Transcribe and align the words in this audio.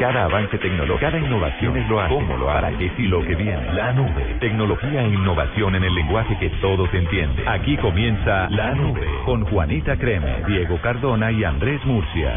Cada 0.00 0.24
avance 0.24 0.56
tecnológico, 0.56 0.98
cada 0.98 1.18
innovación 1.18 1.76
es 1.76 1.86
lo 1.86 2.00
hace. 2.00 2.14
¿Cómo 2.14 2.34
lo 2.38 2.46
Para 2.46 2.70
que 2.70 2.88
sí 2.96 3.02
lo 3.02 3.20
que 3.20 3.34
viene. 3.34 3.70
La 3.74 3.92
nube. 3.92 4.34
Tecnología 4.40 5.02
e 5.02 5.08
innovación 5.08 5.74
en 5.74 5.84
el 5.84 5.94
lenguaje 5.94 6.38
que 6.38 6.48
todos 6.62 6.88
entienden. 6.94 7.46
Aquí 7.46 7.76
comienza 7.76 8.48
La 8.48 8.74
Nube 8.74 9.06
con 9.26 9.44
Juanita 9.44 9.98
Creme, 9.98 10.42
Diego 10.46 10.80
Cardona 10.80 11.30
y 11.30 11.44
Andrés 11.44 11.84
Murcia. 11.84 12.32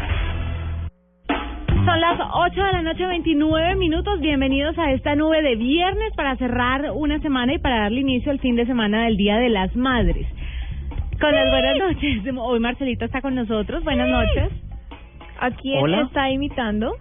Son 1.68 2.00
las 2.02 2.20
8 2.34 2.64
de 2.64 2.72
la 2.72 2.82
noche, 2.82 3.06
29 3.06 3.76
minutos. 3.76 4.20
Bienvenidos 4.20 4.78
a 4.78 4.92
esta 4.92 5.16
nube 5.16 5.40
de 5.40 5.56
viernes 5.56 6.12
para 6.16 6.36
cerrar 6.36 6.90
una 6.92 7.18
semana 7.20 7.54
y 7.54 7.58
para 7.60 7.78
darle 7.78 8.00
inicio 8.00 8.30
al 8.30 8.40
fin 8.40 8.56
de 8.56 8.66
semana 8.66 9.04
del 9.04 9.16
Día 9.16 9.38
de 9.38 9.48
las 9.48 9.74
Madres. 9.74 10.26
Con 11.18 11.32
las 11.32 11.50
buenas 11.50 11.78
noches. 11.78 12.24
Hoy 12.36 12.60
Marcelita 12.60 13.06
está 13.06 13.22
con 13.22 13.34
nosotros. 13.34 13.82
Buenas 13.84 14.10
noches. 14.10 14.52
¿A 15.40 15.50
quién 15.50 15.82
Hola. 15.82 16.02
está 16.02 16.30
imitando? 16.30 16.94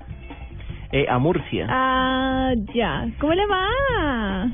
Eh, 0.93 1.07
a 1.09 1.17
Murcia. 1.17 1.65
Ah, 1.71 2.53
ya. 2.71 3.07
¿Cómo 3.19 3.33
le 3.33 3.47
va? 3.47 4.47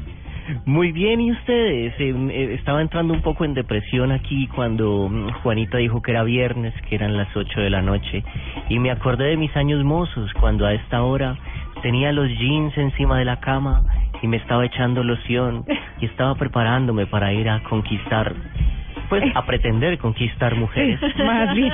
Muy 0.65 0.93
bien, 0.93 1.19
¿y 1.19 1.33
ustedes? 1.33 1.93
Eh, 1.99 2.15
eh, 2.31 2.53
estaba 2.57 2.81
entrando 2.81 3.13
un 3.13 3.21
poco 3.21 3.43
en 3.43 3.53
depresión 3.53 4.13
aquí 4.13 4.47
cuando 4.47 5.09
mm, 5.09 5.41
Juanita 5.43 5.79
dijo 5.79 6.01
que 6.01 6.11
era 6.11 6.23
viernes, 6.23 6.73
que 6.87 6.95
eran 6.95 7.17
las 7.17 7.27
8 7.35 7.59
de 7.59 7.69
la 7.69 7.81
noche, 7.81 8.23
y 8.69 8.79
me 8.79 8.89
acordé 8.89 9.25
de 9.25 9.35
mis 9.35 9.53
años 9.57 9.83
mozos, 9.83 10.31
cuando 10.39 10.65
a 10.65 10.73
esta 10.73 11.03
hora 11.03 11.37
tenía 11.81 12.13
los 12.13 12.29
jeans 12.29 12.75
encima 12.77 13.19
de 13.19 13.25
la 13.25 13.41
cama 13.41 13.83
y 14.21 14.27
me 14.27 14.37
estaba 14.37 14.65
echando 14.65 15.03
loción 15.03 15.65
y 15.99 16.05
estaba 16.05 16.35
preparándome 16.35 17.05
para 17.05 17.33
ir 17.33 17.49
a 17.49 17.61
conquistar, 17.63 18.33
pues 19.09 19.23
a 19.35 19.45
pretender 19.45 19.97
conquistar 19.97 20.55
mujeres. 20.55 20.99
Más 21.17 21.53
bien, 21.55 21.73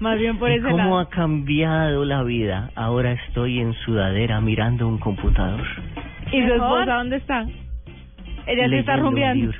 más 0.00 0.18
bien 0.18 0.36
por 0.38 0.50
¿Y 0.50 0.54
ese 0.54 0.64
cómo 0.64 0.76
lado. 0.78 0.98
ha 0.98 1.08
cambiado 1.08 2.04
la 2.04 2.22
vida? 2.22 2.70
Ahora 2.74 3.12
estoy 3.12 3.60
en 3.60 3.72
sudadera 3.84 4.40
mirando 4.40 4.86
un 4.88 4.98
computador. 4.98 5.64
¿Y 6.32 6.42
su 6.46 6.52
esposa 6.52 6.94
dónde 6.96 7.16
está? 7.16 7.46
Ella 8.46 8.68
se 8.68 8.78
está 8.80 8.96
rumbeando. 8.96 9.52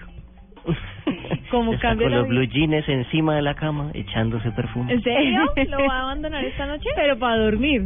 ¿Cómo 1.50 1.72
Está 1.72 1.96
con 1.96 2.10
los 2.10 2.28
vida? 2.28 2.28
blue 2.28 2.44
jeans 2.44 2.88
encima 2.88 3.34
de 3.34 3.42
la 3.42 3.54
cama 3.54 3.90
echándose 3.94 4.50
perfume. 4.52 4.92
¿En 4.92 5.02
serio? 5.02 5.40
¿Lo 5.68 5.78
va 5.86 5.94
a 5.96 6.02
abandonar 6.02 6.44
esta 6.44 6.66
noche? 6.66 6.88
Pero 6.94 7.18
para 7.18 7.36
dormir. 7.38 7.82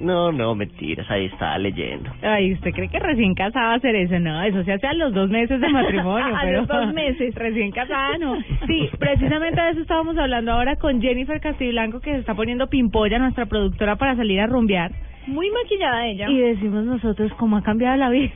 No, 0.00 0.32
no, 0.32 0.54
mentiras, 0.54 1.10
ahí 1.10 1.26
está 1.26 1.58
leyendo. 1.58 2.10
Ay, 2.22 2.52
¿usted 2.54 2.72
cree 2.72 2.88
que 2.88 2.98
recién 2.98 3.34
casada 3.34 3.74
hacer 3.74 3.94
eso? 3.94 4.18
No, 4.18 4.42
eso 4.42 4.62
se 4.64 4.72
hace 4.72 4.86
a 4.86 4.94
los 4.94 5.12
dos 5.12 5.30
meses 5.30 5.60
de 5.60 5.68
matrimonio. 5.68 6.36
A 6.36 6.40
pero 6.42 6.60
los 6.60 6.68
dos 6.68 6.92
meses. 6.92 7.34
Recién 7.46 7.70
casada, 7.70 8.18
no. 8.18 8.36
Sí, 8.66 8.88
precisamente 8.98 9.60
de 9.60 9.70
eso 9.70 9.80
estábamos 9.80 10.16
hablando 10.18 10.52
ahora 10.52 10.76
con 10.76 11.00
Jennifer 11.00 11.40
Castiblanco, 11.40 12.00
que 12.00 12.12
se 12.12 12.18
está 12.20 12.34
poniendo 12.34 12.68
pimpolla, 12.68 13.18
nuestra 13.18 13.46
productora, 13.46 13.96
para 13.96 14.16
salir 14.16 14.40
a 14.40 14.46
rumbear. 14.46 14.92
Muy 15.26 15.50
maquillada 15.50 16.06
ella. 16.06 16.28
Y 16.28 16.38
decimos 16.38 16.84
nosotros 16.84 17.32
cómo 17.38 17.56
ha 17.56 17.62
cambiado 17.62 17.96
la 17.96 18.10
vida. 18.10 18.32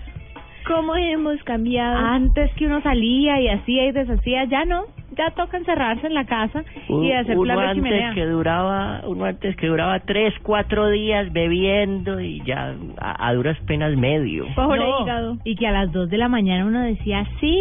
¿Cómo 0.66 0.94
hemos 0.94 1.42
cambiado? 1.44 1.96
Antes 1.96 2.52
que 2.54 2.66
uno 2.66 2.82
salía 2.82 3.40
y 3.40 3.48
hacía 3.48 3.86
y 3.86 3.92
deshacía, 3.92 4.44
ya 4.44 4.64
no. 4.64 4.84
Ya 5.16 5.30
toca 5.30 5.56
encerrarse 5.56 6.06
en 6.06 6.14
la 6.14 6.24
casa 6.24 6.62
y 6.88 7.12
hacer 7.12 7.36
uno 7.36 7.54
plan 7.54 7.80
de 7.80 7.88
antes 7.88 8.14
que 8.14 8.26
duraba, 8.26 9.02
uno 9.06 9.24
antes 9.24 9.56
que 9.56 9.66
duraba 9.66 9.98
tres, 10.00 10.32
cuatro 10.42 10.88
días 10.88 11.32
bebiendo 11.32 12.20
y 12.20 12.42
ya 12.44 12.74
a, 12.98 13.28
a 13.28 13.34
duras 13.34 13.58
penas 13.66 13.96
medio. 13.96 14.46
Pobre 14.54 14.80
No, 14.80 15.02
hígado. 15.02 15.36
Y 15.44 15.56
que 15.56 15.66
a 15.66 15.72
las 15.72 15.90
dos 15.92 16.08
de 16.10 16.18
la 16.18 16.28
mañana 16.28 16.64
uno 16.64 16.80
decía, 16.82 17.26
sí, 17.40 17.58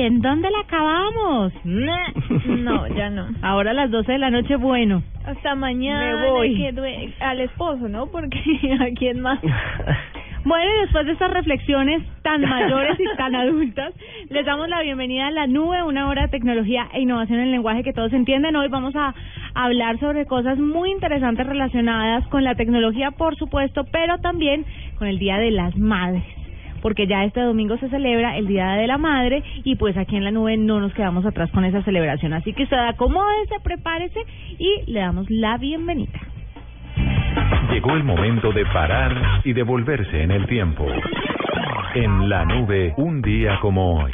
¿en 0.00 0.20
dónde 0.20 0.50
la 0.50 0.60
acabamos? 0.60 1.52
No, 2.46 2.86
ya 2.88 3.10
no. 3.10 3.26
Ahora 3.42 3.70
a 3.70 3.74
las 3.74 3.90
12 3.90 4.12
de 4.12 4.18
la 4.18 4.30
noche, 4.30 4.56
bueno. 4.56 5.02
Hasta 5.24 5.54
mañana. 5.54 6.20
Me 6.20 6.30
voy. 6.30 6.54
que 6.56 7.12
al 7.20 7.40
esposo, 7.40 7.88
¿no? 7.88 8.06
Porque 8.06 8.38
a 8.80 8.86
quién 8.96 9.20
más. 9.20 9.40
Bueno, 10.46 10.70
y 10.76 10.80
después 10.82 11.04
de 11.06 11.12
estas 11.12 11.32
reflexiones 11.32 12.04
tan 12.22 12.40
mayores 12.40 12.96
y 13.00 13.16
tan 13.16 13.34
adultas, 13.34 13.92
les 14.30 14.46
damos 14.46 14.68
la 14.68 14.80
bienvenida 14.80 15.26
a 15.26 15.30
La 15.32 15.48
Nube, 15.48 15.82
una 15.82 16.08
hora 16.08 16.22
de 16.22 16.28
tecnología 16.28 16.86
e 16.92 17.00
innovación 17.00 17.40
en 17.40 17.46
el 17.46 17.50
lenguaje 17.50 17.82
que 17.82 17.92
todos 17.92 18.12
entienden. 18.12 18.54
Hoy 18.54 18.68
vamos 18.68 18.94
a 18.94 19.12
hablar 19.54 19.98
sobre 19.98 20.24
cosas 20.24 20.56
muy 20.56 20.92
interesantes 20.92 21.48
relacionadas 21.48 22.28
con 22.28 22.44
la 22.44 22.54
tecnología, 22.54 23.10
por 23.10 23.34
supuesto, 23.34 23.86
pero 23.90 24.18
también 24.18 24.64
con 25.00 25.08
el 25.08 25.18
Día 25.18 25.36
de 25.38 25.50
las 25.50 25.76
Madres. 25.76 26.22
Porque 26.80 27.08
ya 27.08 27.24
este 27.24 27.40
domingo 27.40 27.76
se 27.78 27.88
celebra 27.88 28.36
el 28.36 28.46
Día 28.46 28.74
de 28.74 28.86
la 28.86 28.98
Madre 28.98 29.42
y 29.64 29.74
pues 29.74 29.96
aquí 29.96 30.14
en 30.14 30.22
la 30.22 30.30
nube 30.30 30.56
no 30.56 30.78
nos 30.78 30.94
quedamos 30.94 31.26
atrás 31.26 31.50
con 31.50 31.64
esa 31.64 31.82
celebración. 31.82 32.32
Así 32.34 32.52
que 32.52 32.62
usted 32.62 32.76
acomódese, 32.76 33.56
prepárese 33.64 34.20
y 34.60 34.92
le 34.92 35.00
damos 35.00 35.28
la 35.28 35.58
bienvenida. 35.58 36.35
Llegó 37.76 37.94
el 37.94 38.04
momento 38.04 38.52
de 38.52 38.64
parar 38.64 39.42
y 39.44 39.52
devolverse 39.52 40.22
en 40.22 40.30
el 40.30 40.46
tiempo. 40.46 40.86
En 41.94 42.26
la 42.26 42.42
nube, 42.46 42.94
un 42.96 43.20
día 43.20 43.58
como 43.60 44.02
hoy. 44.02 44.12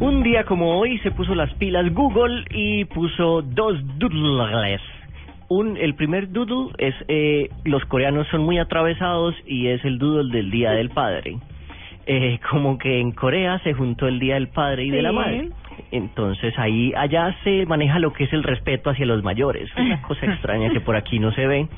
Un 0.00 0.24
día 0.24 0.42
como 0.42 0.80
hoy 0.80 0.98
se 0.98 1.12
puso 1.12 1.36
las 1.36 1.54
pilas 1.54 1.94
Google 1.94 2.42
y 2.50 2.86
puso 2.86 3.42
dos 3.42 3.78
doodles. 3.98 4.80
Un, 5.48 5.76
el 5.76 5.94
primer 5.94 6.32
doodle 6.32 6.72
es, 6.78 6.96
eh, 7.06 7.50
los 7.64 7.84
coreanos 7.84 8.26
son 8.32 8.42
muy 8.42 8.58
atravesados 8.58 9.36
y 9.46 9.68
es 9.68 9.84
el 9.84 9.98
doodle 9.98 10.36
del 10.36 10.50
Día 10.50 10.72
del 10.72 10.90
Padre. 10.90 11.36
Eh, 12.06 12.40
como 12.50 12.78
que 12.78 12.98
en 12.98 13.12
Corea 13.12 13.60
se 13.60 13.74
juntó 13.74 14.08
el 14.08 14.18
Día 14.18 14.34
del 14.34 14.48
Padre 14.48 14.86
y 14.86 14.90
de 14.90 15.02
la. 15.02 15.12
Madre. 15.12 15.50
Entonces 15.92 16.52
ahí, 16.58 16.92
allá 16.96 17.36
se 17.44 17.64
maneja 17.66 18.00
lo 18.00 18.12
que 18.12 18.24
es 18.24 18.32
el 18.32 18.42
respeto 18.42 18.90
hacia 18.90 19.06
los 19.06 19.22
mayores. 19.22 19.70
Una 19.76 20.02
cosa 20.02 20.26
extraña 20.32 20.70
que 20.70 20.80
por 20.80 20.96
aquí 20.96 21.20
no 21.20 21.30
se 21.30 21.46
ve. 21.46 21.68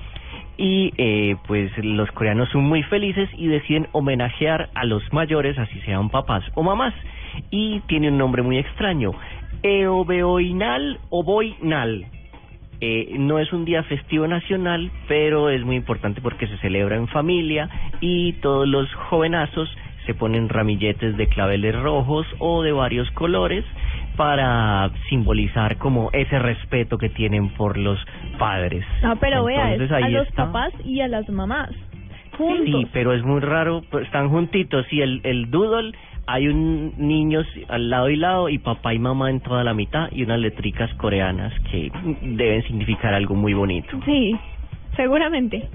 Y 0.62 0.92
eh, 0.98 1.36
pues 1.46 1.72
los 1.78 2.10
coreanos 2.10 2.50
son 2.50 2.64
muy 2.64 2.82
felices 2.82 3.30
y 3.34 3.46
deciden 3.46 3.88
homenajear 3.92 4.68
a 4.74 4.84
los 4.84 5.02
mayores, 5.10 5.58
así 5.58 5.80
sean 5.86 6.10
papás 6.10 6.44
o 6.54 6.62
mamás. 6.62 6.92
Y 7.50 7.80
tiene 7.86 8.10
un 8.10 8.18
nombre 8.18 8.42
muy 8.42 8.58
extraño. 8.58 9.12
Eobeoinal 9.62 11.00
o 11.08 11.24
Boinal. 11.24 12.04
Eh, 12.82 13.14
no 13.18 13.38
es 13.38 13.50
un 13.54 13.64
día 13.64 13.82
festivo 13.84 14.26
nacional, 14.26 14.90
pero 15.08 15.48
es 15.48 15.64
muy 15.64 15.76
importante 15.76 16.20
porque 16.20 16.46
se 16.46 16.58
celebra 16.58 16.96
en 16.96 17.08
familia 17.08 17.70
y 18.02 18.34
todos 18.34 18.68
los 18.68 18.92
jovenazos 19.08 19.74
se 20.04 20.12
ponen 20.12 20.50
ramilletes 20.50 21.16
de 21.16 21.26
claveles 21.28 21.74
rojos 21.74 22.26
o 22.38 22.62
de 22.62 22.72
varios 22.72 23.10
colores 23.12 23.64
para 24.20 24.90
simbolizar 25.08 25.78
como 25.78 26.10
ese 26.12 26.38
respeto 26.38 26.98
que 26.98 27.08
tienen 27.08 27.48
por 27.54 27.78
los 27.78 27.98
padres. 28.38 28.84
No, 29.02 29.16
pero 29.16 29.44
vea, 29.44 29.72
es 29.72 29.80
Entonces, 29.80 30.04
a 30.04 30.08
los 30.10 30.28
está. 30.28 30.44
papás 30.44 30.74
y 30.84 31.00
a 31.00 31.08
las 31.08 31.26
mamás. 31.30 31.70
Juntos. 32.36 32.66
Sí, 32.66 32.86
pero 32.92 33.14
es 33.14 33.24
muy 33.24 33.40
raro, 33.40 33.80
pues, 33.90 34.04
están 34.04 34.28
juntitos 34.28 34.84
y 34.92 35.00
el, 35.00 35.22
el 35.24 35.50
doodle 35.50 35.96
hay 36.26 36.48
un 36.48 36.92
niño 36.98 37.40
al 37.68 37.88
lado 37.88 38.10
y 38.10 38.16
lado 38.16 38.50
y 38.50 38.58
papá 38.58 38.92
y 38.92 38.98
mamá 38.98 39.30
en 39.30 39.40
toda 39.40 39.64
la 39.64 39.72
mitad 39.72 40.10
y 40.12 40.22
unas 40.22 40.38
letricas 40.38 40.92
coreanas 40.96 41.54
que 41.70 41.90
deben 42.20 42.62
significar 42.64 43.14
algo 43.14 43.34
muy 43.34 43.54
bonito. 43.54 43.88
Sí, 44.04 44.36
seguramente. 44.96 45.66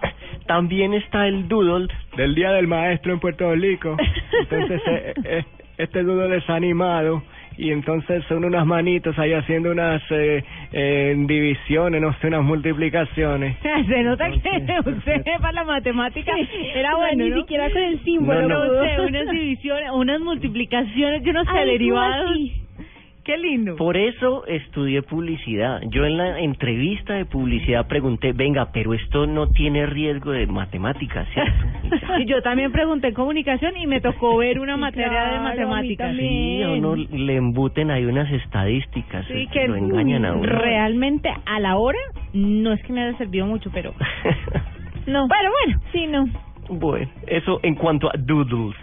También 0.46 0.94
está 0.94 1.28
el 1.28 1.48
doodle 1.48 1.88
del 2.16 2.34
Día 2.34 2.50
del 2.52 2.66
Maestro 2.66 3.12
en 3.12 3.20
Puerto 3.20 3.54
Rico. 3.54 3.94
Entonces, 4.40 4.80
eh, 4.86 5.14
eh, 5.22 5.44
este 5.76 6.02
doodle 6.02 6.38
es 6.38 6.48
animado 6.48 7.22
y 7.60 7.72
entonces 7.72 8.24
son 8.26 8.46
unas 8.46 8.64
manitos 8.64 9.18
ahí 9.18 9.34
haciendo 9.34 9.70
unas 9.70 10.02
eh, 10.10 10.42
eh, 10.72 11.14
divisiones, 11.26 12.00
no 12.00 12.12
sé, 12.14 12.28
unas 12.28 12.42
multiplicaciones. 12.42 13.56
Se 13.62 14.02
nota 14.02 14.30
que 14.30 14.38
usted 14.90 15.22
para 15.40 15.52
la 15.52 15.64
matemática 15.64 16.32
era 16.74 16.92
No, 16.92 16.98
bueno, 16.98 17.24
ni 17.26 17.40
siquiera 17.42 17.70
con 17.70 17.82
el 17.82 18.02
símbolo. 18.02 18.40
No, 18.50 18.82
sé, 18.82 19.00
unas 19.00 19.30
divisiones, 19.30 19.90
unas 19.92 20.20
multiplicaciones, 20.20 21.22
yo 21.22 21.32
no 21.32 21.44
sé, 21.44 21.58
derivados. 21.66 22.38
Qué 23.30 23.38
lindo. 23.38 23.76
Por 23.76 23.96
eso 23.96 24.44
estudié 24.48 25.02
publicidad. 25.02 25.80
Yo 25.90 26.04
en 26.04 26.16
la 26.16 26.40
entrevista 26.40 27.14
de 27.14 27.24
publicidad 27.26 27.86
pregunté, 27.86 28.32
venga, 28.32 28.72
pero 28.72 28.92
esto 28.92 29.24
no 29.28 29.46
tiene 29.50 29.86
riesgo 29.86 30.32
de 30.32 30.48
matemáticas, 30.48 31.28
¿cierto? 31.32 31.52
Y 32.18 32.24
yo 32.26 32.42
también 32.42 32.72
pregunté 32.72 33.12
comunicación 33.12 33.76
y 33.76 33.86
me 33.86 34.00
tocó 34.00 34.36
ver 34.38 34.58
una 34.58 34.74
Sí, 34.74 34.80
materia 34.80 35.08
claro, 35.10 35.32
de 35.34 35.38
matemáticas. 35.40 36.08
también. 36.08 36.28
Sí, 36.28 36.62
a 36.64 36.70
uno 36.70 36.96
le 36.96 37.36
embuten 37.36 37.92
ahí 37.92 38.04
unas 38.04 38.28
estadísticas, 38.32 39.24
Sí, 39.28 39.42
eh, 39.44 39.48
que 39.52 39.68
lo 39.68 39.76
engañan 39.76 40.24
a 40.24 40.32
uno. 40.34 40.42
realmente 40.46 41.30
a 41.46 41.60
la 41.60 41.76
hora 41.76 41.98
no 42.32 42.72
es 42.72 42.82
que 42.82 42.92
me 42.92 43.04
haya 43.04 43.16
servido 43.16 43.46
mucho, 43.46 43.70
pero 43.72 43.94
No. 45.06 45.28
pero 45.28 45.50
bueno. 45.64 45.80
Sí, 45.92 46.06
no. 46.08 46.24
Bueno, 46.68 47.08
eso 47.28 47.60
en 47.62 47.76
cuanto 47.76 48.08
a 48.08 48.12
doodles. 48.18 48.74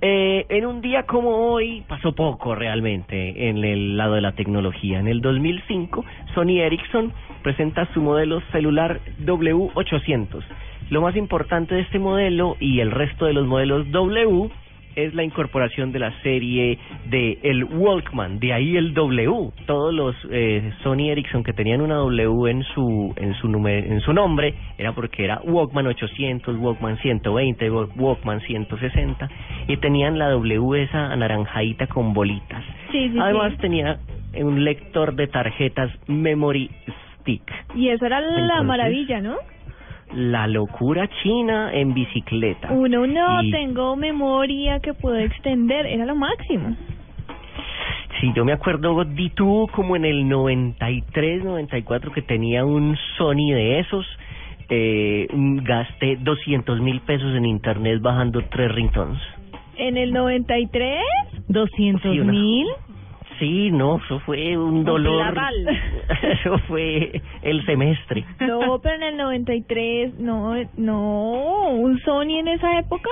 Eh, 0.00 0.46
en 0.48 0.66
un 0.66 0.80
día 0.80 1.04
como 1.04 1.30
hoy 1.52 1.82
pasó 1.88 2.12
poco 2.12 2.54
realmente 2.54 3.48
en 3.48 3.64
el 3.64 3.96
lado 3.96 4.14
de 4.14 4.20
la 4.20 4.32
tecnología. 4.32 4.98
En 4.98 5.08
el 5.08 5.20
2005, 5.20 6.04
Sony 6.34 6.60
Ericsson 6.60 7.12
presenta 7.42 7.88
su 7.94 8.00
modelo 8.00 8.40
celular 8.52 9.00
W800. 9.24 10.42
Lo 10.90 11.00
más 11.00 11.16
importante 11.16 11.74
de 11.74 11.82
este 11.82 11.98
modelo 11.98 12.56
y 12.60 12.80
el 12.80 12.90
resto 12.90 13.24
de 13.24 13.32
los 13.32 13.46
modelos 13.46 13.90
W 13.90 14.50
es 14.96 15.14
la 15.14 15.22
incorporación 15.24 15.92
de 15.92 15.98
la 15.98 16.12
serie 16.22 16.78
de 17.10 17.38
el 17.42 17.64
Walkman, 17.64 18.38
de 18.38 18.52
ahí 18.52 18.76
el 18.76 18.94
W. 18.94 19.50
Todos 19.66 19.92
los 19.94 20.14
eh, 20.30 20.72
Sony 20.82 21.10
Ericsson 21.10 21.42
que 21.44 21.52
tenían 21.52 21.80
una 21.80 21.96
W 21.96 22.50
en 22.50 22.62
su 22.74 23.12
en 23.16 23.34
su 23.34 23.48
nume- 23.48 23.84
en 23.86 24.00
su 24.00 24.12
nombre 24.12 24.54
era 24.78 24.92
porque 24.92 25.24
era 25.24 25.40
Walkman 25.44 25.86
800, 25.86 26.56
Walkman 26.58 26.98
120, 26.98 27.70
Wa- 27.70 27.88
Walkman 27.96 28.40
160 28.40 29.28
y 29.68 29.76
tenían 29.78 30.18
la 30.18 30.30
W 30.30 30.82
esa 30.82 31.12
anaranjadita 31.12 31.86
con 31.86 32.12
bolitas. 32.12 32.62
Sí, 32.92 33.08
sí, 33.10 33.18
Además 33.20 33.52
sí. 33.52 33.58
tenía 33.58 33.98
un 34.36 34.64
lector 34.64 35.14
de 35.14 35.26
tarjetas 35.28 35.90
Memory 36.08 36.70
Stick. 37.20 37.42
Y 37.74 37.88
eso 37.88 38.04
era 38.06 38.20
la 38.20 38.28
Entonces, 38.40 38.64
maravilla, 38.66 39.20
¿no? 39.20 39.36
La 40.14 40.46
locura 40.46 41.08
china 41.22 41.72
en 41.72 41.92
bicicleta. 41.94 42.70
Uno 42.70 43.06
no 43.06 43.42
Y- 43.42 43.50
tengo 43.50 43.96
memoria 43.96 44.78
que 44.80 44.94
puedo 44.94 45.16
extender, 45.16 45.86
era 45.86 46.06
lo 46.06 46.14
máximo. 46.14 46.76
Sí, 48.20 48.30
yo 48.34 48.44
me 48.44 48.52
acuerdo 48.52 49.04
di 49.04 49.30
tú 49.30 49.68
como 49.72 49.96
en 49.96 50.04
el 50.04 50.28
93, 50.28 51.42
94 51.44 52.12
que 52.12 52.22
tenía 52.22 52.64
un 52.64 52.96
Sony 53.18 53.50
de 53.52 53.80
esos. 53.80 54.06
Eh, 54.70 55.26
gasté 55.32 56.16
200 56.16 56.80
mil 56.80 57.00
pesos 57.00 57.34
en 57.34 57.44
internet 57.44 58.00
bajando 58.00 58.40
tres 58.50 58.72
ringtones. 58.72 59.20
En 59.76 59.96
el 59.96 60.12
93, 60.12 61.00
200 61.48 62.12
Sí, 62.12 62.20
una- 62.20 62.32
mil. 62.32 62.66
Sí, 62.66 62.93
no, 63.40 63.96
eso 64.04 64.20
fue 64.20 64.56
un 64.56 64.84
dolor. 64.84 65.34
Eso 66.22 66.58
fue 66.68 67.20
el 67.42 67.64
semestre. 67.66 68.24
no, 68.40 68.78
pero 68.82 68.94
en 68.96 69.02
el 69.02 69.16
93, 69.16 70.18
no, 70.18 70.54
no, 70.76 71.68
un 71.70 71.98
Sony 72.00 72.38
en 72.38 72.48
esa 72.48 72.78
época. 72.78 73.10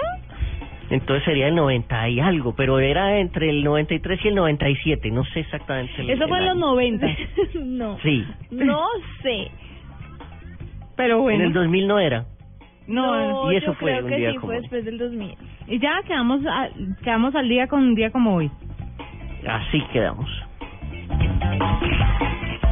Entonces 0.90 1.24
sería 1.24 1.48
el 1.48 1.54
90 1.54 2.08
y 2.10 2.20
algo, 2.20 2.54
pero 2.54 2.78
era 2.78 3.18
entre 3.18 3.48
el 3.50 3.64
93 3.64 4.20
y 4.24 4.28
el 4.28 4.34
97, 4.34 5.10
no 5.10 5.24
sé 5.24 5.40
exactamente. 5.40 5.92
el- 6.02 6.10
Eso 6.10 6.28
fue 6.28 6.38
en 6.38 6.44
los 6.44 6.54
año. 6.56 6.66
90. 6.66 7.06
no, 7.64 7.98
Sí. 8.00 8.24
no 8.50 8.84
sé. 9.22 9.50
Pero 10.96 11.16
En 11.16 11.22
bueno. 11.22 11.44
el 11.44 11.52
2000 11.52 11.86
no 11.88 11.98
era. 11.98 12.26
no, 12.86 13.50
y 13.52 13.56
eso 13.56 13.66
yo 13.66 13.74
fue 13.74 13.92
creo 13.92 14.04
un 14.04 14.10
que 14.10 14.16
día 14.16 14.30
sí 14.32 14.36
como 14.36 14.46
fue 14.48 14.56
hoy. 14.56 14.60
después 14.62 14.84
del 14.84 14.98
2000. 14.98 15.34
y 15.68 15.78
ya 15.78 16.00
quedamos, 16.06 16.40
a- 16.46 16.68
quedamos 17.02 17.34
al 17.34 17.48
día 17.48 17.66
con 17.68 17.80
un 17.82 17.94
día 17.94 18.10
como 18.10 18.34
hoy. 18.36 18.50
Así 19.46 19.82
quedamos. 19.92 20.28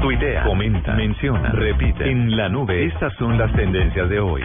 Tu 0.00 0.12
idea, 0.12 0.44
comenta, 0.44 0.94
menciona, 0.94 1.50
repite. 1.50 2.10
En 2.10 2.36
la 2.36 2.48
nube, 2.48 2.86
estas 2.86 3.12
son 3.16 3.36
las 3.36 3.52
tendencias 3.54 4.08
de 4.08 4.20
hoy. 4.20 4.42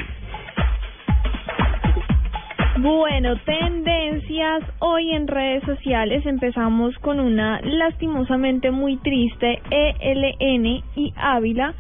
Bueno, 2.80 3.38
tendencias 3.46 4.64
hoy 4.80 5.12
en 5.12 5.28
redes 5.28 5.64
sociales. 5.64 6.26
Empezamos 6.26 6.98
con 7.00 7.20
una 7.20 7.62
lastimosamente 7.62 8.70
muy 8.70 8.98
triste, 8.98 9.62
ELN 9.70 10.84
y 10.96 11.14
Ávila, 11.16 11.74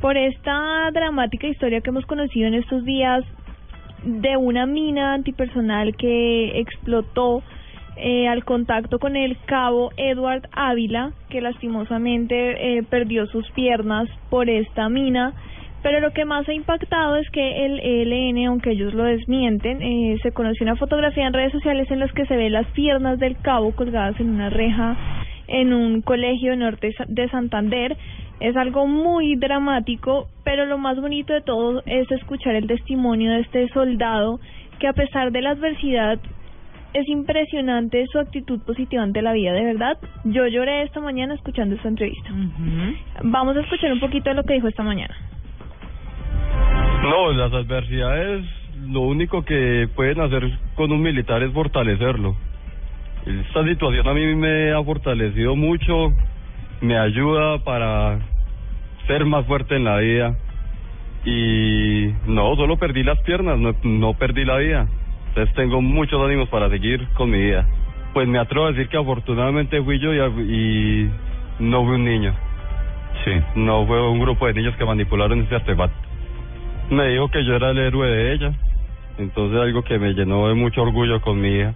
por 0.00 0.16
esta 0.16 0.90
dramática 0.92 1.46
historia 1.46 1.80
que 1.80 1.90
hemos 1.90 2.04
conocido 2.04 2.48
en 2.48 2.54
estos 2.54 2.84
días 2.84 3.24
de 4.04 4.36
una 4.36 4.66
mina 4.66 5.14
antipersonal 5.14 5.96
que 5.96 6.60
explotó 6.60 7.42
eh, 7.96 8.26
al 8.26 8.44
contacto 8.44 8.98
con 8.98 9.16
el 9.16 9.36
cabo 9.44 9.90
Edward 9.96 10.48
Ávila, 10.52 11.12
que 11.28 11.40
lastimosamente 11.40 12.78
eh, 12.78 12.82
perdió 12.82 13.26
sus 13.26 13.50
piernas 13.50 14.08
por 14.30 14.48
esta 14.48 14.88
mina. 14.88 15.34
Pero 15.82 16.00
lo 16.00 16.12
que 16.12 16.24
más 16.24 16.48
ha 16.48 16.52
impactado 16.52 17.16
es 17.16 17.28
que 17.30 17.66
el 17.66 17.80
ELN, 17.80 18.46
aunque 18.46 18.70
ellos 18.70 18.94
lo 18.94 19.04
desmienten, 19.04 19.82
eh, 19.82 20.18
se 20.22 20.32
conoció 20.32 20.64
una 20.64 20.76
fotografía 20.76 21.26
en 21.26 21.32
redes 21.32 21.52
sociales 21.52 21.90
en 21.90 21.98
las 21.98 22.12
que 22.12 22.24
se 22.26 22.36
ve 22.36 22.50
las 22.50 22.66
piernas 22.68 23.18
del 23.18 23.36
cabo 23.38 23.72
colgadas 23.72 24.18
en 24.20 24.30
una 24.30 24.48
reja 24.48 24.96
en 25.48 25.72
un 25.72 26.00
colegio 26.00 26.56
norte 26.56 26.94
de 27.08 27.28
Santander. 27.28 27.96
Es 28.40 28.56
algo 28.56 28.86
muy 28.86 29.36
dramático, 29.36 30.28
pero 30.44 30.66
lo 30.66 30.78
más 30.78 31.00
bonito 31.00 31.32
de 31.32 31.42
todo 31.42 31.82
es 31.84 32.10
escuchar 32.10 32.54
el 32.54 32.66
testimonio 32.66 33.32
de 33.32 33.40
este 33.40 33.68
soldado 33.68 34.40
que 34.78 34.88
a 34.88 34.92
pesar 34.92 35.30
de 35.30 35.42
la 35.42 35.50
adversidad 35.50 36.18
es 36.94 37.08
impresionante 37.08 38.06
su 38.06 38.18
actitud 38.18 38.60
positiva 38.60 39.02
ante 39.02 39.22
la 39.22 39.32
vida, 39.32 39.52
de 39.52 39.64
verdad. 39.64 39.98
Yo 40.24 40.46
lloré 40.46 40.82
esta 40.82 41.00
mañana 41.00 41.34
escuchando 41.34 41.74
esta 41.74 41.88
entrevista. 41.88 42.30
Vamos 43.22 43.56
a 43.56 43.60
escuchar 43.60 43.92
un 43.92 44.00
poquito 44.00 44.30
de 44.30 44.36
lo 44.36 44.44
que 44.44 44.54
dijo 44.54 44.68
esta 44.68 44.82
mañana. 44.82 45.14
No, 47.02 47.32
las 47.32 47.52
adversidades, 47.52 48.44
lo 48.88 49.00
único 49.00 49.44
que 49.44 49.88
pueden 49.94 50.20
hacer 50.20 50.50
con 50.74 50.92
un 50.92 51.02
militar 51.02 51.42
es 51.42 51.52
fortalecerlo. 51.52 52.36
Esta 53.26 53.64
situación 53.64 54.06
a 54.06 54.14
mí 54.14 54.34
me 54.34 54.72
ha 54.72 54.82
fortalecido 54.82 55.56
mucho, 55.56 56.12
me 56.80 56.98
ayuda 56.98 57.58
para 57.58 58.18
ser 59.06 59.24
más 59.24 59.46
fuerte 59.46 59.76
en 59.76 59.84
la 59.84 59.98
vida. 59.98 60.36
Y 61.24 62.12
no, 62.26 62.56
solo 62.56 62.76
perdí 62.78 63.04
las 63.04 63.20
piernas, 63.20 63.58
no, 63.58 63.74
no 63.84 64.14
perdí 64.14 64.44
la 64.44 64.58
vida. 64.58 64.88
Entonces 65.32 65.54
tengo 65.54 65.80
muchos 65.80 66.22
ánimos 66.22 66.50
para 66.50 66.68
seguir 66.68 67.08
con 67.14 67.30
mi 67.30 67.40
vida. 67.40 67.66
Pues 68.12 68.28
me 68.28 68.38
atrevo 68.38 68.66
a 68.66 68.72
decir 68.72 68.88
que 68.88 68.98
afortunadamente 68.98 69.82
fui 69.82 69.98
yo 69.98 70.12
y, 70.12 71.10
no 71.58 71.84
fui 71.84 71.94
un 71.94 72.04
niño. 72.04 72.34
Sí. 73.24 73.30
No 73.54 73.86
fue 73.86 74.06
un 74.10 74.20
grupo 74.20 74.46
de 74.46 74.52
niños 74.52 74.76
que 74.76 74.84
manipularon 74.84 75.40
ese 75.40 75.54
artefacto. 75.54 75.96
Me 76.90 77.08
dijo 77.08 77.30
que 77.30 77.46
yo 77.46 77.56
era 77.56 77.70
el 77.70 77.78
héroe 77.78 78.10
de 78.10 78.32
ella. 78.34 78.52
Entonces 79.16 79.58
algo 79.58 79.82
que 79.82 79.98
me 79.98 80.12
llenó 80.12 80.48
de 80.48 80.54
mucho 80.54 80.82
orgullo 80.82 81.22
con 81.22 81.40
mi 81.40 81.48
hija. 81.48 81.74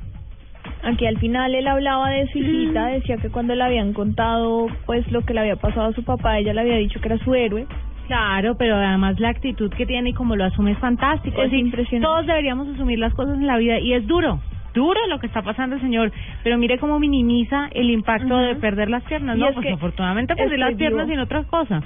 Aquí 0.83 1.07
al 1.07 1.19
final 1.19 1.55
él 1.55 1.67
hablaba 1.67 2.11
de 2.11 2.27
su 2.33 2.39
hijita, 2.39 2.89
decía 2.89 3.17
que 3.17 3.31
cuando 3.31 3.55
le 3.55 3.65
habían 3.65 3.95
contado 3.95 4.67
pues 4.85 5.11
lo 5.11 5.23
que 5.23 5.33
le 5.33 5.41
había 5.41 5.57
pasado 5.57 5.87
a 5.89 5.93
su 5.95 6.05
papá, 6.05 6.39
ella 6.39 6.53
le 6.53 6.61
había 6.61 6.77
dicho 6.77 7.01
que 7.01 7.09
era 7.09 7.19
su 7.25 7.35
héroe. 7.35 7.67
Claro, 8.07 8.57
pero 8.57 8.77
además 8.77 9.19
la 9.19 9.31
actitud 9.31 9.71
que 9.71 9.87
tiene 9.87 10.11
y 10.11 10.13
como 10.13 10.37
lo 10.37 10.45
asume 10.45 10.73
es 10.73 10.79
fantástico. 10.79 11.43
Es 11.43 11.53
impresionante. 11.53 12.07
Todos 12.07 12.27
deberíamos 12.27 12.69
asumir 12.69 12.99
las 12.99 13.13
cosas 13.15 13.37
en 13.37 13.47
la 13.47 13.59
vida 13.59 13.79
y 13.79 13.95
es 13.95 14.07
duro, 14.07 14.41
duro 14.75 15.01
lo 15.09 15.19
que 15.19 15.27
está 15.27 15.43
pasando, 15.43 15.79
señor. 15.81 16.13
Pero 16.45 16.59
mire 16.59 16.79
cómo 16.79 16.99
minimiza 16.99 17.69
el 17.73 17.91
impacto 17.91 18.37
de 18.37 18.55
perder 18.57 18.91
las 18.91 19.03
piernas. 19.05 19.37
Y 19.37 19.41
no, 19.41 19.49
es 19.49 19.55
pues 19.55 19.73
afortunadamente 19.73 20.37
perdí 20.37 20.57
las 20.57 20.75
piernas 20.75 21.09
y 21.09 21.17
otras 21.17 21.47
cosas. 21.47 21.83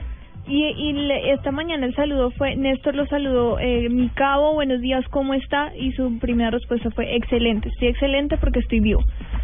Y, 0.50 0.64
y 0.66 0.92
le- 0.94 1.30
esta 1.32 1.52
mañana 1.52 1.86
el 1.86 1.94
saludo 1.94 2.32
fue, 2.32 2.56
Néstor 2.56 2.96
lo 2.96 3.06
saludó, 3.06 3.60
eh, 3.60 3.88
mi 3.88 4.08
cabo, 4.08 4.52
buenos 4.54 4.80
días, 4.80 5.04
¿cómo 5.10 5.32
está? 5.34 5.70
Y 5.76 5.92
su 5.92 6.18
primera 6.18 6.50
respuesta 6.50 6.90
fue, 6.90 7.14
excelente, 7.14 7.68
estoy 7.68 7.86
excelente 7.88 8.36
porque 8.36 8.58
estoy 8.58 8.80
vivo. 8.80 9.00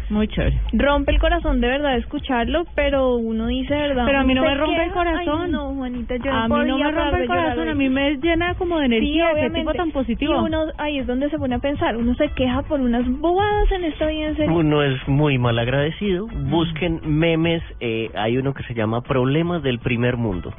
Muy 0.09 0.27
chévere. 0.27 0.59
Rompe 0.73 1.11
el 1.13 1.19
corazón 1.19 1.61
de 1.61 1.67
verdad 1.67 1.97
escucharlo, 1.97 2.65
pero 2.75 3.15
uno 3.15 3.47
dice 3.47 3.73
verdad. 3.73 4.05
Pero 4.05 4.19
a 4.19 4.23
mí 4.23 4.33
no 4.33 4.41
me 4.43 4.55
rompe 4.55 4.75
el 4.75 4.81
queja. 4.83 4.93
corazón. 4.93 5.41
Ay, 5.45 5.51
no, 5.51 5.73
Juanita, 5.75 6.15
yo 6.17 6.31
a 6.33 6.47
mí 6.47 6.55
no 6.67 6.77
me 6.77 6.91
rompe 6.91 7.21
el 7.21 7.27
corazón, 7.27 7.67
a 7.69 7.73
mí 7.73 7.89
me 7.89 8.15
llena 8.17 8.53
como 8.55 8.77
de 8.79 8.87
Sí, 8.87 8.95
energía, 8.95 9.25
qué 9.27 9.31
obviamente. 9.33 9.59
tipo 9.59 9.73
tan 9.73 9.91
positivo. 9.91 10.33
Y 10.33 10.37
uno 10.45 10.59
ahí 10.77 10.99
es 10.99 11.07
donde 11.07 11.29
se 11.29 11.37
pone 11.37 11.55
a 11.55 11.59
pensar, 11.59 11.95
uno 11.95 12.15
se 12.15 12.29
queja 12.29 12.63
por 12.63 12.81
unas 12.81 13.05
bobadas 13.19 13.71
en 13.71 13.83
esta 13.85 14.07
vida, 14.07 14.27
en 14.27 14.35
serio. 14.37 14.53
Uno 14.55 14.83
es 14.83 15.07
muy 15.07 15.37
mal 15.37 15.57
agradecido. 15.57 16.27
Busquen 16.27 16.99
memes. 17.05 17.63
Eh, 17.79 18.09
hay 18.15 18.37
uno 18.37 18.53
que 18.53 18.63
se 18.63 18.73
llama 18.73 19.01
Problemas 19.01 19.63
del 19.63 19.79
Primer 19.79 20.15
Mundo. 20.17 20.53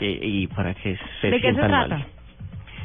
Y 0.00 0.46
para 0.48 0.74
que 0.74 0.98
se 1.20 1.30
¿De 1.30 1.40
qué 1.40 1.52
se 1.52 1.60
mal. 1.60 1.88
trata? 1.88 2.06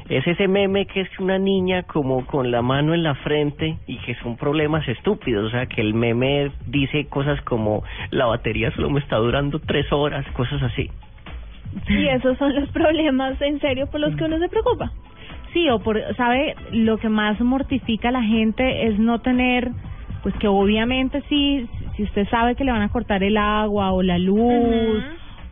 Es 0.08 0.26
ese 0.28 0.48
meme 0.48 0.86
que 0.86 1.02
es 1.02 1.20
una 1.20 1.40
niña 1.40 1.82
como 1.84 2.28
con 2.28 2.52
la 2.52 2.62
mano 2.62 2.94
en 2.94 3.02
la 3.02 3.16
frente 3.16 3.78
y 3.88 3.98
que 4.00 4.14
son 4.16 4.38
problemas 4.38 4.88
estúpidos. 4.88 5.48
O 5.48 5.50
sea, 5.50 5.66
que 5.66 5.82
el 5.82 5.96
meme 5.96 6.52
dice 6.68 7.06
cosas 7.08 7.42
como 7.42 7.84
la 8.12 8.26
batería 8.26 8.72
solo 8.76 8.92
me 8.92 9.00
está 9.00 9.16
durando 9.18 9.60
tres 9.60 9.92
horas, 9.92 10.24
cosas 10.34 10.62
así. 10.62 10.92
Y 11.88 12.08
esos 12.08 12.38
son 12.38 12.54
los 12.54 12.70
problemas 12.70 13.42
en 13.42 13.60
serio 13.60 13.88
por 13.88 14.00
los 14.00 14.16
que 14.16 14.24
uno 14.26 14.38
se 14.38 14.48
preocupa. 14.48 14.92
Sí, 15.54 15.70
o 15.70 15.80
por, 15.80 16.00
¿sabe? 16.16 16.56
Lo 16.72 16.98
que 16.98 17.10
más 17.10 17.40
mortifica 17.42 18.10
a 18.10 18.12
la 18.12 18.22
gente 18.22 18.88
es 18.88 19.00
no 19.00 19.20
tener, 19.20 19.72
pues 20.22 20.36
que 20.36 20.48
obviamente 20.48 21.24
sí, 21.30 21.68
si 21.96 22.04
usted 22.04 22.28
sabe 22.30 22.56
que 22.56 22.64
le 22.64 22.72
van 22.72 22.84
a 22.84 22.90
cortar 22.90 23.24
el 23.24 23.38
agua 23.38 23.92
o 23.92 24.04
la 24.04 24.20
luz. 24.20 25.04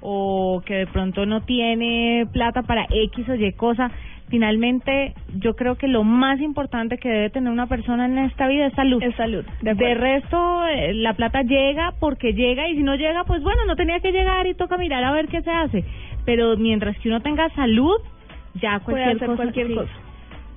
O 0.05 0.61
que 0.65 0.75
de 0.75 0.87
pronto 0.87 1.25
no 1.25 1.41
tiene 1.41 2.27
plata 2.33 2.61
para 2.61 2.85
X 2.89 3.29
o 3.29 3.35
Y 3.35 3.53
cosa, 3.53 3.89
finalmente 4.27 5.13
yo 5.39 5.55
creo 5.55 5.75
que 5.75 5.87
lo 5.87 6.03
más 6.03 6.41
importante 6.41 6.97
que 6.97 7.07
debe 7.07 7.29
tener 7.29 7.51
una 7.51 7.67
persona 7.67 8.05
en 8.05 8.17
esta 8.17 8.47
vida 8.47 8.67
es 8.67 8.73
salud. 8.73 9.01
Es 9.01 9.15
salud. 9.15 9.45
De, 9.61 9.93
resto, 9.95 10.65
eh, 10.67 10.93
la 10.93 11.13
plata 11.13 11.41
llega 11.43 11.93
porque 12.01 12.33
llega 12.33 12.67
y 12.67 12.75
si 12.75 12.83
no 12.83 12.95
llega, 12.95 13.23
pues 13.23 13.41
bueno, 13.43 13.63
no 13.65 13.77
tenía 13.77 14.01
que 14.01 14.11
llegar 14.11 14.45
y 14.45 14.55
toca 14.55 14.77
mirar 14.77 15.05
a 15.05 15.13
ver 15.13 15.29
qué 15.29 15.41
se 15.41 15.51
hace. 15.51 15.85
Pero 16.25 16.57
mientras 16.57 16.97
que 16.99 17.07
uno 17.07 17.21
tenga 17.21 17.47
salud, 17.55 17.95
ya 18.55 18.79
Puede 18.79 19.05
cualquier 19.05 19.15
hacer 19.15 19.27
cosa. 19.27 19.37
cualquier 19.37 19.67
sí. 19.67 19.75
cosa. 19.75 19.93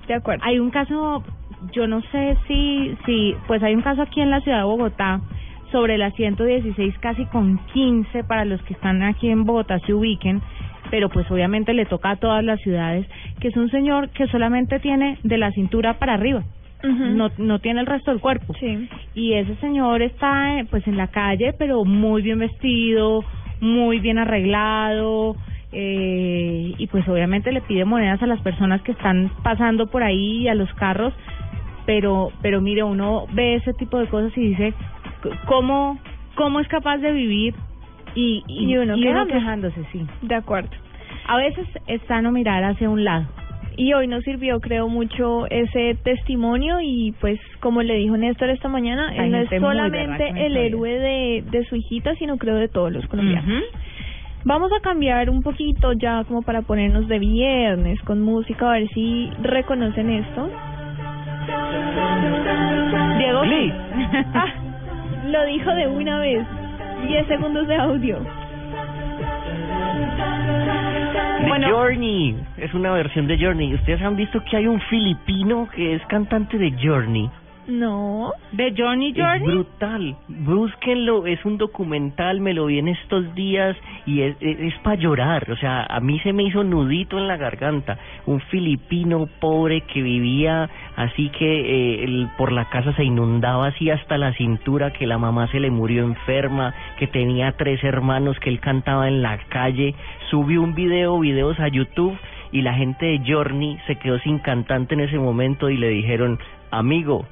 De 0.07 0.13
acuerdo. 0.13 0.43
Hay 0.45 0.59
un 0.59 0.71
caso, 0.71 1.23
yo 1.71 1.87
no 1.87 2.01
sé 2.11 2.37
si, 2.47 2.97
si, 3.05 3.33
pues 3.47 3.63
hay 3.63 3.75
un 3.75 3.81
caso 3.81 4.01
aquí 4.01 4.19
en 4.19 4.29
la 4.29 4.41
ciudad 4.41 4.57
de 4.57 4.63
Bogotá 4.65 5.21
sobre 5.71 5.97
la 5.97 6.11
116 6.11 6.97
casi 6.99 7.25
con 7.25 7.59
15 7.73 8.23
para 8.23 8.45
los 8.45 8.61
que 8.63 8.73
están 8.73 9.03
aquí 9.03 9.29
en 9.29 9.45
Bogotá 9.45 9.79
se 9.79 9.93
ubiquen, 9.93 10.41
pero 10.89 11.09
pues 11.09 11.29
obviamente 11.29 11.73
le 11.73 11.85
toca 11.85 12.11
a 12.11 12.15
todas 12.15 12.43
las 12.43 12.59
ciudades, 12.61 13.07
que 13.39 13.49
es 13.49 13.57
un 13.57 13.69
señor 13.69 14.09
que 14.09 14.27
solamente 14.27 14.79
tiene 14.79 15.17
de 15.23 15.37
la 15.37 15.51
cintura 15.51 15.99
para 15.99 16.13
arriba. 16.13 16.43
No, 16.83 17.31
no 17.39 17.59
tiene 17.59 17.81
el 17.81 17.87
resto 17.87 18.11
del 18.11 18.21
cuerpo. 18.21 18.53
Sí. 18.59 18.87
Y 19.15 19.33
ese 19.33 19.55
señor 19.55 20.03
está, 20.03 20.59
eh, 20.59 20.65
pues, 20.69 20.87
en 20.87 20.95
la 20.95 21.07
calle, 21.07 21.53
pero 21.57 21.83
muy 21.83 22.21
bien 22.21 22.37
vestido, 22.37 23.23
muy 23.59 23.99
bien 23.99 24.19
arreglado, 24.19 25.35
eh, 25.71 26.73
y 26.77 26.87
pues 26.87 27.07
obviamente 27.07 27.51
le 27.51 27.61
pide 27.61 27.83
monedas 27.83 28.21
a 28.23 28.27
las 28.27 28.41
personas 28.41 28.81
que 28.83 28.93
están 28.93 29.31
pasando 29.43 29.87
por 29.87 30.03
ahí 30.03 30.47
a 30.47 30.55
los 30.55 30.73
carros, 30.75 31.13
pero, 31.85 32.31
pero 32.41 32.61
mire, 32.61 32.83
uno 32.83 33.25
ve 33.33 33.55
ese 33.55 33.73
tipo 33.73 33.99
de 33.99 34.07
cosas 34.07 34.35
y 34.37 34.49
dice, 34.49 34.73
¿cómo, 35.45 35.99
cómo 36.35 36.59
es 36.59 36.67
capaz 36.67 36.97
de 36.97 37.11
vivir? 37.11 37.53
Y, 38.15 38.43
y, 38.47 38.71
Y 38.71 38.77
uno 38.77 38.95
quejándose. 38.95 39.33
quejándose, 39.33 39.85
sí. 39.91 40.07
De 40.23 40.35
acuerdo. 40.35 40.69
A 41.27 41.37
veces 41.37 41.67
es 41.87 42.01
sano 42.03 42.31
mirar 42.31 42.63
hacia 42.63 42.89
un 42.89 43.03
lado. 43.03 43.25
Y 43.75 43.93
hoy 43.93 44.07
nos 44.07 44.23
sirvió, 44.23 44.59
creo, 44.59 44.87
mucho 44.87 45.45
ese 45.51 45.95
testimonio 46.03 46.79
y 46.81 47.13
pues 47.21 47.39
como 47.59 47.83
le 47.83 47.95
dijo 47.97 48.17
Néstor 48.17 48.49
esta 48.49 48.67
mañana, 48.69 49.09
Hay 49.09 49.19
él 49.19 49.31
no 49.31 49.37
es 49.37 49.49
solamente 49.49 50.29
el 50.47 50.57
héroe 50.57 50.89
de, 50.97 51.43
de 51.51 51.63
su 51.65 51.75
hijita, 51.75 52.15
sino 52.15 52.37
creo 52.37 52.55
de 52.55 52.69
todos 52.69 52.91
los 52.91 53.05
colombianos. 53.05 53.63
Vamos 54.45 54.71
a 54.71 54.79
cambiar 54.81 55.29
un 55.29 55.43
poquito 55.43 55.93
ya 55.93 56.23
como 56.23 56.41
para 56.41 56.63
ponernos 56.63 57.07
de 57.07 57.19
viernes 57.19 57.99
con 58.01 58.21
música, 58.21 58.69
a 58.69 58.79
ver 58.79 58.87
si 58.95 59.29
reconocen 59.43 60.09
esto. 60.09 60.49
Diego. 63.19 63.41
Glee. 63.41 63.73
Lo 65.27 65.45
dijo 65.45 65.71
de 65.71 65.87
una 65.87 66.19
vez. 66.19 66.45
10 67.05 67.27
segundos 67.27 67.67
de 67.67 67.75
audio. 67.75 68.17
The 71.39 71.47
Bueno. 71.47 71.69
Journey, 71.69 72.35
es 72.57 72.73
una 72.73 72.91
versión 72.91 73.27
de 73.27 73.37
Journey. 73.37 73.73
Ustedes 73.75 74.01
han 74.01 74.15
visto 74.15 74.43
que 74.43 74.57
hay 74.57 74.67
un 74.67 74.79
filipino 74.81 75.67
que 75.73 75.95
es 75.95 76.05
cantante 76.07 76.57
de 76.57 76.71
Journey. 76.81 77.29
No. 77.67 78.31
De 78.53 78.73
Journey 78.77 79.13
Es 79.15 79.41
brutal. 79.41 80.15
Búsquenlo, 80.29 81.25
es 81.27 81.43
un 81.45 81.57
documental, 81.57 82.39
me 82.39 82.53
lo 82.53 82.67
vi 82.67 82.79
en 82.79 82.87
estos 82.87 83.35
días 83.35 83.75
y 84.05 84.21
es, 84.21 84.37
es, 84.39 84.73
para 84.79 84.95
llorar. 84.95 85.51
O 85.51 85.57
sea, 85.57 85.83
a 85.83 85.99
mí 85.99 86.19
se 86.21 86.31
me 86.33 86.43
hizo 86.43 86.63
nudito 86.63 87.17
en 87.17 87.27
la 87.27 87.35
garganta. 87.37 87.97
Un 88.25 88.39
filipino 88.39 89.27
pobre 89.39 89.81
que 89.81 90.01
vivía 90.01 90.69
así 90.95 91.29
que 91.29 91.45
eh, 91.99 92.03
el- 92.05 92.29
por 92.37 92.51
la 92.51 92.65
casa 92.69 92.93
se 92.93 93.03
inundaba 93.03 93.67
así 93.67 93.89
hasta 93.89 94.17
la 94.17 94.33
cintura, 94.33 94.93
que 94.93 95.05
la 95.05 95.17
mamá 95.17 95.47
se 95.47 95.59
le 95.59 95.69
murió 95.69 96.03
enferma, 96.05 96.73
que 96.97 97.07
tenía 97.07 97.51
tres 97.51 97.83
hermanos, 97.83 98.39
que 98.39 98.49
él 98.49 98.59
cantaba 98.59 99.07
en 99.07 99.21
la 99.21 99.37
calle. 99.49 99.93
Subió 100.29 100.61
un 100.61 100.73
video, 100.73 101.19
videos 101.19 101.59
a 101.59 101.67
YouTube 101.67 102.17
y 102.51 102.61
la 102.61 102.73
gente 102.75 103.05
de 103.05 103.21
Journey 103.27 103.77
se 103.87 103.95
quedó 103.97 104.17
sin 104.19 104.39
cantante 104.39 104.93
en 104.93 105.01
ese 105.01 105.19
momento 105.19 105.69
y 105.69 105.77
le 105.77 105.89
dijeron, 105.89 106.39
amigo, 106.71 107.25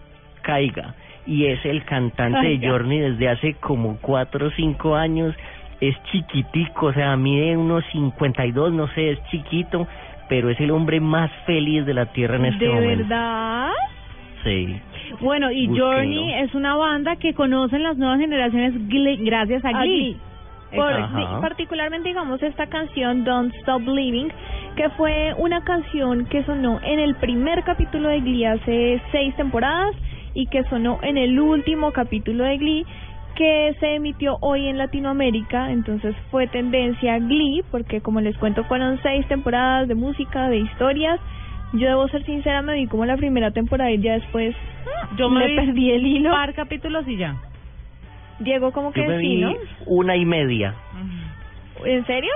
caiga. 0.46 0.94
Y 1.26 1.46
es 1.48 1.66
el 1.66 1.84
cantante 1.86 2.48
de. 2.58 2.68
Journey 2.68 3.00
desde 3.00 3.30
hace 3.30 3.54
como 3.56 3.98
cuatro 4.00 4.48
o 4.48 4.52
cinco 4.52 4.96
años. 4.96 5.34
Es 5.82 5.96
chiquitico, 6.12 6.88
o 6.88 6.94
sea, 6.94 7.18
mide 7.18 7.58
unos 7.58 7.84
52, 7.92 8.72
no 8.72 8.88
sé, 8.90 9.12
es 9.12 9.20
chiquito, 9.30 9.88
pero 10.30 10.50
es 10.50 10.60
el 10.62 10.72
hombre 10.72 11.00
más 11.02 11.30
feliz 11.46 11.86
de 11.86 11.94
la 11.94 12.06
tierra 12.14 12.38
en 12.38 12.46
este 12.46 12.66
¿De 12.66 12.72
momento. 12.72 13.04
verdad? 13.10 13.70
Sí. 14.44 14.80
Bueno, 15.20 15.52
y. 15.52 15.68
Journey 15.68 16.34
es 16.36 16.54
una 16.56 16.76
banda 16.76 17.16
que 17.18 17.34
conocen 17.34 17.84
las 17.84 17.98
nuevas 17.98 18.20
generaciones 18.20 18.74
Glee- 18.88 19.18
gracias 19.26 19.66
a 19.66 19.72
Glee. 19.82 20.14
Glee. 20.14 20.18
Por- 20.76 20.94
sí, 21.10 21.26
particularmente 21.42 22.10
digamos 22.10 22.42
esta 22.44 22.68
canción 22.68 23.24
Don't 23.24 23.54
Stop 23.62 23.84
Believing 23.86 24.30
que 24.76 24.90
fue 24.92 25.34
una 25.38 25.64
canción 25.64 26.26
que 26.26 26.44
sonó 26.44 26.80
en 26.84 27.00
el 27.00 27.16
primer 27.16 27.64
capítulo 27.64 28.10
de 28.10 28.20
Glee 28.20 28.46
hace 28.46 29.02
seis 29.12 29.34
temporadas 29.38 29.96
y 30.36 30.46
que 30.48 30.64
sonó 30.66 31.00
en 31.02 31.18
el 31.18 31.40
último 31.40 31.92
capítulo 31.92 32.44
de 32.44 32.58
Glee 32.58 32.86
que 33.36 33.76
se 33.80 33.96
emitió 33.96 34.38
hoy 34.42 34.68
en 34.68 34.78
Latinoamérica, 34.78 35.72
entonces 35.72 36.16
fue 36.32 36.48
tendencia 36.48 37.18
Glee, 37.20 37.64
porque 37.72 38.00
como 38.00 38.22
les 38.22 38.38
cuento 38.38 38.64
fueron 38.66 38.98
seis 39.02 39.28
temporadas 39.28 39.88
de 39.90 39.96
música, 39.96 40.48
de 40.48 40.58
historias. 40.60 41.20
Yo 41.74 41.88
debo 41.88 42.08
ser 42.08 42.24
sincera, 42.26 42.62
me 42.62 42.76
vi 42.76 42.88
como 42.88 43.06
la 43.06 43.18
primera 43.18 43.52
temporada 43.52 43.92
y 43.92 44.00
ya 44.00 44.14
después 44.14 44.56
Yo 45.18 45.30
me 45.30 45.48
vi 45.48 45.56
perdí 45.58 45.92
el 45.92 46.06
hilo. 46.08 46.32
par 46.32 46.54
capítulos 46.54 47.06
y 47.08 47.18
ya. 47.18 47.36
Diego 48.40 48.72
como 48.72 48.94
que 48.94 49.02
Yo 49.02 49.08
me 49.10 49.20
sí, 49.20 49.28
vi 49.28 49.42
¿no? 49.42 49.54
una 49.88 50.16
y 50.16 50.24
media. 50.26 50.74
¿En 51.84 52.06
serio? 52.06 52.32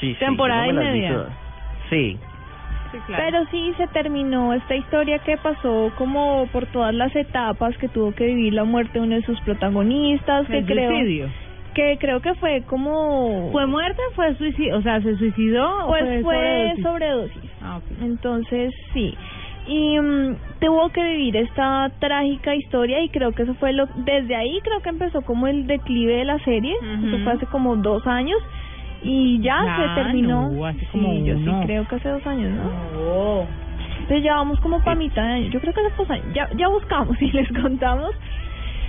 Sí, 0.00 0.12
sí, 0.12 0.18
Temporada 0.18 0.66
yo 0.66 0.72
no 0.74 0.80
me 0.80 0.82
y 0.82 0.84
las 0.86 0.94
vi 0.94 1.00
media. 1.00 1.14
todas. 1.14 1.32
Sí. 1.88 2.18
Sí, 2.94 3.00
claro. 3.06 3.24
Pero 3.24 3.44
sí 3.50 3.74
se 3.76 3.86
terminó 3.88 4.54
esta 4.54 4.76
historia 4.76 5.18
que 5.18 5.36
pasó 5.36 5.90
como 5.96 6.46
por 6.52 6.66
todas 6.66 6.94
las 6.94 7.14
etapas 7.16 7.76
que 7.78 7.88
tuvo 7.88 8.14
que 8.14 8.26
vivir 8.26 8.54
la 8.54 8.64
muerte 8.64 8.98
de 8.98 9.04
uno 9.04 9.16
de 9.16 9.22
sus 9.22 9.40
protagonistas, 9.40 10.46
que 10.46 10.64
creo 10.64 11.28
que 11.74 11.98
creo 11.98 12.20
que 12.20 12.34
fue 12.34 12.62
como 12.68 13.50
¿Fue 13.50 13.66
muerte 13.66 14.00
o 14.10 14.14
fue 14.14 14.34
suicidio? 14.36 14.76
O 14.76 14.82
sea, 14.82 15.00
¿se 15.00 15.16
suicidó 15.16 15.86
o 15.86 15.88
pues 15.88 16.22
fue 16.22 16.74
sobredosis? 16.80 16.84
sobredosis. 16.84 17.50
Ah. 17.60 17.80
Entonces, 18.00 18.72
sí. 18.92 19.12
Y 19.66 19.98
mm, 19.98 20.36
tuvo 20.60 20.90
que 20.90 21.02
vivir 21.02 21.36
esta 21.36 21.90
trágica 21.98 22.54
historia 22.54 23.02
y 23.02 23.08
creo 23.08 23.32
que 23.32 23.42
eso 23.42 23.54
fue 23.54 23.72
lo 23.72 23.86
desde 23.96 24.36
ahí 24.36 24.60
creo 24.62 24.80
que 24.82 24.90
empezó 24.90 25.22
como 25.22 25.48
el 25.48 25.66
declive 25.66 26.18
de 26.18 26.24
la 26.24 26.38
serie. 26.40 26.74
Eso 26.80 27.18
fue 27.24 27.32
hace 27.32 27.46
como 27.46 27.74
dos 27.74 28.06
años 28.06 28.38
y 29.04 29.38
ya, 29.40 29.76
se 29.76 30.02
terminó. 30.02 30.50
no, 30.50 30.66
hace 30.66 30.88
sí, 30.90 31.22
yo 31.24 31.36
sí 31.36 31.50
creo 31.64 31.86
que 31.86 31.96
hace 31.96 32.08
dos 32.08 32.26
años, 32.26 32.50
¿no? 32.52 32.70
Oh. 32.98 33.46
Entonces 34.00 34.24
ya 34.24 34.34
vamos 34.34 34.58
como 34.60 34.82
para 34.82 34.96
mitad 34.96 35.22
de 35.22 35.32
año. 35.32 35.50
Yo 35.50 35.60
creo 35.60 35.72
que 35.72 35.80
hace 35.80 35.96
dos 35.96 36.10
años. 36.10 36.26
Ya, 36.34 36.48
ya 36.56 36.68
buscamos 36.68 37.16
y 37.22 37.30
les 37.30 37.48
contamos. 37.48 38.14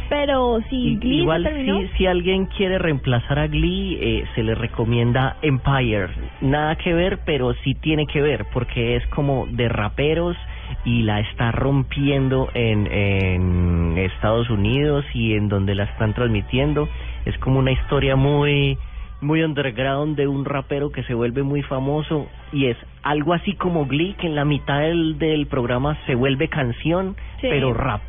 Pero 0.08 0.60
si 0.70 0.98
Glee 0.98 1.22
Igual 1.22 1.44
se 1.44 1.50
terminó, 1.50 1.82
si, 1.82 1.88
si 1.98 2.06
alguien 2.06 2.46
quiere 2.46 2.78
reemplazar 2.78 3.40
a 3.40 3.48
Glee, 3.48 3.98
eh, 4.00 4.26
se 4.36 4.44
le 4.44 4.54
recomienda 4.54 5.38
Empire. 5.42 6.10
Nada 6.42 6.76
que 6.76 6.94
ver, 6.94 7.20
pero 7.26 7.54
sí 7.64 7.74
tiene 7.74 8.06
que 8.06 8.22
ver, 8.22 8.46
porque 8.54 8.98
es 8.98 9.08
como 9.08 9.48
de 9.48 9.68
raperos 9.68 10.38
y 10.84 11.02
la 11.02 11.22
está 11.22 11.52
rompiendo 11.52 12.50
en, 12.54 12.86
en 12.88 13.98
Estados 13.98 14.50
Unidos 14.50 15.06
y 15.14 15.34
en 15.34 15.50
donde 15.50 15.74
la 15.74 15.86
están 15.86 16.14
transmitiendo. 16.14 16.88
Es 17.26 17.36
como 17.40 17.58
una 17.58 17.72
historia 17.72 18.16
muy 18.16 18.78
muy 19.22 19.44
underground 19.44 20.16
de 20.18 20.28
un 20.28 20.46
rapero 20.46 20.92
que 20.92 21.04
se 21.04 21.14
vuelve 21.14 21.42
muy 21.44 21.62
famoso 21.64 22.28
y 22.52 22.68
es 22.68 22.78
algo 23.04 23.34
así 23.34 23.54
como 23.54 23.86
Glee 23.86 24.16
que 24.20 24.28
en 24.28 24.36
la 24.36 24.46
mitad 24.46 24.80
del, 24.82 25.18
del 25.18 25.48
programa 25.48 25.98
se 26.06 26.16
vuelve 26.16 26.48
canción 26.48 27.16
Sí. 27.42 27.48
pero 27.50 27.74
rap 27.74 28.02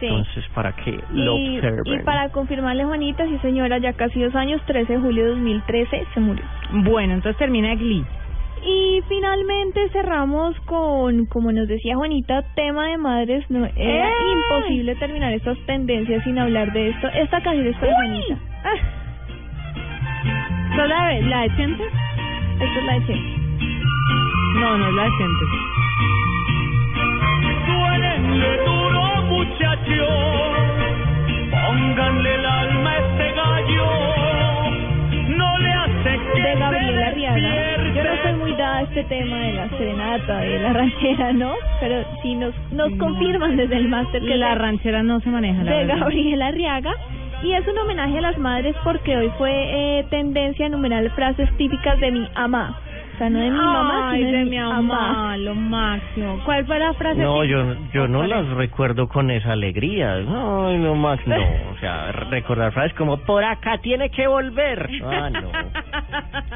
sí. 0.00 0.06
entonces 0.06 0.44
para 0.54 0.72
que 0.76 0.98
lo 1.12 1.36
y, 1.38 1.56
observen 1.56 1.82
y 1.86 1.98
para 2.04 2.28
confirmarle, 2.30 2.84
Juanita, 2.84 3.26
sí 3.26 3.38
señora, 3.42 3.78
ya 3.78 3.92
casi 3.94 4.20
dos 4.20 4.34
años, 4.34 4.60
13 4.66 4.92
de 4.94 4.98
julio 5.00 5.24
de 5.24 5.30
2013, 5.30 6.04
se 6.14 6.20
murió. 6.20 6.44
Bueno, 6.72 7.14
entonces 7.14 7.36
termina 7.38 7.74
Glee. 7.74 8.04
Y 8.64 9.00
finalmente 9.08 9.88
cerramos 9.90 10.58
con, 10.66 11.26
como 11.26 11.52
nos 11.52 11.68
decía 11.68 11.94
Juanita, 11.96 12.42
tema 12.56 12.88
de 12.88 12.96
madres. 12.98 13.48
No, 13.50 13.64
era 13.64 14.10
¡Eh! 14.10 14.14
imposible 14.34 14.96
terminar 14.96 15.32
estas 15.32 15.56
tendencias 15.66 16.24
sin 16.24 16.38
hablar 16.38 16.72
de 16.72 16.88
esto. 16.90 17.06
Esta 17.08 17.40
canción 17.40 17.68
es 17.68 17.76
para 17.76 17.94
Juanita. 17.94 18.38
Ah, 20.78 20.82
¿Sos 20.82 20.88
la 20.88 21.08
de, 21.08 21.22
la 21.22 21.40
de 21.40 21.46
esta 21.46 21.62
es 22.78 22.84
la 22.84 22.92
de 22.92 23.06
Chente. 23.06 23.36
No, 24.60 24.78
no 24.78 24.88
es 24.88 24.94
la 24.94 25.02
de 25.02 25.10
Chentes. 25.18 25.48
Suénenle 27.66 28.56
duro, 28.64 29.22
muchachos. 29.24 30.08
Pónganle 31.50 32.34
el 32.34 32.46
alma 32.46 32.90
a 32.90 32.96
este 32.98 33.32
gallo. 33.32 33.86
No 35.36 35.58
le 35.58 35.70
hace 35.72 36.20
que 36.32 36.42
de 36.42 36.54
Gabriela 36.54 37.06
Arriaga. 37.08 37.76
Yo 37.94 38.04
no 38.04 38.22
soy 38.22 38.32
muy 38.34 38.52
dada 38.52 38.78
a 38.78 38.82
este 38.82 39.02
tema 39.04 39.36
de 39.36 39.52
la 39.54 39.68
serenata, 39.70 40.38
de 40.38 40.58
la 40.60 40.72
ranchera, 40.74 41.32
¿no? 41.32 41.54
Pero 41.80 42.04
sí 42.22 42.36
nos, 42.36 42.54
nos 42.70 42.92
confirman 42.98 43.56
desde 43.56 43.76
el 43.76 43.88
máster 43.88 44.22
que 44.22 44.36
La 44.36 44.54
ranchera 44.54 45.02
no 45.02 45.18
se 45.20 45.28
maneja, 45.30 45.64
la 45.64 45.72
de 45.72 45.78
verdad. 45.86 45.98
Gabriela 46.02 46.46
Arriaga. 46.46 46.92
Y 47.42 47.52
es 47.52 47.66
un 47.68 47.78
homenaje 47.78 48.18
a 48.18 48.20
las 48.20 48.38
madres 48.38 48.74
porque 48.82 49.16
hoy 49.16 49.30
fue 49.38 49.50
eh, 49.52 50.06
tendencia 50.10 50.64
a 50.64 50.68
enumerar 50.68 51.08
frases 51.14 51.48
típicas 51.56 51.98
de 52.00 52.10
mi 52.10 52.28
ama. 52.34 52.76
O 53.18 53.20
sea, 53.20 53.30
no 53.30 53.40
de 53.40 53.50
mi 53.50 53.56
mamá, 53.56 54.10
Ay, 54.10 54.18
sino 54.18 54.30
de 54.30 54.38
de 54.38 54.44
mi 54.44 54.58
mamá, 54.60 55.36
lo 55.38 55.54
máximo. 55.56 56.40
¿Cuál 56.44 56.64
fue 56.66 56.78
la 56.78 56.94
frase? 56.94 57.20
No, 57.20 57.40
que- 57.40 57.48
yo, 57.48 57.74
yo 57.92 58.06
no 58.06 58.22
las 58.24 58.46
recuerdo 58.50 59.08
con 59.08 59.28
esa 59.32 59.52
alegría. 59.54 60.18
No, 60.20 60.70
no 60.78 60.94
más, 60.94 61.18
no. 61.26 61.34
O 61.36 61.78
sea, 61.80 62.12
recordar 62.12 62.70
frases 62.72 62.94
como, 62.96 63.16
por 63.16 63.42
acá 63.42 63.78
tiene 63.78 64.08
que 64.10 64.28
volver. 64.28 64.88
Ah, 65.04 65.30
no. 65.30 65.50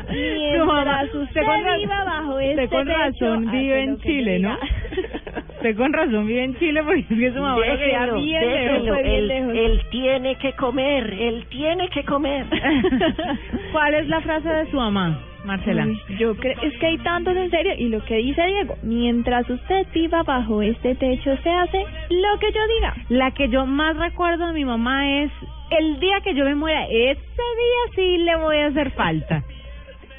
Mientras 0.09 1.07
usted 1.15 1.21
Usted 1.21 1.43
con 1.45 1.65
viva 1.79 2.05
bajo 2.05 2.35
usted 2.35 2.51
este 2.59 2.69
con 2.69 2.87
techo, 2.87 2.97
razón 2.97 3.51
vive 3.51 3.75
lo 3.87 3.93
en 3.93 4.01
Chile, 4.01 4.39
¿no? 4.39 4.57
Usted 5.63 5.77
con 5.77 5.93
razón 5.93 6.27
vive 6.27 6.45
en 6.45 6.59
Chile 6.59 6.83
porque 6.85 7.01
es 7.01 7.07
que 7.09 7.33
su 7.33 7.41
mamá 7.41 7.57
lo 7.57 7.63
quería 7.63 8.01
Déjelo, 8.01 8.15
bien 8.21 8.41
déjelo. 8.41 8.73
lejos. 8.73 8.89
fue 8.89 9.03
bien 9.03 9.15
Él, 9.17 9.29
lejos. 9.29 9.53
él 9.55 9.83
tiene 9.91 10.35
que 10.37 10.53
comer, 10.55 11.13
él 11.13 11.47
tiene 11.51 11.89
que 11.89 12.05
comer. 12.05 12.47
¿Cuál 13.73 13.95
es 13.95 14.09
la 14.09 14.21
frase 14.21 14.49
de 14.49 14.71
su 14.71 14.77
mamá? 14.77 15.19
Marcela. 15.45 15.87
Uy, 15.87 16.01
yo 16.19 16.37
creo, 16.37 16.55
es 16.63 16.73
que 16.79 16.87
hay 16.87 16.99
tantos 16.99 17.37
en 17.37 17.51
serio, 17.51 17.73
y 17.77 17.89
lo 17.89 18.05
que 18.05 18.17
dice 18.17 18.47
Diego, 18.47 18.77
mientras 18.83 19.49
usted 19.51 19.87
viva 19.93 20.23
bajo 20.23 20.63
este 20.63 20.95
techo, 20.95 21.37
se 21.43 21.51
hace 21.51 21.79
lo 22.11 22.39
que 22.39 22.53
yo 22.53 22.61
diga. 22.77 22.95
La 23.09 23.31
que 23.33 23.49
yo 23.49 23.67
más 23.67 23.97
recuerdo 23.97 24.47
de 24.47 24.53
mi 24.53 24.65
mamá 24.65 25.23
es 25.23 25.31
el 25.71 25.99
día 26.01 26.21
que 26.23 26.35
yo 26.35 26.45
me 26.45 26.55
muera, 26.55 26.85
ese 26.87 27.17
día 27.17 27.95
sí 27.97 28.19
le 28.19 28.37
voy 28.37 28.57
a 28.59 28.67
hacer 28.67 28.91
falta. 28.93 29.43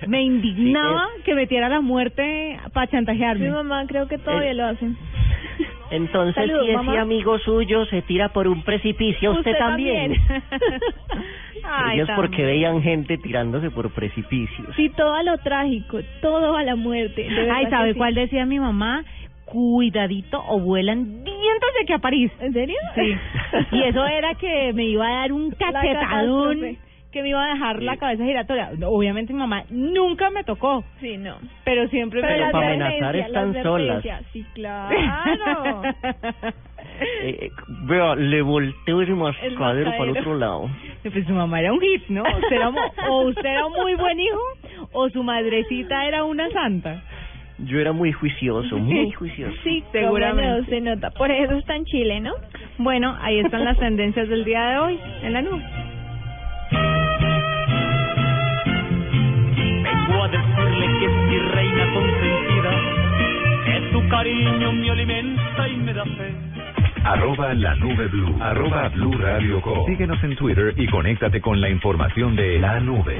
Me 0.08 0.22
indignaba 0.22 1.08
que 1.24 1.34
metiera 1.34 1.70
la 1.70 1.80
muerte 1.80 2.60
para 2.74 2.88
Mi 2.88 2.92
chantajearme. 2.92 3.50
mamá 3.50 3.86
creo 3.88 4.08
que 4.10 4.18
todavía 4.18 4.51
Eh, 4.51 4.56
lo 4.56 4.65
hace. 4.65 4.86
Entonces, 5.96 6.36
Saludos, 6.36 6.66
si 6.66 6.72
ese 6.72 6.78
mamá. 6.78 7.02
amigo 7.02 7.38
suyo 7.40 7.86
se 7.86 8.02
tira 8.02 8.30
por 8.30 8.48
un 8.48 8.64
precipicio, 8.64 9.32
usted, 9.32 9.52
Usted 9.52 9.58
también. 9.60 10.14
Ay, 11.64 11.96
Ellos 11.98 12.10
porque 12.16 12.38
también. 12.38 12.48
veían 12.48 12.82
gente 12.82 13.18
tirándose 13.18 13.70
por 13.72 13.90
precipicios. 13.92 14.76
Sí, 14.76 14.90
todo 14.90 15.14
a 15.14 15.24
lo 15.24 15.38
trágico, 15.38 16.00
todo 16.22 16.56
a 16.58 16.64
la 16.64 16.76
muerte. 16.76 17.28
Ay, 17.52 17.66
que 17.66 17.70
¿sabe 17.70 17.94
sí. 17.94 17.98
cuál 17.98 18.16
decía 18.16 18.46
mi 18.46 18.60
mamá? 18.60 19.04
Cuidadito 19.46 20.44
o 20.48 20.60
vuelan 20.60 21.24
dientes 21.24 21.70
de 21.80 21.86
que 21.86 21.94
a 21.94 22.00
París. 22.00 22.32
¿En 22.40 22.54
serio? 22.54 22.78
Sí. 22.96 23.16
Y 23.72 23.84
eso 23.84 24.04
era 24.06 24.34
que 24.36 24.74
me 24.74 24.86
iba 24.86 25.06
a 25.08 25.20
dar 25.22 25.32
un 25.32 25.52
cachetadón. 25.52 26.78
Que 27.13 27.22
me 27.22 27.29
iba 27.29 27.46
a 27.46 27.53
dejar 27.53 27.82
la 27.84 27.96
cabeza 27.98 28.25
giratoria. 28.25 28.72
Obviamente 28.88 29.32
mi 29.34 29.39
mamá 29.39 29.63
nunca 29.70 30.32
me 30.32 30.43
tocó, 30.43 30.84
Sí, 31.00 31.15
no. 31.17 31.38
pero 31.63 31.88
siempre 31.89 32.22
Pero, 32.22 32.34
me 32.34 32.39
la 32.39 32.46
Pero 32.48 32.51
para 32.51 32.67
amenazar 32.74 33.15
están 33.15 33.63
solas. 33.63 34.03
Sí, 34.34 34.43
claro. 34.53 35.82
Eh, 37.22 37.38
eh, 37.46 37.50
vea, 37.86 38.13
le 38.15 38.41
volteo 38.41 39.01
el 39.01 39.15
mascadero 39.15 39.91
para 39.91 40.03
el 40.12 40.17
otro 40.17 40.38
lado. 40.38 40.70
Pues 41.01 41.25
su 41.25 41.34
mamá 41.34 41.60
era 41.60 41.74
un 41.74 41.79
hit, 41.79 42.03
¿no? 42.10 42.22
Usted 42.24 42.55
era 42.55 42.70
o 43.10 43.24
usted 43.24 43.46
era 43.46 43.65
un 43.65 43.74
muy 43.74 43.96
buen 43.96 44.20
hijo 44.20 44.39
o 44.91 45.10
su 45.10 45.24
madrecita 45.24 46.05
era 46.05 46.24
una 46.24 46.50
santa. 46.51 47.01
Yo 47.60 47.79
era 47.79 47.93
muy 47.93 48.12
juicioso, 48.12 48.77
muy 48.77 49.12
juicioso. 49.12 49.55
Sí, 49.63 49.84
Seguramente. 49.91 50.43
seguramente 50.43 50.70
se 50.70 50.82
nota. 50.82 51.12
Por 51.12 51.32
eso 51.32 51.53
está 51.53 51.75
en 51.75 51.86
Chile, 51.86 52.20
¿no? 52.20 52.34
Bueno, 52.77 53.15
ahí 53.22 53.39
están 53.39 53.63
las 53.63 53.77
tendencias 53.79 54.27
del 54.27 54.43
día 54.43 54.62
de 54.65 54.77
hoy 54.79 55.00
en 55.24 55.34
la 55.34 55.41
nube. 55.41 55.63
Vengo 60.24 60.25
a 60.25 60.27
decirle 60.27 61.00
que 61.00 61.06
es 61.06 61.12
mi 61.12 61.39
reina 61.39 61.94
consentida, 61.94 62.72
que 63.65 63.92
su 63.92 64.08
cariño 64.08 64.72
me 64.72 64.92
alimenta 64.92 65.68
y 65.68 65.77
me 65.77 65.94
da 65.94 66.06
fe. 66.06 66.34
Arroba 67.03 67.53
la 67.53 67.75
nube 67.75 68.08
blue. 68.08 68.38
Arroba 68.42 68.88
blue 68.89 69.18
radio 69.18 69.62
com. 69.62 69.86
Síguenos 69.86 70.24
en 70.24 70.36
Twitter 70.38 70.74
y 70.77 70.88
conéctate 70.88 71.42
con 71.42 71.60
la 71.60 71.70
información 71.70 72.36
de 72.38 72.60
la 72.60 72.80
nube. 72.80 73.18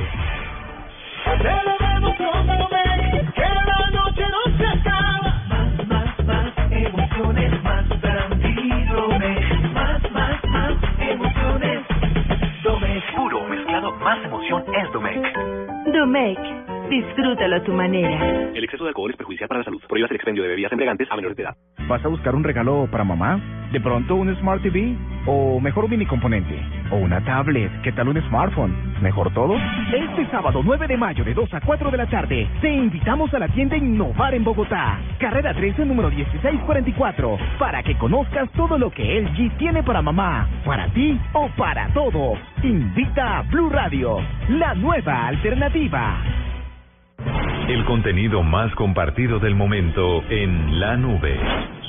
Celebremos 1.26 2.16
con 2.16 2.48
Domecq, 2.48 3.34
que 3.34 3.42
la 3.42 3.90
noche 3.92 4.24
no 4.30 4.58
se 4.58 4.66
acaba. 4.66 5.44
Más, 5.50 5.88
más, 5.88 6.26
más 6.26 6.54
emociones, 6.72 7.64
más 7.64 8.02
brandy. 8.02 8.54
Más, 9.74 10.12
más, 10.12 10.44
más 10.46 10.74
emociones. 11.00 11.80
Puro 13.16 13.44
mezclado, 13.50 13.92
más 13.98 14.24
emoción 14.24 14.64
es 14.74 14.92
Domec. 14.92 15.20
Domec, 15.94 16.40
disfrútalo 16.94 17.56
a 17.56 17.64
tu 17.64 17.74
manera. 17.74 18.52
El 18.54 18.64
exceso 18.64 18.84
de 18.84 18.90
alcohol 18.90 19.10
es 19.10 19.18
perjudicial 19.18 19.48
para 19.48 19.60
la 19.60 19.66
salud. 19.66 19.82
Prohíbas 19.88 20.12
el 20.12 20.16
expendio 20.16 20.44
de 20.44 20.50
bebidas 20.50 20.72
embriagantes 20.72 21.08
a 21.10 21.16
menores 21.16 21.36
de 21.36 21.44
edad. 21.44 21.56
¿Vas 21.88 22.04
a 22.06 22.08
buscar 22.08 22.36
un 22.36 22.44
regalo 22.44 22.88
para 22.92 23.04
mamá? 23.04 23.40
¿De 23.72 23.82
pronto 23.82 24.16
un 24.16 24.34
Smart 24.38 24.62
TV? 24.62 24.96
¿O 25.26 25.60
mejor 25.60 25.86
un 25.86 25.92
mini 25.92 26.06
componente? 26.06 26.56
¿O 26.92 26.98
una 26.98 27.24
tablet? 27.26 27.72
¿Qué 27.82 27.92
tal 27.94 28.10
un 28.10 28.22
smartphone? 28.28 28.94
¿Mejor 29.02 29.34
todo? 29.34 29.56
Este 29.92 30.28
sábado 30.30 30.62
9 30.64 30.88
de 30.88 30.98
mayo 30.98 31.24
de 31.24 31.34
2 31.34 31.54
a 31.56 31.62
4 31.62 31.90
de 31.90 31.98
la 31.98 32.06
tarde 32.08 32.48
te 32.62 32.70
invitamos 32.70 33.34
a 33.34 33.40
la 33.40 33.48
tienda 33.48 33.76
Innovar 33.76 34.36
en 34.36 34.44
Bogotá. 34.44 35.00
Carrera 35.18 35.54
13 35.54 35.86
número 35.86 36.10
1644 36.10 37.38
para 37.58 37.82
que 37.82 37.98
conozcas 37.98 38.52
todo 38.52 38.78
lo 38.78 38.92
que 38.92 39.22
LG 39.22 39.58
tiene 39.58 39.82
para 39.82 40.04
mamá, 40.04 40.48
para 40.64 40.88
ti 40.90 41.20
o 41.34 41.50
para 41.58 41.92
todos. 41.94 42.38
Invita 42.62 43.40
a 43.40 43.42
Blue 43.44 43.70
Radio, 43.70 44.20
la 44.50 44.76
nueva 44.76 45.28
alternativa. 45.28 46.22
El 47.68 47.86
contenido 47.86 48.44
más 48.44 48.74
compartido 48.76 49.40
del 49.40 49.56
momento 49.56 50.24
en 50.30 50.80
la 50.80 50.98
nube. 50.98 51.40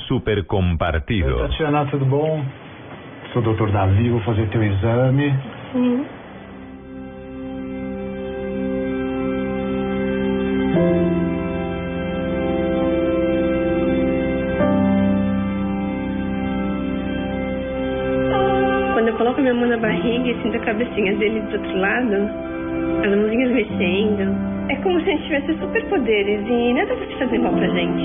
Super 0.07 0.45
compartido. 0.45 1.47
Tatiana, 1.47 1.85
tudo 1.91 2.05
bom? 2.05 2.43
Sou 3.33 3.41
o 3.41 3.53
Dr. 3.53 3.69
Davi, 3.69 4.09
vou 4.09 4.21
fazer 4.21 4.47
teu 4.47 4.63
exame. 4.63 5.33
Quando 18.93 19.07
eu 19.09 19.17
coloco 19.17 19.39
a 19.39 19.41
minha 19.41 19.53
mão 19.53 19.67
na 19.67 19.77
barriga 19.77 20.29
e 20.29 20.41
sinto 20.41 20.55
a 20.55 20.59
cabecinha 20.61 21.13
dele 21.17 21.41
do 21.41 21.57
outro 21.57 21.77
lado, 21.77 22.15
as 23.03 23.09
mãozinhas 23.09 23.51
mexendo, 23.51 24.54
é 24.69 24.75
como 24.77 24.99
se 25.01 25.09
a 25.09 25.13
gente 25.13 25.23
tivesse 25.23 25.59
superpoderes 25.59 26.41
e 26.47 26.73
nada 26.73 26.95
vai 26.95 27.07
fazer 27.19 27.39
mal 27.39 27.53
pra 27.53 27.67
gente. 27.69 28.03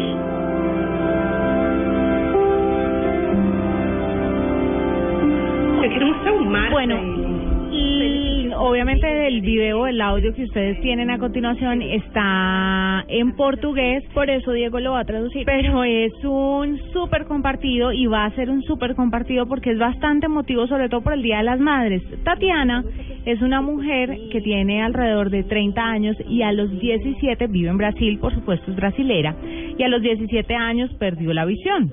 Eu 5.82 5.90
quero 5.90 6.06
mostrar 6.08 6.32
o 6.34 6.44
mar 6.44 6.70
Bueno, 6.70 6.94
pra 6.96 7.04
ele. 7.04 7.30
y 7.72 8.50
obviamente 8.54 9.06
el 9.28 9.40
video, 9.40 9.86
el 9.86 10.00
audio 10.00 10.34
que 10.34 10.44
ustedes 10.44 10.80
tienen 10.82 11.10
a 11.10 11.18
continuación 11.18 11.80
está 11.82 13.04
en 13.08 13.32
portugués, 13.36 14.04
Por 14.12 14.28
eso 14.28 14.52
Diego 14.52 14.78
lo 14.80 14.92
va 14.92 15.00
a 15.00 15.04
traducir. 15.04 15.44
pero 15.46 15.82
es 15.84 16.12
un 16.24 16.78
súper 16.92 17.24
compartido 17.24 17.92
y 17.92 18.06
va 18.06 18.26
a 18.26 18.30
ser 18.32 18.50
un 18.50 18.62
súper 18.62 18.94
compartido 18.94 19.46
porque 19.46 19.70
es 19.70 19.78
bastante 19.78 20.26
emotivo, 20.26 20.66
sobre 20.66 20.88
todo 20.88 21.00
por 21.00 21.14
el 21.14 21.22
Día 21.22 21.38
de 21.38 21.44
las 21.44 21.60
Madres. 21.60 22.02
Tatiana 22.24 22.84
es 23.24 23.42
una 23.42 23.60
mujer 23.60 24.16
que 24.30 24.40
tiene 24.40 24.82
alrededor 24.82 25.30
de 25.30 25.42
30 25.44 25.82
años 25.82 26.16
y 26.28 26.42
a 26.42 26.52
los 26.52 26.70
17 26.78 27.46
vive 27.48 27.68
en 27.68 27.78
Brasil, 27.78 28.18
por 28.18 28.34
supuesto 28.34 28.70
es 28.70 28.76
brasilera, 28.76 29.36
y 29.76 29.82
a 29.82 29.88
los 29.88 30.02
17 30.02 30.54
años 30.54 30.90
perdió 30.98 31.32
la 31.32 31.44
visión. 31.44 31.92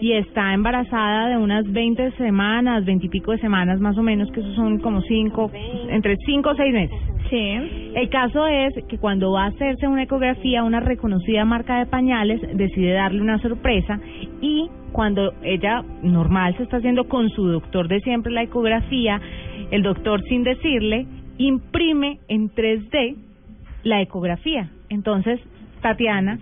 Y 0.00 0.12
está 0.14 0.52
embarazada 0.52 1.28
de 1.28 1.36
unas 1.36 1.70
20 1.70 2.12
semanas, 2.12 2.84
20 2.84 3.06
y 3.06 3.08
pico 3.08 3.30
de 3.30 3.38
semanas 3.38 3.78
más 3.78 3.96
o 3.96 4.02
menos, 4.02 4.32
que 4.32 4.40
esos 4.40 4.54
son 4.56 4.80
como 4.80 5.00
5, 5.00 5.50
entre 5.90 6.16
5 6.16 6.50
o 6.50 6.56
6 6.56 6.72
meses. 6.72 6.98
Sí. 7.30 7.92
El 7.94 8.08
caso 8.08 8.46
es 8.46 8.74
que 8.88 8.98
cuando 8.98 9.32
va 9.32 9.44
a 9.44 9.48
hacerse 9.48 9.86
una 9.86 10.02
ecografía, 10.02 10.64
una 10.64 10.80
reconocida 10.80 11.44
marca 11.44 11.78
de 11.78 11.86
pañales 11.86 12.40
decide 12.54 12.92
darle 12.92 13.22
una 13.22 13.38
sorpresa 13.38 14.00
y 14.40 14.68
cuando 14.92 15.32
ella 15.42 15.82
normal 16.02 16.54
se 16.56 16.64
está 16.64 16.76
haciendo 16.76 17.04
con 17.08 17.30
su 17.30 17.46
doctor 17.46 17.88
de 17.88 18.00
siempre 18.00 18.32
la 18.32 18.42
ecografía, 18.42 19.20
el 19.72 19.82
doctor 19.82 20.22
sin 20.28 20.44
decirle 20.44 21.06
imprime 21.38 22.20
en 22.28 22.50
3D 22.50 23.16
la 23.82 24.00
ecografía. 24.00 24.70
Entonces, 24.90 25.40
Tatiana 25.80 26.38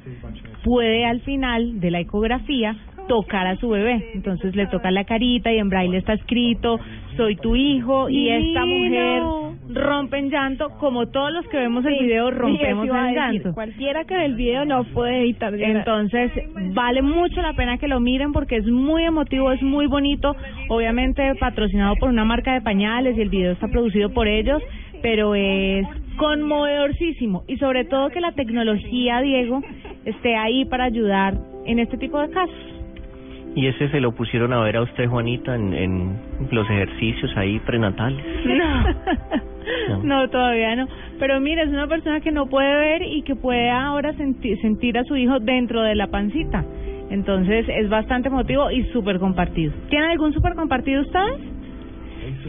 puede 0.64 1.06
al 1.06 1.20
final 1.22 1.80
de 1.80 1.90
la 1.90 2.00
ecografía 2.00 2.76
tocar 3.08 3.46
a 3.46 3.56
su 3.56 3.70
bebé. 3.70 4.10
Entonces 4.14 4.54
le 4.54 4.66
toca 4.66 4.90
la 4.90 5.04
carita 5.04 5.52
y 5.52 5.58
en 5.58 5.68
braille 5.68 5.96
está 5.96 6.12
escrito, 6.12 6.78
soy 7.16 7.36
tu 7.36 7.56
hijo 7.56 8.08
y 8.08 8.28
esta 8.28 8.64
mujer 8.64 9.22
rompe 9.68 10.18
en 10.18 10.30
llanto, 10.30 10.70
como 10.78 11.08
todos 11.08 11.32
los 11.32 11.46
que 11.48 11.56
vemos 11.56 11.84
el 11.84 11.98
Sí, 11.98 12.04
video 12.04 12.28
sí, 12.30 12.34
rompemos 12.34 12.84
eso 12.84 12.92
iba 12.92 13.02
a 13.04 13.08
en 13.08 13.14
decir, 13.14 13.32
llanto. 13.32 13.54
Cualquiera 13.54 14.04
que 14.04 14.14
ve 14.14 14.24
el 14.24 14.34
video 14.34 14.64
no 14.64 14.84
puede 14.84 15.20
evitar 15.20 15.52
llorar. 15.52 15.76
Entonces, 15.76 16.32
vale 16.74 17.02
mucho 17.02 17.40
la 17.42 17.52
pena 17.52 17.78
que 17.78 17.88
lo 17.88 18.00
miren 18.00 18.32
porque 18.32 18.56
es 18.56 18.66
muy 18.66 19.04
emotivo, 19.04 19.52
es 19.52 19.62
muy 19.62 19.86
bonito. 19.86 20.34
Obviamente, 20.68 21.34
patrocinado 21.36 21.94
por 21.96 22.08
una 22.08 22.24
marca 22.24 22.54
de 22.54 22.60
pañales 22.60 23.16
y 23.16 23.20
el 23.20 23.28
video 23.28 23.52
está 23.52 23.68
producido 23.68 24.10
por 24.10 24.26
ellos, 24.26 24.62
pero 25.02 25.34
es 25.34 25.86
conmovedorcísimo. 26.16 27.44
Y 27.46 27.56
sobre 27.56 27.84
todo 27.84 28.10
que 28.10 28.20
la 28.20 28.32
tecnología, 28.32 29.20
Diego, 29.20 29.62
esté 30.04 30.36
ahí 30.36 30.64
para 30.64 30.84
ayudar 30.84 31.34
en 31.66 31.78
este 31.78 31.96
tipo 31.96 32.20
de 32.20 32.30
casos. 32.30 32.69
Y 33.54 33.66
ese 33.66 33.88
se 33.88 34.00
lo 34.00 34.12
pusieron 34.12 34.52
a 34.52 34.60
ver 34.60 34.76
a 34.76 34.82
usted, 34.82 35.08
Juanita, 35.08 35.54
en, 35.56 35.74
en 35.74 36.18
los 36.52 36.68
ejercicios 36.70 37.36
ahí 37.36 37.58
prenatales. 37.60 38.24
No, 38.46 40.02
no, 40.02 40.28
todavía 40.30 40.76
no. 40.76 40.86
Pero 41.18 41.40
mira, 41.40 41.62
es 41.64 41.68
una 41.68 41.86
persona 41.86 42.20
que 42.20 42.30
no 42.30 42.46
puede 42.46 42.72
ver 42.74 43.02
y 43.02 43.22
que 43.22 43.34
puede 43.34 43.70
ahora 43.70 44.12
senti- 44.14 44.56
sentir 44.60 44.96
a 44.98 45.04
su 45.04 45.16
hijo 45.16 45.38
dentro 45.40 45.82
de 45.82 45.94
la 45.94 46.06
pancita. 46.08 46.64
Entonces 47.10 47.66
es 47.68 47.88
bastante 47.88 48.28
emotivo 48.28 48.70
y 48.70 48.84
súper 48.92 49.18
compartido. 49.18 49.72
¿Tienen 49.88 50.10
algún 50.10 50.32
súper 50.32 50.54
compartido 50.54 51.02
ustedes? 51.02 51.40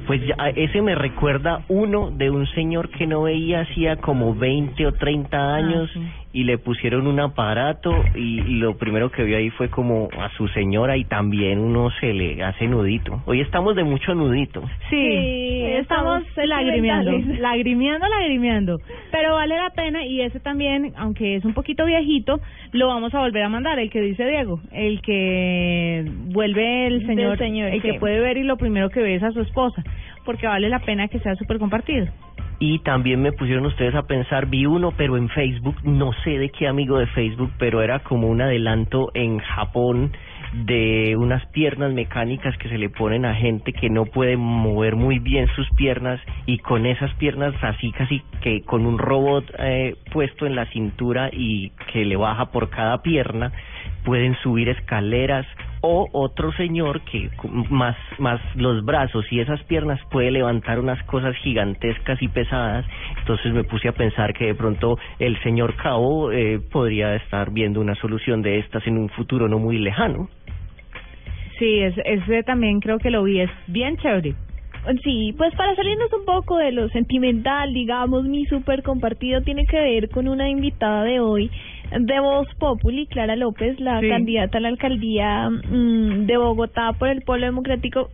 Pues 0.06 0.22
ya, 0.26 0.36
ese 0.56 0.82
me 0.82 0.94
recuerda 0.96 1.64
uno 1.68 2.12
de 2.12 2.30
un 2.30 2.46
señor 2.48 2.90
que 2.90 3.08
no 3.08 3.24
veía 3.24 3.62
hacía 3.62 3.96
como 3.96 4.36
20 4.36 4.86
o 4.86 4.92
30 4.94 5.56
años 5.56 5.90
sí. 5.94 6.00
Y 6.34 6.44
le 6.46 6.58
pusieron 6.58 7.08
un 7.08 7.20
aparato 7.20 7.91
y 8.15 8.41
lo 8.60 8.78
primero 8.78 9.12
que 9.12 9.24
vio 9.24 9.38
ahí 9.38 9.50
fue 9.50 9.70
como 9.70 10.08
a 10.17 10.30
su 10.38 10.48
señora 10.50 10.96
y 10.98 11.04
también 11.06 11.60
uno 11.60 11.89
se 12.00 12.13
le 12.13 12.41
hace 12.44 12.67
nudito. 12.67 13.22
Hoy 13.26 13.41
estamos 13.41 13.76
de 13.76 13.84
mucho 13.84 14.13
nudito. 14.15 14.62
Sí, 14.89 15.52
Sí, 15.62 15.63
estamos 15.78 16.24
sentimentales. 16.36 17.39
lagrimiando, 17.39 18.08
lagrimiando. 18.08 18.78
Pero 19.12 19.34
vale 19.36 19.56
la 19.58 19.70
pena 19.72 20.06
y 20.06 20.22
ese 20.22 20.39
también, 20.39 20.94
aunque 20.98 21.36
es 21.36 21.46
un 21.46 21.54
poquito 21.54 21.86
viejito, 21.86 22.39
lo 22.72 22.88
vamos 22.88 23.13
a 23.13 23.20
volver 23.20 23.44
a 23.44 23.50
mandar, 23.50 23.80
el 23.80 23.89
que 23.89 24.02
dice 24.02 24.26
Diego, 24.26 24.60
el 24.72 25.02
que 25.02 26.06
vuelve 26.34 26.88
el 26.88 27.06
señor, 27.06 27.38
señor, 27.38 27.70
el 27.70 27.82
que 27.82 27.96
puede 27.96 28.20
ver 28.20 28.38
y 28.38 28.44
lo 28.44 28.58
primero 28.58 28.89
que 28.89 29.02
ve 29.02 29.15
es 29.15 29.24
a 29.24 29.32
su 29.32 29.41
esposa, 29.41 29.84
porque 30.26 30.48
vale 30.48 30.70
la 30.70 30.80
pena 30.80 31.08
que 31.08 31.20
sea 31.20 31.36
súper 31.36 31.60
compartido. 31.60 32.08
Y 32.63 32.78
también 32.78 33.24
me 33.24 33.32
pusieron 33.32 33.65
ustedes 33.65 33.95
a 33.95 34.04
pensar, 34.04 34.45
vi 34.45 34.67
uno, 34.67 34.91
pero 34.95 35.17
en 35.17 35.30
Facebook, 35.30 35.78
no 35.84 36.13
sé 36.24 36.38
de 36.38 36.50
qué 36.50 36.67
amigo 36.67 37.00
de 37.00 37.08
Facebook, 37.08 37.52
pero 37.58 37.82
era 37.82 38.04
como 38.04 38.28
un 38.28 38.39
adelanto 38.39 39.10
en 39.15 39.39
Japón 39.39 40.12
de 40.54 41.15
unas 41.17 41.43
piernas 41.47 41.91
mecánicas 41.91 42.56
que 42.60 42.69
se 42.69 42.78
le 42.78 42.89
ponen 42.89 43.26
a 43.26 43.34
gente 43.34 43.74
que 43.74 43.89
no 43.89 44.06
puede 44.06 44.38
mover 44.38 44.95
muy 44.95 45.17
bien 45.17 45.47
sus 45.56 45.67
piernas 45.71 46.19
y 46.45 46.60
con 46.60 46.86
esas 46.86 47.12
piernas 47.15 47.56
así 47.63 47.91
casi 47.93 48.21
que 48.41 48.62
con 48.62 48.86
un 48.86 49.00
robot 49.00 49.45
eh, 49.58 49.95
puesto 50.12 50.45
en 50.45 50.56
la 50.56 50.67
cintura 50.67 51.30
y 51.32 51.71
que 51.91 52.06
le 52.06 52.15
baja 52.15 52.52
por 52.52 52.69
cada 52.69 53.02
pierna 53.02 53.54
pueden 54.04 54.36
subir 54.43 54.69
escaleras 54.69 55.47
o 55.82 56.08
otro 56.12 56.52
señor 56.54 57.02
que 57.02 57.30
con 57.38 57.65
más 57.70 57.98
más 58.20 58.39
los 58.56 58.86
brazos 58.86 59.26
y 59.32 59.39
esas 59.39 59.62
piernas 59.63 60.00
puede 60.12 60.32
levantar 60.32 60.80
unas 60.80 61.02
cosas 61.04 61.36
gigantescas 61.38 62.22
y 62.22 62.28
pesadas 62.28 62.86
entonces 63.20 63.54
me 63.54 63.63
puse 63.63 63.88
a 63.88 63.94
pensar 63.94 64.34
que 64.34 64.46
de 64.46 64.56
pronto 64.56 64.98
el 65.20 65.41
señor 65.41 65.76
Cabo 65.76 66.32
eh, 66.32 66.60
podría 66.72 67.15
estar 67.15 67.52
viendo 67.52 67.82
una 67.82 67.96
solución 67.96 68.41
de 68.41 68.60
estas 68.60 68.86
en 68.88 68.98
un 68.98 69.10
futuro 69.10 69.48
no 69.48 69.60
muy 69.60 69.78
lejano 69.80 70.30
Sí, 71.62 71.80
es, 71.80 71.94
ese 72.06 72.41
también 72.41 72.80
creo 72.80 72.98
que 72.98 73.12
lo 73.12 73.22
vi, 73.22 73.39
es 73.39 73.52
bien 73.67 73.96
chévere. 73.98 74.34
Sí, 75.04 75.32
pues 75.38 75.54
para 75.54 75.76
salirnos 75.76 76.12
un 76.12 76.26
poco 76.26 76.58
de 76.58 76.72
lo 76.72 76.89
sentimental, 76.89 77.72
digamos, 77.72 78.24
mi 78.24 78.46
súper 78.46 78.82
compartido 78.82 79.41
tiene 79.41 79.65
que 79.67 79.80
ver 79.80 80.10
con 80.10 80.28
una 80.28 80.50
invitada 80.50 81.04
de 81.04 81.20
hoy 81.20 81.52
de 81.99 82.19
Voz 82.19 82.47
Populi, 82.56 83.08
Clara 83.08 83.36
López, 83.36 83.80
la 83.80 83.99
Sí. 83.99 84.10
candidata 84.10 84.58
a 84.58 84.62
la 84.62 84.69
alcaldía 84.69 85.49
mm, 85.49 86.25
de 86.25 86.38
Bogotá 86.38 86.93
por 86.93 87.10
el 87.10 87.21
Polo 87.21 87.45
Democrático 87.45 88.10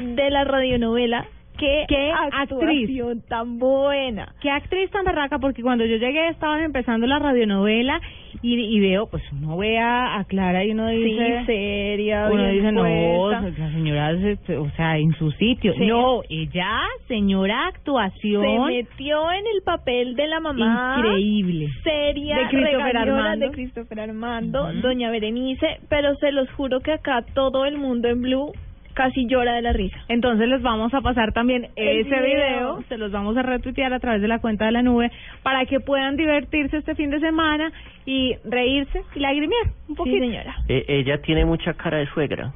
de 0.00 0.30
la 0.30 0.44
radionovela. 0.44 1.26
Qué, 1.58 1.84
Qué 1.88 2.12
actuación 2.12 3.22
tan 3.28 3.58
buena. 3.58 4.34
Qué 4.40 4.50
actriz 4.50 4.90
tan 4.90 5.04
barraca, 5.04 5.38
porque 5.38 5.62
cuando 5.62 5.84
yo 5.84 5.96
llegué 5.96 6.28
estaban 6.28 6.62
empezando 6.62 7.06
la 7.06 7.18
radionovela 7.18 8.00
y, 8.42 8.54
y 8.58 8.80
veo, 8.80 9.06
pues 9.08 9.22
uno 9.32 9.56
ve 9.56 9.78
a, 9.78 10.18
a 10.18 10.24
Clara 10.24 10.64
y 10.64 10.72
uno 10.72 10.88
dice... 10.88 11.38
sí, 11.40 11.46
seria, 11.46 12.28
Uno 12.30 12.48
dice, 12.48 12.72
no, 12.72 13.30
la 13.30 13.70
señora, 13.72 14.10
es- 14.12 14.50
o 14.50 14.68
sea, 14.76 14.98
en 14.98 15.12
su 15.12 15.30
sitio. 15.32 15.72
No, 15.78 16.22
ella, 16.28 16.80
señora 17.08 17.70
Se 17.72 17.76
actuación 17.76 18.66
metió 18.66 19.30
en 19.30 19.44
el 19.54 19.62
papel 19.64 20.16
de 20.16 20.26
la 20.26 20.40
mamá. 20.40 20.96
increíble. 20.98 21.68
seria 21.84 22.36
De 22.38 22.48
Christopher 22.48 22.96
Armando. 22.96 23.46
de 23.46 23.52
Christopher 23.52 24.00
Armando, 24.00 24.72
doña 24.82 25.10
Berenice, 25.10 25.78
pero 25.88 26.14
se 26.16 26.32
los 26.32 26.50
juro 26.52 26.80
que 26.80 26.92
acá 26.92 27.24
todo 27.34 27.64
el 27.64 27.78
mundo 27.78 28.08
en 28.08 28.20
Blue 28.22 28.52
casi 28.94 29.26
llora 29.26 29.52
de 29.54 29.62
la 29.62 29.72
risa. 29.72 29.96
Entonces 30.08 30.48
les 30.48 30.62
vamos 30.62 30.94
a 30.94 31.00
pasar 31.00 31.32
también 31.32 31.68
El 31.76 31.98
ese 32.00 32.08
video. 32.08 32.24
video. 32.24 32.82
se 32.88 32.96
los 32.96 33.12
vamos 33.12 33.36
a 33.36 33.42
retuitear 33.42 33.92
a 33.92 34.00
través 34.00 34.22
de 34.22 34.28
la 34.28 34.38
cuenta 34.40 34.64
de 34.66 34.72
la 34.72 34.82
nube 34.82 35.10
para 35.42 35.66
que 35.66 35.80
puedan 35.80 36.16
divertirse 36.16 36.78
este 36.78 36.94
fin 36.94 37.10
de 37.10 37.20
semana 37.20 37.70
y 38.06 38.34
reírse 38.44 39.02
y 39.14 39.20
lagrimear 39.20 39.66
un 39.88 39.88
Sí, 39.88 39.94
poquito. 39.96 40.18
señora. 40.18 40.54
Eh, 40.68 40.84
ella 40.88 41.18
tiene 41.20 41.44
mucha 41.44 41.74
cara 41.74 41.98
de 41.98 42.06
suegra 42.06 42.52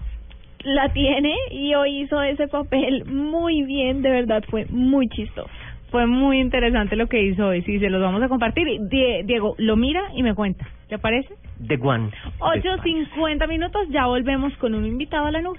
La 0.64 0.88
tiene 0.92 1.34
y 1.50 1.74
hoy 1.74 2.00
hizo 2.02 2.20
ese 2.22 2.48
papel 2.48 3.04
muy 3.06 3.62
bien, 3.62 4.02
de 4.02 4.10
verdad 4.10 4.42
fue 4.48 4.66
muy 4.70 5.08
chistoso. 5.08 5.48
Fue 5.90 6.06
muy 6.06 6.38
interesante 6.38 6.96
lo 6.96 7.06
que 7.06 7.22
hizo 7.22 7.46
hoy, 7.46 7.62
sí, 7.62 7.78
se 7.78 7.88
los 7.88 8.02
vamos 8.02 8.22
a 8.22 8.28
compartir. 8.28 8.68
Y 8.68 8.78
Die- 8.88 9.22
Diego, 9.24 9.54
lo 9.56 9.74
mira 9.76 10.02
y 10.14 10.22
me 10.22 10.34
cuenta, 10.34 10.66
¿te 10.88 10.98
parece? 10.98 11.34
de 11.58 11.76
Guan 11.76 12.10
8.50 12.40 13.46
minutos, 13.48 13.88
ya 13.90 14.06
volvemos 14.06 14.52
con 14.58 14.74
un 14.74 14.84
invitado 14.84 15.26
a 15.26 15.30
la 15.30 15.40
nube. 15.40 15.58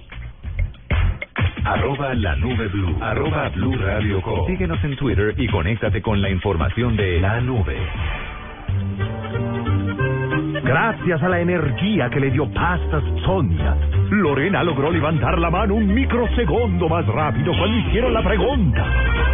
Arroba 1.63 2.13
la 2.13 2.36
nube 2.36 2.67
blue. 2.67 2.97
Arroba 3.02 3.49
blue 3.49 3.75
radio 3.78 4.21
com. 4.21 4.47
Síguenos 4.47 4.84
en 4.84 4.95
Twitter 4.95 5.34
y 5.38 5.47
conéctate 5.47 6.02
con 6.02 6.21
la 6.21 6.30
información 6.30 6.95
de 6.95 7.19
la 7.19 7.39
nube. 7.41 7.78
Gracias 10.63 11.23
a 11.23 11.30
la 11.30 11.39
energía 11.39 12.10
que 12.10 12.19
le 12.19 12.30
dio 12.32 12.47
Pastas 12.52 13.04
Sonia, 13.25 13.75
Lorena 14.12 14.63
logró 14.63 14.91
levantar 14.91 15.39
la 15.39 15.49
mano 15.49 15.75
un 15.75 15.93
microsegundo 15.93 16.88
más 16.88 17.06
rápido 17.08 17.54
cuando 17.58 17.78
hicieron 17.78 18.13
la 18.13 18.21
pregunta. 18.21 18.86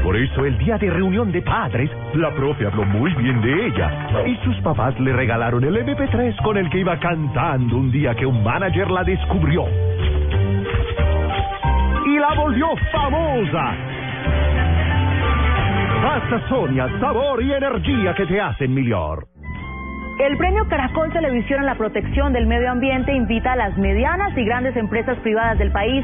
Por 0.03 0.15
eso 0.15 0.45
el 0.45 0.57
día 0.57 0.77
de 0.77 0.89
reunión 0.89 1.31
de 1.31 1.41
padres, 1.41 1.89
la 2.13 2.31
profe 2.31 2.65
habló 2.65 2.85
muy 2.85 3.13
bien 3.15 3.41
de 3.41 3.67
ella 3.67 4.25
y 4.25 4.35
sus 4.45 4.55
papás 4.61 4.99
le 4.99 5.13
regalaron 5.13 5.63
el 5.63 5.75
MP3 5.75 6.41
con 6.43 6.57
el 6.57 6.69
que 6.69 6.79
iba 6.79 6.97
cantando 6.99 7.77
un 7.77 7.91
día 7.91 8.15
que 8.15 8.25
un 8.25 8.43
manager 8.43 8.89
la 8.91 9.03
descubrió. 9.03 9.65
La 12.27 12.33
volvió 12.33 12.75
famosa. 12.91 13.75
Pasta 16.01 16.49
Sonia, 16.49 16.87
sabor 16.99 17.43
y 17.43 17.53
energía 17.53 18.15
que 18.15 18.25
te 18.25 18.41
hacen 18.41 18.73
mejor. 18.73 19.27
El 20.19 20.35
premio 20.35 20.67
Caracol 20.67 21.13
Televisión 21.13 21.59
en 21.59 21.67
la 21.67 21.75
protección 21.75 22.33
del 22.33 22.47
medio 22.47 22.71
ambiente 22.71 23.13
invita 23.13 23.53
a 23.53 23.55
las 23.55 23.77
medianas 23.77 24.35
y 24.35 24.43
grandes 24.43 24.75
empresas 24.75 25.19
privadas 25.19 25.59
del 25.59 25.71
país 25.71 26.03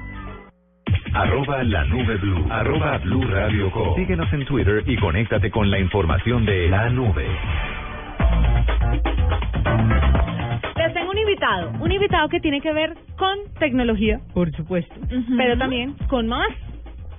Arroba 1.13 1.61
la 1.63 1.83
nube 1.85 2.15
blue. 2.17 2.45
Arroba 2.49 2.97
blue 2.99 3.27
radio 3.27 3.69
com. 3.71 3.95
Síguenos 3.95 4.31
en 4.31 4.45
Twitter 4.45 4.81
y 4.87 4.95
conéctate 4.95 5.51
con 5.51 5.69
la 5.69 5.77
información 5.77 6.45
de 6.45 6.69
la 6.69 6.89
nube. 6.89 7.27
Les 10.77 10.93
tengo 10.93 11.11
un 11.11 11.17
invitado, 11.17 11.71
un 11.81 11.91
invitado 11.91 12.29
que 12.29 12.39
tiene 12.39 12.61
que 12.61 12.71
ver 12.71 12.93
con 13.17 13.37
tecnología, 13.59 14.21
por 14.33 14.51
supuesto, 14.53 14.95
pero 15.37 15.57
también 15.57 15.95
con 16.07 16.27
más. 16.27 16.47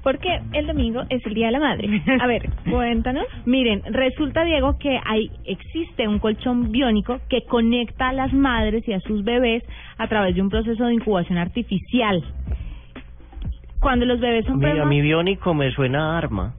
Porque 0.03 0.41
el 0.53 0.67
domingo 0.67 1.03
es 1.11 1.25
el 1.27 1.35
Día 1.35 1.47
de 1.47 1.53
la 1.53 1.61
Madre. 1.61 2.03
A 2.21 2.27
ver, 2.27 2.51
cuéntanos. 2.71 3.25
Miren, 3.45 3.83
resulta, 3.85 4.43
Diego, 4.45 4.77
que 4.77 4.99
hay 5.05 5.31
existe 5.45 6.09
un 6.09 6.19
colchón 6.19 6.73
biónico 6.73 7.21
que 7.29 7.43
conecta 7.43 8.09
a 8.09 8.13
las 8.13 8.33
madres 8.33 8.83
y 8.89 8.95
a 8.95 9.01
sus 9.01 9.23
bebés 9.23 9.63
a 9.99 10.09
través 10.09 10.35
de 10.35 10.43
un 10.43 10.49
proceso 10.49 10.87
de 10.87 10.95
incubación 10.95 11.39
artificial. 11.39 12.21
Cuando 13.83 14.07
los 14.07 14.19
bebés 14.21 14.47
son 14.47 14.59
Mira, 14.59 14.73
prema- 14.73 14.87
mi 14.89 15.01
biónico 15.03 15.53
me 15.53 15.71
suena 15.73 16.15
a 16.15 16.19
arma. 16.19 16.55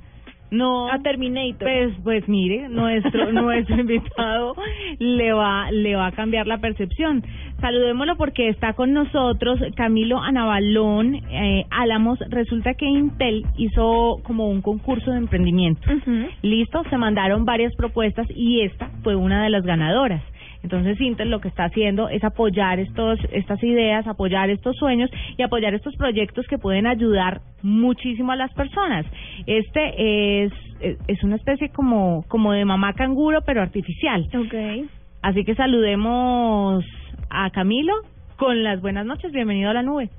No. 0.51 0.87
A 0.91 0.99
Terminator. 0.99 1.67
Pues, 1.67 1.93
pues 2.03 2.27
mire, 2.29 2.69
nuestro 2.69 3.31
nuestro 3.31 3.79
invitado 3.79 4.53
le 4.99 5.33
va 5.33 5.71
le 5.71 5.95
va 5.95 6.05
a 6.07 6.11
cambiar 6.11 6.45
la 6.45 6.59
percepción. 6.59 7.23
Saludémoslo 7.59 8.17
porque 8.17 8.49
está 8.49 8.73
con 8.73 8.93
nosotros 8.93 9.57
Camilo 9.75 10.19
Anabalón 10.19 11.15
eh, 11.31 11.65
Álamos. 11.71 12.19
Resulta 12.29 12.75
que 12.75 12.85
Intel 12.85 13.45
hizo 13.57 14.19
como 14.23 14.47
un 14.47 14.61
concurso 14.61 15.09
de 15.11 15.17
emprendimiento. 15.17 15.81
Listo, 16.43 16.83
se 16.91 16.97
mandaron 16.97 17.45
varias 17.45 17.73
propuestas 17.75 18.27
y 18.35 18.61
esta 18.61 18.91
fue 19.01 19.15
una 19.15 19.43
de 19.43 19.49
las 19.49 19.63
ganadoras. 19.63 20.21
Entonces 20.63 20.99
Intel 21.01 21.29
lo 21.29 21.39
que 21.41 21.49
está 21.49 21.65
haciendo 21.65 22.07
es 22.09 22.23
apoyar 22.23 22.79
estos 22.79 23.19
estas 23.31 23.61
ideas, 23.63 24.07
apoyar 24.07 24.49
estos 24.49 24.75
sueños 24.77 25.09
y 25.37 25.43
apoyar 25.43 25.73
estos 25.73 25.95
proyectos 25.97 26.45
que 26.47 26.57
pueden 26.57 26.87
ayudar 26.87 27.41
muchísimo 27.61 28.31
a 28.31 28.35
las 28.37 28.51
personas. 28.53 29.05
Este 29.45 30.43
es 30.45 30.53
es- 31.07 31.23
una 31.23 31.35
especie 31.35 31.69
como 31.69 32.23
como 32.29 32.53
de 32.53 32.65
mamá 32.65 32.93
canguro 32.93 33.41
pero 33.45 33.61
artificial. 33.61 34.25
Okay. 34.47 34.85
Así 35.21 35.43
que 35.43 35.53
saludemos 35.55 36.83
a 37.29 37.49
Camilo 37.51 37.93
con 38.37 38.63
las 38.63 38.81
buenas 38.81 39.05
noches. 39.05 39.31
Bienvenido 39.31 39.69
a 39.69 39.73
la 39.73 39.83
nube. 39.83 40.09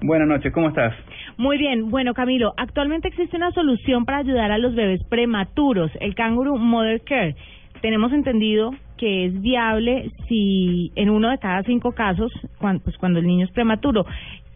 Buenas 0.00 0.28
noches, 0.28 0.52
¿cómo 0.52 0.68
estás? 0.68 0.94
Muy 1.38 1.58
bien, 1.58 1.90
bueno 1.90 2.14
Camilo, 2.14 2.52
actualmente 2.56 3.08
existe 3.08 3.36
una 3.36 3.50
solución 3.50 4.04
para 4.04 4.18
ayudar 4.18 4.52
a 4.52 4.58
los 4.58 4.74
bebés 4.76 5.02
prematuros, 5.08 5.90
el 6.00 6.14
Kangaroo 6.14 6.56
Mother 6.56 7.00
Care. 7.02 7.34
Tenemos 7.80 8.12
entendido 8.12 8.70
que 8.98 9.24
es 9.26 9.40
viable 9.40 10.10
si 10.28 10.92
en 10.96 11.08
uno 11.08 11.30
de 11.30 11.38
cada 11.38 11.62
cinco 11.62 11.92
casos, 11.92 12.30
cuando, 12.58 12.84
pues 12.84 12.98
cuando 12.98 13.20
el 13.20 13.26
niño 13.26 13.46
es 13.46 13.52
prematuro. 13.52 14.04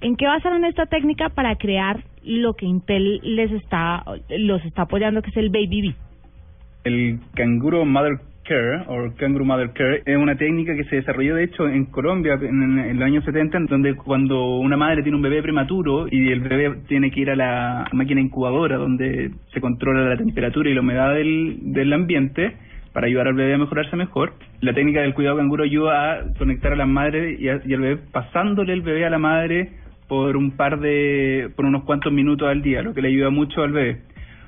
¿En 0.03 0.17
qué 0.17 0.27
basaron 0.27 0.65
esta 0.65 0.87
técnica 0.87 1.31
para 1.31 1.57
crear 1.57 2.05
lo 2.25 2.55
que 2.55 2.67
Intel 2.67 3.21
les 3.23 3.51
está 3.53 4.05
los 4.29 4.63
está 4.65 4.83
apoyando, 4.83 5.23
que 5.23 5.31
es 5.31 5.37
el 5.37 5.49
Baby 5.49 5.81
Bee? 5.81 5.95
El 6.85 7.21
canguro 7.35 7.85
Mother 7.85 8.19
Care 8.45 8.85
o 8.89 9.15
Kangaroo 9.17 9.47
Mother 9.47 9.71
Care 9.73 10.03
es 10.05 10.17
una 10.17 10.37
técnica 10.37 10.75
que 10.75 10.85
se 10.85 10.97
desarrolló 10.97 11.37
de 11.37 11.45
hecho 11.45 11.69
en 11.69 11.85
Colombia 11.87 12.35
en, 12.35 12.79
en 12.81 12.99
los 12.99 13.07
años 13.07 13.25
70 13.25 13.57
en 13.57 13.67
donde 13.67 13.95
cuando 13.95 14.57
una 14.57 14.77
madre 14.77 15.03
tiene 15.03 15.17
un 15.17 15.23
bebé 15.23 15.41
prematuro 15.43 16.07
y 16.11 16.33
el 16.33 16.41
bebé 16.41 16.81
tiene 16.89 17.13
que 17.13 17.21
ir 17.21 17.31
a 17.31 17.37
la 17.37 17.85
máquina 17.93 18.21
incubadora 18.21 18.77
donde 18.79 19.31
se 19.53 19.61
controla 19.61 20.09
la 20.09 20.17
temperatura 20.17 20.69
y 20.69 20.75
la 20.75 20.81
humedad 20.81 21.15
del, 21.15 21.59
del 21.73 21.93
ambiente 21.93 22.57
para 22.93 23.07
ayudar 23.07 23.29
al 23.29 23.35
bebé 23.35 23.55
a 23.55 23.59
mejorarse 23.59 23.97
mejor. 23.97 24.35
La 24.61 24.73
técnica 24.75 25.01
del 25.01 25.15
cuidado 25.15 25.37
canguro 25.39 25.65
ayuda 25.65 26.13
a 26.13 26.35
conectar 26.39 26.73
a 26.73 26.77
la 26.77 26.87
madre 26.87 27.37
y, 27.39 27.49
a- 27.49 27.61
y 27.65 27.75
al 27.75 27.81
bebé 27.81 28.03
pasándole 28.13 28.73
el 28.73 28.83
bebé 28.83 29.05
a 29.07 29.11
la 29.11 29.19
madre 29.19 29.71
por 30.09 30.37
un 30.37 30.53
par 30.57 30.79
de 30.81 31.51
por 31.57 31.65
unos 31.65 31.85
cuantos 31.85 32.13
minutos 32.13 32.49
al 32.49 32.61
día, 32.63 32.83
lo 32.83 32.93
que 32.93 33.01
le 33.03 33.09
ayuda 33.09 33.31
mucho 33.31 33.63
al 33.63 33.73
bebé. 33.73 33.99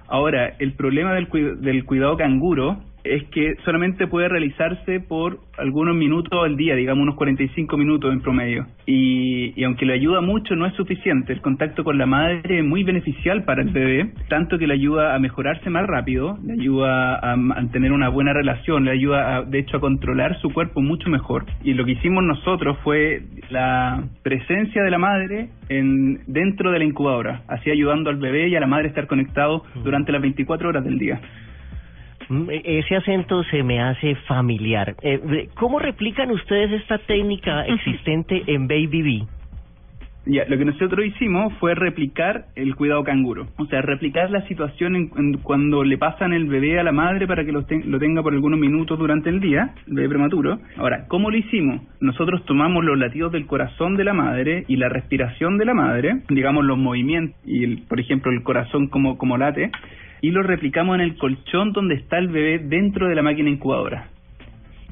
Ahora, 0.08 0.52
el 0.58 0.72
problema 0.74 1.14
del, 1.14 1.28
del 1.62 1.84
cuidado 1.84 2.16
canguro 2.16 2.82
es 3.04 3.24
que 3.24 3.54
solamente 3.64 4.06
puede 4.06 4.28
realizarse 4.28 4.98
por 5.00 5.38
algunos 5.58 5.94
minutos 5.94 6.32
al 6.42 6.56
día, 6.56 6.74
digamos 6.74 7.02
unos 7.02 7.16
45 7.16 7.76
minutos 7.76 8.12
en 8.12 8.20
promedio. 8.20 8.66
Y, 8.86 9.52
y 9.60 9.64
aunque 9.64 9.84
le 9.84 9.92
ayuda 9.92 10.22
mucho, 10.22 10.56
no 10.56 10.66
es 10.66 10.74
suficiente. 10.74 11.32
El 11.32 11.42
contacto 11.42 11.84
con 11.84 11.98
la 11.98 12.06
madre 12.06 12.58
es 12.58 12.64
muy 12.64 12.82
beneficial 12.82 13.44
para 13.44 13.62
el 13.62 13.70
bebé, 13.70 14.12
tanto 14.28 14.58
que 14.58 14.66
le 14.66 14.74
ayuda 14.74 15.14
a 15.14 15.18
mejorarse 15.18 15.68
más 15.70 15.86
rápido, 15.86 16.38
le 16.42 16.54
ayuda 16.54 17.18
a 17.18 17.36
mantener 17.36 17.92
una 17.92 18.08
buena 18.08 18.32
relación, 18.32 18.84
le 18.84 18.92
ayuda, 18.92 19.36
a, 19.36 19.42
de 19.42 19.58
hecho, 19.58 19.76
a 19.76 19.80
controlar 19.80 20.40
su 20.40 20.50
cuerpo 20.50 20.80
mucho 20.80 21.10
mejor. 21.10 21.44
Y 21.62 21.74
lo 21.74 21.84
que 21.84 21.92
hicimos 21.92 22.24
nosotros 22.24 22.78
fue 22.82 23.22
la 23.50 24.02
presencia 24.22 24.82
de 24.82 24.90
la 24.90 24.98
madre 24.98 25.50
en 25.68 26.20
dentro 26.26 26.70
de 26.70 26.78
la 26.78 26.84
incubadora, 26.84 27.42
así 27.48 27.70
ayudando 27.70 28.10
al 28.10 28.16
bebé 28.16 28.48
y 28.48 28.56
a 28.56 28.60
la 28.60 28.66
madre 28.66 28.86
a 28.86 28.88
estar 28.88 29.06
conectados 29.06 29.62
durante 29.82 30.12
las 30.12 30.22
24 30.22 30.68
horas 30.68 30.84
del 30.84 30.98
día. 30.98 31.20
Mm, 32.28 32.50
e- 32.50 32.78
Ese 32.80 32.96
acento 32.96 33.42
se 33.44 33.62
me 33.62 33.80
hace 33.80 34.14
familiar. 34.26 34.94
Eh, 35.02 35.48
¿Cómo 35.54 35.78
replican 35.78 36.30
ustedes 36.30 36.72
esta 36.72 36.98
técnica 36.98 37.64
existente 37.66 38.42
en 38.46 38.66
Baby 38.68 39.02
Bee? 39.02 39.22
Ya, 40.26 40.46
lo 40.48 40.56
que 40.56 40.64
nosotros 40.64 41.04
hicimos 41.04 41.52
fue 41.60 41.74
replicar 41.74 42.46
el 42.56 42.74
cuidado 42.76 43.04
canguro, 43.04 43.48
o 43.58 43.66
sea, 43.66 43.82
replicar 43.82 44.30
la 44.30 44.40
situación 44.48 44.96
en, 44.96 45.10
en 45.18 45.36
cuando 45.42 45.84
le 45.84 45.98
pasan 45.98 46.32
el 46.32 46.46
bebé 46.46 46.80
a 46.80 46.82
la 46.82 46.92
madre 46.92 47.26
para 47.26 47.44
que 47.44 47.52
lo, 47.52 47.64
ten- 47.64 47.90
lo 47.90 47.98
tenga 47.98 48.22
por 48.22 48.32
algunos 48.32 48.58
minutos 48.58 48.98
durante 48.98 49.28
el 49.28 49.38
día, 49.40 49.74
el 49.86 49.92
bebé 49.96 50.08
prematuro. 50.08 50.60
Ahora, 50.78 51.04
¿cómo 51.08 51.30
lo 51.30 51.36
hicimos? 51.36 51.82
Nosotros 52.00 52.42
tomamos 52.46 52.82
los 52.86 52.98
latidos 52.98 53.32
del 53.32 53.44
corazón 53.46 53.98
de 53.98 54.04
la 54.04 54.14
madre 54.14 54.64
y 54.66 54.76
la 54.76 54.88
respiración 54.88 55.58
de 55.58 55.66
la 55.66 55.74
madre, 55.74 56.22
digamos 56.30 56.64
los 56.64 56.78
movimientos 56.78 57.36
y, 57.44 57.62
el, 57.64 57.82
por 57.86 58.00
ejemplo, 58.00 58.32
el 58.32 58.42
corazón 58.42 58.86
como, 58.86 59.18
como 59.18 59.36
late, 59.36 59.70
y 60.20 60.30
lo 60.30 60.42
replicamos 60.42 60.94
en 60.96 61.00
el 61.02 61.16
colchón 61.16 61.72
donde 61.72 61.94
está 61.96 62.18
el 62.18 62.28
bebé 62.28 62.58
dentro 62.58 63.08
de 63.08 63.14
la 63.14 63.22
máquina 63.22 63.50
incubadora. 63.50 64.08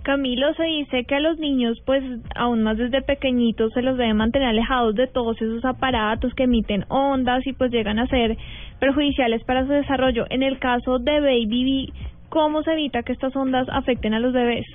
Camilo, 0.03 0.53
se 0.55 0.65
dice 0.65 1.05
que 1.05 1.15
a 1.15 1.21
los 1.21 1.39
niños, 1.39 1.79
pues 1.87 2.03
aún 2.35 2.65
más 2.65 2.77
desde 2.77 3.03
pequeñitos, 3.03 3.73
se 3.73 3.83
los 3.83 3.97
debe 3.97 4.15
mantener 4.15 4.49
alejados 4.49 4.97
de 4.97 5.07
todos 5.07 5.41
esos 5.41 5.65
aparatos 5.65 6.35
que 6.35 6.45
emiten 6.45 6.85
ondas 6.89 7.47
y 7.47 7.53
pues 7.53 7.71
llegan 7.71 8.01
a 8.01 8.09
ser 8.09 8.37
perjudiciales 8.81 9.45
para 9.45 9.65
su 9.65 9.73
desarrollo. 9.73 10.27
En 10.31 10.43
el 10.43 10.59
caso 10.59 10.99
de 10.99 11.21
Baby 11.21 11.93
¿cómo 12.33 12.63
se 12.63 12.73
evita 12.73 13.03
que 13.03 13.13
estas 13.13 13.37
ondas 13.37 13.69
afecten 13.71 14.15
a 14.15 14.19
los 14.19 14.33
bebés? 14.33 14.67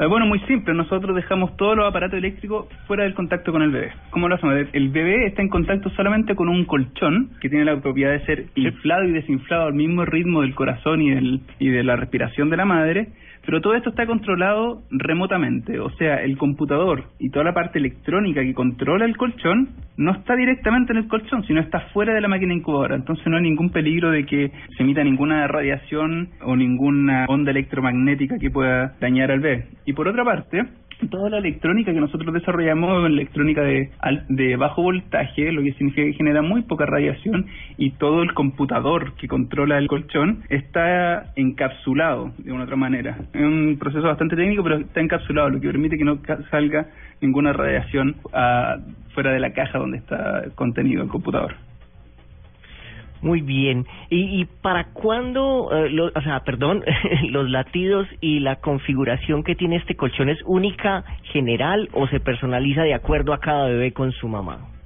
Eh, 0.00 0.06
Bueno, 0.06 0.26
muy 0.26 0.38
simple. 0.40 0.74
Nosotros 0.74 1.16
dejamos 1.16 1.56
todos 1.56 1.76
los 1.76 1.86
aparatos 1.86 2.18
eléctricos 2.18 2.66
fuera 2.86 3.02
del 3.04 3.14
contacto 3.14 3.50
con 3.50 3.62
el 3.62 3.70
bebé. 3.70 3.92
¿Cómo 4.10 4.28
lo 4.28 4.36
hacemos? 4.36 4.54
El 4.72 4.90
bebé 4.90 5.26
está 5.26 5.42
en 5.42 5.48
contacto 5.48 5.90
solamente 5.90 6.36
con 6.36 6.48
un 6.48 6.64
colchón 6.66 7.30
que 7.40 7.48
tiene 7.48 7.64
la 7.64 7.80
propiedad 7.80 8.12
de 8.12 8.24
ser 8.24 8.46
inflado 8.54 9.04
y 9.04 9.12
desinflado 9.12 9.66
al 9.66 9.74
mismo 9.74 10.04
ritmo 10.04 10.42
del 10.42 10.54
corazón 10.54 11.02
y, 11.02 11.10
del, 11.10 11.40
y 11.58 11.68
de 11.68 11.82
la 11.82 11.96
respiración 11.96 12.48
de 12.48 12.56
la 12.56 12.64
madre. 12.64 13.08
Pero 13.44 13.60
todo 13.60 13.74
esto 13.74 13.90
está 13.90 14.06
controlado 14.06 14.82
remotamente. 14.90 15.80
O 15.80 15.90
sea, 15.90 16.22
el 16.22 16.36
computador 16.36 17.04
y 17.18 17.30
toda 17.30 17.44
la 17.44 17.54
parte 17.54 17.78
electrónica 17.78 18.42
que 18.42 18.54
controla 18.54 19.04
el 19.04 19.16
colchón 19.16 19.70
no 19.96 20.12
está 20.12 20.36
directamente 20.36 20.92
en 20.92 20.98
el 20.98 21.08
colchón, 21.08 21.44
sino 21.44 21.60
está 21.60 21.80
fuera 21.92 22.14
de 22.14 22.20
la 22.20 22.28
máquina 22.28 22.54
incubadora. 22.54 22.94
Entonces 22.94 23.26
no 23.26 23.36
hay 23.36 23.42
ningún 23.42 23.70
peligro 23.70 24.10
de 24.10 24.24
que 24.24 24.52
se 24.76 24.82
emita 24.82 25.02
ninguna 25.02 25.46
radiación 25.46 26.28
o 26.42 26.56
ninguna 26.56 27.26
onda 27.28 27.50
electromagnética 27.50 28.38
que 28.38 28.50
pueda 28.50 28.94
dañar 29.00 29.30
al 29.30 29.40
bebé. 29.40 29.66
Y 29.86 29.92
por 29.92 30.08
otra 30.08 30.24
parte, 30.24 30.64
toda 31.10 31.30
la 31.30 31.38
electrónica 31.38 31.92
que 31.92 32.00
nosotros 32.00 32.34
desarrollamos 32.34 33.04
es 33.04 33.10
electrónica 33.10 33.62
de, 33.62 33.90
de 34.28 34.56
bajo 34.56 34.82
voltaje, 34.82 35.52
lo 35.52 35.62
que 35.62 35.72
significa 35.74 36.04
que 36.06 36.14
genera 36.14 36.42
muy 36.42 36.62
poca 36.62 36.86
radiación 36.86 37.46
y 37.76 37.92
todo 37.92 38.22
el 38.22 38.34
computador 38.34 39.14
que 39.14 39.28
controla 39.28 39.78
el 39.78 39.88
colchón 39.88 40.42
está 40.48 41.32
encapsulado 41.36 42.32
de 42.38 42.52
una 42.52 42.64
otra 42.64 42.76
manera. 42.76 43.16
Es 43.32 43.42
un 43.42 43.76
proceso 43.78 44.06
bastante 44.06 44.36
técnico, 44.36 44.62
pero 44.62 44.78
está 44.78 45.00
encapsulado, 45.00 45.50
lo 45.50 45.60
que 45.60 45.68
permite 45.68 45.96
que 45.96 46.04
no 46.04 46.18
salga 46.50 46.88
ninguna 47.20 47.52
radiación 47.52 48.16
ah, 48.32 48.76
fuera 49.14 49.32
de 49.32 49.40
la 49.40 49.52
caja 49.52 49.78
donde 49.78 49.98
está 49.98 50.44
contenido 50.54 51.02
el 51.02 51.08
computador. 51.08 51.67
Muy 53.22 53.40
bien. 53.40 53.86
¿Y, 54.10 54.40
y 54.40 54.44
para 54.44 54.92
cuándo, 54.92 55.70
eh, 55.72 56.00
o 56.14 56.20
sea, 56.22 56.40
perdón, 56.40 56.84
los 57.30 57.50
latidos 57.50 58.06
y 58.20 58.40
la 58.40 58.56
configuración 58.56 59.42
que 59.42 59.54
tiene 59.54 59.76
este 59.76 59.96
colchón 59.96 60.28
es 60.28 60.38
única, 60.44 61.04
general 61.32 61.88
o 61.92 62.06
se 62.08 62.20
personaliza 62.20 62.82
de 62.82 62.94
acuerdo 62.94 63.32
a 63.32 63.40
cada 63.40 63.66
bebé 63.66 63.92
con 63.92 64.12
su 64.12 64.28
mamá? 64.28 64.77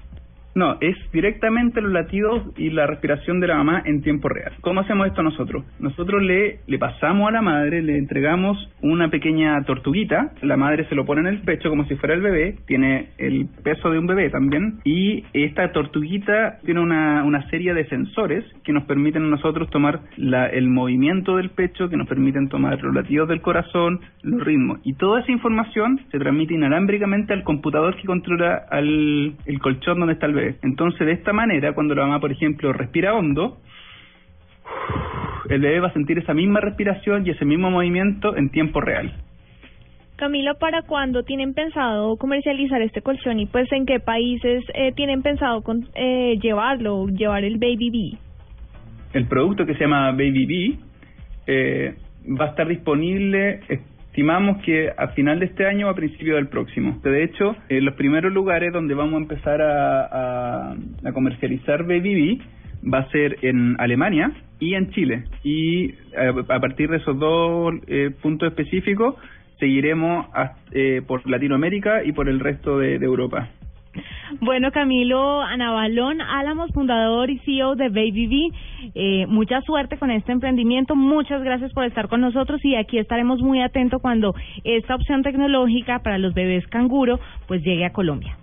No, 0.55 0.77
es 0.81 0.97
directamente 1.13 1.81
los 1.81 1.93
latidos 1.93 2.43
y 2.57 2.71
la 2.71 2.87
respiración 2.87 3.41
de 3.41 3.47
la 3.47 3.57
mamá 3.57 3.83
en 3.85 4.03
tiempo 4.03 4.29
real. 4.29 4.53
¿Cómo 4.61 4.81
hacemos 4.81 5.07
esto 5.07 5.23
nosotros? 5.23 5.65
Nosotros 5.79 6.23
le, 6.23 6.61
le 6.67 6.79
pasamos 6.79 7.29
a 7.29 7.33
la 7.33 7.43
madre, 7.43 7.83
le 7.83 7.97
entregamos 7.97 8.59
una 8.83 9.09
pequeña 9.09 9.63
tortuguita, 9.65 10.33
la 10.43 10.57
madre 10.57 10.87
se 10.89 10.95
lo 10.95 11.07
pone 11.07 11.23
en 11.23 11.27
el 11.29 11.41
pecho 11.41 11.71
como 11.71 11.85
si 11.87 11.97
fuera 11.97 12.15
el 12.15 12.21
bebé, 12.21 12.57
tiene 12.67 13.09
el 13.19 13.47
peso 13.63 13.91
de 13.91 13.99
un 13.99 14.07
bebé 14.07 14.29
también, 14.31 14.81
y 14.85 15.25
esta 15.33 15.73
tortuguita 15.73 16.59
tiene 16.65 16.81
una, 16.81 17.25
una 17.25 17.49
serie 17.49 17.73
de 17.73 17.87
sensores 17.87 18.45
que 18.65 18.73
nos 18.73 18.85
permiten 18.85 19.25
a 19.25 19.29
nosotros 19.29 19.71
tomar 19.71 20.01
la, 20.17 20.47
el 20.47 20.69
movimiento 20.69 21.37
del 21.37 21.51
pecho, 21.51 21.89
que 21.89 21.97
nos 21.97 22.09
permiten 22.09 22.49
tomar 22.49 22.83
los 22.83 22.95
latidos 22.95 23.29
del 23.29 23.41
corazón, 23.41 24.01
los 24.23 24.45
ritmos, 24.45 24.81
y 24.85 24.95
toda 24.95 25.21
esa 25.21 25.33
información 25.33 26.01
se 26.11 26.19
transmite 26.19 26.55
inalámbricamente 26.55 27.33
al 27.33 27.43
computador 27.43 27.97
que 27.97 28.05
controla 28.05 28.67
al, 28.71 29.35
el 29.47 29.59
colchón 29.61 29.99
donde 29.99 30.15
está 30.15 30.27
el 30.27 30.35
bebé. 30.35 30.42
Entonces, 30.63 31.07
de 31.07 31.13
esta 31.13 31.33
manera, 31.33 31.75
cuando 31.75 31.95
la 31.95 32.03
mamá, 32.03 32.21
por 32.21 32.33
ejemplo, 32.33 32.73
respira 32.73 33.15
hondo, 33.15 33.59
el 35.49 35.61
bebé 35.61 35.81
va 35.81 35.89
a 35.89 35.93
sentir 35.93 36.19
esa 36.19 36.35
misma 36.35 36.61
respiración 36.61 37.27
y 37.27 37.31
ese 37.31 37.45
mismo 37.45 37.71
movimiento 37.71 38.37
en 38.37 38.51
tiempo 38.51 38.81
real. 38.81 39.13
Camilo, 40.17 40.55
¿para 40.55 40.83
cuándo 40.83 41.25
tienen 41.25 41.53
pensado 41.53 42.17
comercializar 42.17 42.81
este 42.81 43.03
colchón 43.03 43.41
y 43.41 43.47
pues 43.47 43.71
en 43.73 43.87
qué 43.87 43.99
países 43.99 44.63
eh, 44.75 44.93
tienen 44.93 45.23
pensado 45.23 45.63
con, 45.63 45.89
eh, 45.95 46.39
llevarlo, 46.41 47.09
llevar 47.09 47.45
el 47.45 47.59
Baby 47.59 47.91
Bee? 47.91 48.19
El 49.15 49.27
producto 49.27 49.67
que 49.67 49.75
se 49.75 49.81
llama 49.81 50.13
Baby 50.13 50.47
Bee 50.47 50.79
eh, 51.47 51.97
va 52.41 52.47
a 52.47 52.49
estar 52.51 52.69
disponible, 52.69 53.61
estimamos 54.13 54.63
que 54.63 54.91
a 54.95 55.09
final 55.09 55.41
de 55.41 55.47
este 55.47 55.67
año 55.67 55.87
o 55.87 55.91
a 55.91 55.95
principio 55.95 56.37
del 56.37 56.49
próximo. 56.49 57.01
De 57.03 57.25
hecho, 57.25 57.57
eh, 57.71 57.81
los 57.81 57.95
primeros 57.95 58.31
lugares 58.31 58.71
donde 58.71 58.93
vamos 58.93 59.15
a 59.15 59.23
empezar 59.23 59.63
a, 59.63 60.77
comercializar 61.15 61.85
Baby 61.85 62.43
va 62.93 62.99
a 62.99 63.11
ser 63.11 63.39
en 63.41 63.75
Alemania 63.81 64.31
y 64.61 64.75
en 64.75 64.91
Chile. 64.91 65.25
Y 65.43 65.87
eh, 65.87 65.95
a 66.47 66.61
partir 66.61 66.91
de 66.91 66.99
esos 66.99 67.19
dos 67.19 67.73
eh, 67.87 68.11
puntos 68.21 68.51
específicos, 68.51 69.15
seguiremos 69.59 70.27
eh, 70.73 71.01
por 71.07 71.27
Latinoamérica 71.27 72.05
y 72.05 72.13
por 72.13 72.29
el 72.29 72.39
resto 72.39 72.79
de 72.79 72.97
Europa. 72.97 73.49
Bueno, 74.41 74.71
Camilo 74.73 75.43
Anabalón, 75.43 76.21
Álamos, 76.21 76.71
fundador 76.73 77.31
y 77.31 77.39
CEO 77.41 77.75
de 77.75 77.89
Baby 77.89 78.53
eh, 78.95 79.27
mucha 79.27 79.61
suerte 79.63 79.99
con 79.99 80.11
este 80.11 80.33
emprendimiento, 80.33 80.97
muchas 80.97 81.43
gracias 81.43 81.73
por 81.73 81.85
estar 81.85 82.09
con 82.09 82.21
nosotros 82.21 82.65
y 82.65 82.77
aquí 82.77 82.99
estaremos 82.99 83.41
muy 83.41 83.61
atentos 83.61 84.01
cuando 84.01 84.35
esta 84.65 84.95
opción 84.95 85.23
tecnológica 85.23 85.99
para 86.01 86.19
los 86.19 86.35
bebés 86.35 86.67
canguro 86.69 87.21
pues 87.47 87.63
llegue 87.63 87.85
a 87.85 87.93
Colombia. 87.93 88.37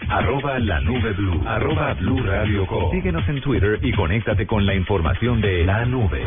Arroba 0.10 0.60
la 0.60 0.82
nube 0.82 1.14
blue. 1.14 1.42
Arroba 1.48 1.94
blue 1.94 2.22
radio 2.22 2.66
com. 2.68 2.92
Síguenos 2.92 3.28
en 3.30 3.40
Twitter 3.40 3.80
y 3.82 3.94
conéctate 3.94 4.46
con 4.46 4.66
la 4.66 4.76
información 4.76 5.40
de 5.40 5.64
la 5.64 5.86
nube. 5.86 6.22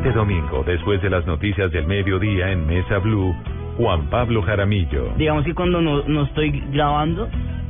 Este 0.00 0.12
domingo, 0.12 0.64
después 0.64 1.02
de 1.02 1.10
las 1.10 1.26
noticias 1.26 1.70
del 1.72 1.86
mediodía 1.86 2.50
en 2.50 2.66
Mesa 2.66 2.96
Blue, 3.00 3.36
Juan 3.76 4.08
Pablo 4.08 4.40
Jaramillo. 4.40 5.12
Digamos 5.18 5.44
que 5.44 5.54
cuando 5.54 5.82
no, 5.82 6.02
no 6.04 6.22
estoy 6.22 6.58
grabando, 6.72 7.28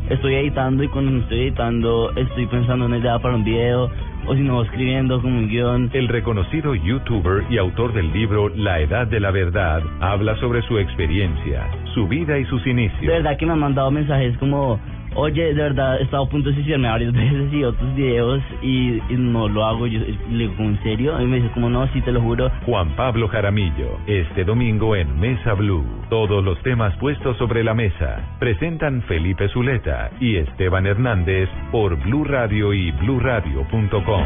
estoy 0.09 0.37
editando 0.37 0.85
y 0.85 0.89
cuando 0.91 1.11
no 1.11 1.23
estoy 1.23 1.41
editando 1.41 2.13
estoy 2.15 2.47
pensando 2.47 2.85
en 2.85 2.93
una 2.93 2.99
idea 2.99 3.19
para 3.19 3.35
un 3.35 3.43
video 3.43 3.91
o 4.29 4.35
si 4.37 4.43
no 4.43 4.63
escribiendo 4.63 5.21
como 5.21 5.39
un 5.39 5.49
guion. 5.49 5.91
El 5.93 6.07
reconocido 6.07 6.77
youtuber 6.77 7.47
y 7.51 7.59
autor 7.59 7.93
del 7.95 8.13
libro 8.13 8.49
La 8.49 8.79
Edad 8.79 9.09
de 9.09 9.19
la 9.19 9.33
Verdad 9.33 9.83
habla 9.99 10.37
sobre 10.37 10.63
su 10.69 10.79
experiencia, 10.79 11.69
su 11.95 12.07
vida 12.07 12.39
y 12.39 12.45
sus 12.45 12.63
De 12.63 12.71
inicios. 12.71 13.07
verdad 13.09 13.37
que 13.39 13.47
me 13.47 13.55
han 13.55 13.59
mandado 13.59 13.91
mensajes 13.91 14.39
como, 14.39 14.79
oye, 15.15 15.55
de 15.55 15.63
verdad 15.63 16.01
he 16.01 16.05
estado 16.05 16.25
a 16.25 16.29
punto 16.29 16.49
de 16.49 16.55
suicidarme 16.55 16.89
varias 16.89 17.13
veces 17.15 17.53
y 17.53 17.65
otros 17.65 17.95
videos 17.95 18.43
y, 18.63 19.01
no 19.11 19.49
lo 19.49 19.65
hago. 19.67 19.87
Yo 19.87 20.01
le 20.01 20.49
digo, 20.49 20.55
¿en 20.59 20.83
serio? 20.83 21.21
Y 21.21 21.27
me 21.27 21.37
dice 21.37 21.51
como, 21.53 21.69
no, 21.69 21.87
sí, 21.93 22.01
te 22.01 22.13
lo 22.13 22.21
juro. 22.21 22.51
Juan 22.67 22.97
Pablo 22.97 23.29
Jaramillo, 23.29 23.99
este 24.07 24.45
domingo 24.45 24.97
en 24.97 25.19
Mesa 25.21 25.55
Blue. 25.55 25.85
Todos 26.09 26.45
los 26.45 26.61
temas 26.63 26.97
puestos 26.97 27.37
sobre 27.37 27.63
la 27.63 27.75
mesa. 27.75 28.37
Presentan 28.39 29.03
Felipe 29.03 29.49
Zuleta 29.49 30.11
y 30.21 30.37
Esteban 30.37 30.87
Hernández 30.87 31.49
por 31.71 31.97
Blue 32.03 32.25
Radio 32.25 32.73
y 32.73 32.91
bluradio.com. 32.93 34.25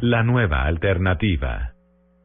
La 0.00 0.22
nueva 0.22 0.64
alternativa. 0.64 1.73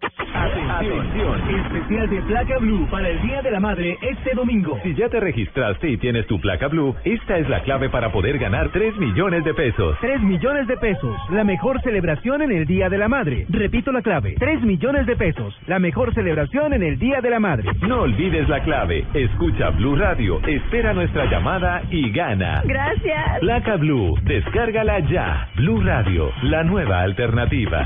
Atención, 0.01 1.41
especial 1.49 2.09
de 2.09 2.21
placa 2.21 2.57
blue 2.59 2.87
para 2.89 3.09
el 3.09 3.21
Día 3.21 3.41
de 3.41 3.51
la 3.51 3.59
Madre 3.59 3.97
este 4.01 4.33
domingo. 4.33 4.79
Si 4.83 4.93
ya 4.95 5.09
te 5.09 5.19
registraste 5.19 5.89
y 5.89 5.97
tienes 5.97 6.25
tu 6.27 6.39
placa 6.39 6.67
Blue, 6.67 6.95
esta 7.03 7.37
es 7.37 7.49
la 7.49 7.61
clave 7.63 7.89
para 7.89 8.11
poder 8.11 8.37
ganar 8.37 8.69
3 8.69 8.95
millones 8.97 9.43
de 9.43 9.53
pesos. 9.53 9.97
3 9.99 10.21
millones 10.21 10.67
de 10.67 10.77
pesos, 10.77 11.15
la 11.31 11.43
mejor 11.43 11.81
celebración 11.81 12.41
en 12.41 12.51
el 12.51 12.65
Día 12.65 12.87
de 12.87 12.97
la 12.97 13.09
Madre. 13.09 13.45
Repito 13.49 13.91
la 13.91 14.01
clave, 14.01 14.35
3 14.39 14.61
millones 14.61 15.05
de 15.05 15.15
pesos, 15.15 15.53
la 15.67 15.79
mejor 15.79 16.13
celebración 16.13 16.73
en 16.73 16.83
el 16.83 16.97
Día 16.97 17.19
de 17.21 17.29
la 17.29 17.39
Madre. 17.39 17.69
No 17.81 18.01
olvides 18.01 18.47
la 18.47 18.63
clave. 18.63 19.05
Escucha 19.13 19.71
Blue 19.71 19.97
Radio, 19.97 20.39
espera 20.47 20.93
nuestra 20.93 21.25
llamada 21.25 21.81
y 21.89 22.09
gana. 22.11 22.61
Gracias. 22.65 23.39
Placa 23.41 23.75
Blue, 23.75 24.15
descárgala 24.23 24.99
ya. 24.99 25.49
Blue 25.55 25.81
Radio, 25.81 26.31
la 26.43 26.63
nueva 26.63 27.01
alternativa. 27.01 27.85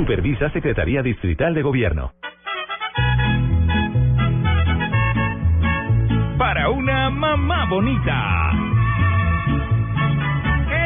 Supervisa 0.00 0.48
Secretaría 0.50 1.02
Distrital 1.02 1.52
de 1.52 1.62
Gobierno. 1.62 2.12
para 6.50 6.70
una 6.70 7.10
mamá 7.10 7.66
bonita. 7.66 8.50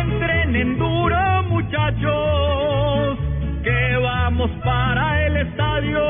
Entrenen 0.01 0.77
duro, 0.79 1.43
muchachos, 1.49 3.19
que 3.63 3.97
vamos 4.03 4.51
para 4.65 5.27
el 5.27 5.37
estadio, 5.37 6.03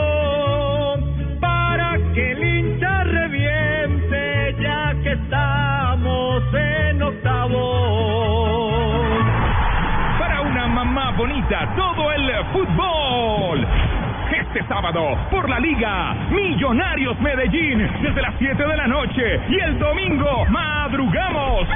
para 1.41 1.99
que 2.15 2.33
el 2.33 2.43
hincha 2.43 3.05
reviente, 3.05 4.57
ya 4.61 4.95
que 5.03 5.13
estamos 5.13 6.43
en 6.55 7.03
octavo. 7.03 7.65
Para 10.19 10.41
una 10.41 10.67
mamá 10.69 11.13
bonita, 11.19 11.73
todo 11.77 11.94
fútbol. 12.53 13.67
Este 14.33 14.63
sábado, 14.67 15.17
por 15.31 15.49
la 15.49 15.61
Liga, 15.61 16.15
Millonarios 16.31 17.19
Medellín, 17.21 17.89
desde 18.03 18.23
las 18.23 18.35
7 18.39 18.67
de 18.67 18.77
la 18.77 18.87
noche. 18.87 19.41
Y 19.49 19.61
el 19.61 19.79
domingo, 19.79 20.45
madrugamos. 20.47 21.69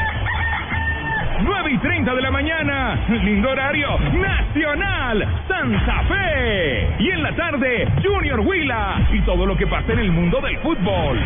9 1.40 1.70
y 1.72 1.78
30 1.78 2.14
de 2.14 2.22
la 2.22 2.30
mañana, 2.30 2.98
lindo 3.08 3.50
horario, 3.50 3.96
Nacional, 4.12 5.26
Santa 5.46 6.02
Fe. 6.08 6.96
Y 6.98 7.10
en 7.10 7.22
la 7.22 7.32
tarde, 7.36 7.88
Junior 8.02 8.40
Huila 8.40 9.06
y 9.12 9.20
todo 9.20 9.46
lo 9.46 9.56
que 9.56 9.66
pasa 9.66 9.92
en 9.92 10.00
el 10.00 10.10
mundo 10.10 10.40
del 10.40 10.58
fútbol. 10.58 11.18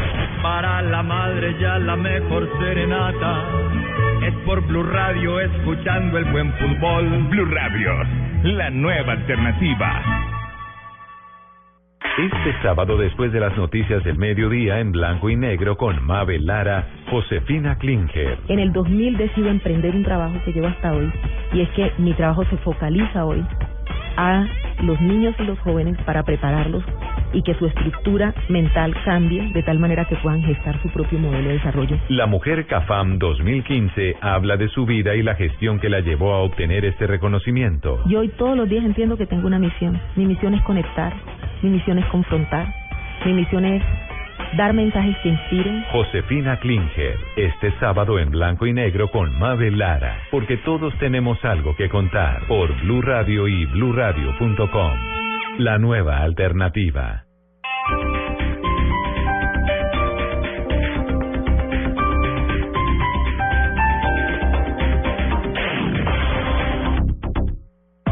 Para 0.42 0.82
la 0.82 1.02
madre 1.02 1.56
ya 1.58 1.78
la 1.78 1.96
mejor 1.96 2.48
serenata 2.58 3.71
por 4.44 4.66
Blue 4.66 4.82
Radio 4.82 5.40
escuchando 5.40 6.18
el 6.18 6.24
buen 6.26 6.52
fútbol. 6.54 7.28
Blue 7.28 7.46
Radio, 7.46 7.92
la 8.44 8.70
nueva 8.70 9.12
alternativa. 9.12 10.02
Este 12.18 12.62
sábado, 12.62 12.98
después 12.98 13.32
de 13.32 13.40
las 13.40 13.56
noticias 13.56 14.04
del 14.04 14.18
mediodía 14.18 14.80
en 14.80 14.92
blanco 14.92 15.30
y 15.30 15.36
negro 15.36 15.76
con 15.76 16.04
Mabel 16.04 16.44
Lara, 16.44 16.86
Josefina 17.10 17.78
Klinger. 17.78 18.38
En 18.48 18.58
el 18.58 18.72
2000 18.72 19.16
decido 19.16 19.48
emprender 19.48 19.94
un 19.94 20.04
trabajo 20.04 20.34
que 20.44 20.52
llevo 20.52 20.66
hasta 20.66 20.92
hoy 20.92 21.10
y 21.54 21.62
es 21.62 21.70
que 21.70 21.90
mi 21.98 22.12
trabajo 22.12 22.44
se 22.44 22.56
focaliza 22.58 23.24
hoy 23.24 23.42
a 24.16 24.44
los 24.82 25.00
niños 25.00 25.34
y 25.38 25.44
los 25.44 25.58
jóvenes 25.60 25.96
para 26.04 26.22
prepararlos 26.22 26.84
y 27.32 27.42
que 27.42 27.54
su 27.54 27.66
estructura 27.66 28.34
mental 28.48 28.94
cambie 29.04 29.52
de 29.52 29.62
tal 29.62 29.78
manera 29.78 30.04
que 30.04 30.16
puedan 30.16 30.42
gestar 30.42 30.80
su 30.82 30.88
propio 30.90 31.18
modelo 31.18 31.48
de 31.48 31.54
desarrollo. 31.54 31.98
La 32.08 32.26
Mujer 32.26 32.66
CAFAM 32.66 33.18
2015 33.18 34.16
habla 34.20 34.56
de 34.56 34.68
su 34.68 34.86
vida 34.86 35.14
y 35.14 35.22
la 35.22 35.34
gestión 35.34 35.78
que 35.78 35.88
la 35.88 36.00
llevó 36.00 36.32
a 36.32 36.38
obtener 36.38 36.84
este 36.84 37.06
reconocimiento. 37.06 38.00
Y 38.06 38.16
hoy 38.16 38.28
todos 38.30 38.56
los 38.56 38.68
días 38.68 38.84
entiendo 38.84 39.16
que 39.16 39.26
tengo 39.26 39.46
una 39.46 39.58
misión. 39.58 40.00
Mi 40.16 40.26
misión 40.26 40.54
es 40.54 40.62
conectar, 40.62 41.12
mi 41.62 41.70
misión 41.70 41.98
es 41.98 42.06
confrontar, 42.06 42.72
mi 43.24 43.32
misión 43.32 43.64
es 43.64 43.82
dar 44.56 44.72
mensajes 44.72 45.16
que 45.22 45.30
inspiren. 45.30 45.84
Josefina 45.92 46.58
Klinger, 46.58 47.16
este 47.36 47.72
sábado 47.78 48.18
en 48.18 48.30
blanco 48.30 48.66
y 48.66 48.72
negro 48.72 49.10
con 49.10 49.38
Mabel 49.38 49.78
Lara, 49.78 50.18
porque 50.30 50.56
todos 50.58 50.94
tenemos 50.98 51.42
algo 51.44 51.74
que 51.76 51.88
contar 51.88 52.46
por 52.46 52.74
Blue 52.82 53.02
Radio 53.02 53.48
y 53.48 53.66
bluradio.com. 53.66 55.21
La 55.58 55.76
nueva 55.76 56.18
alternativa. 56.22 57.24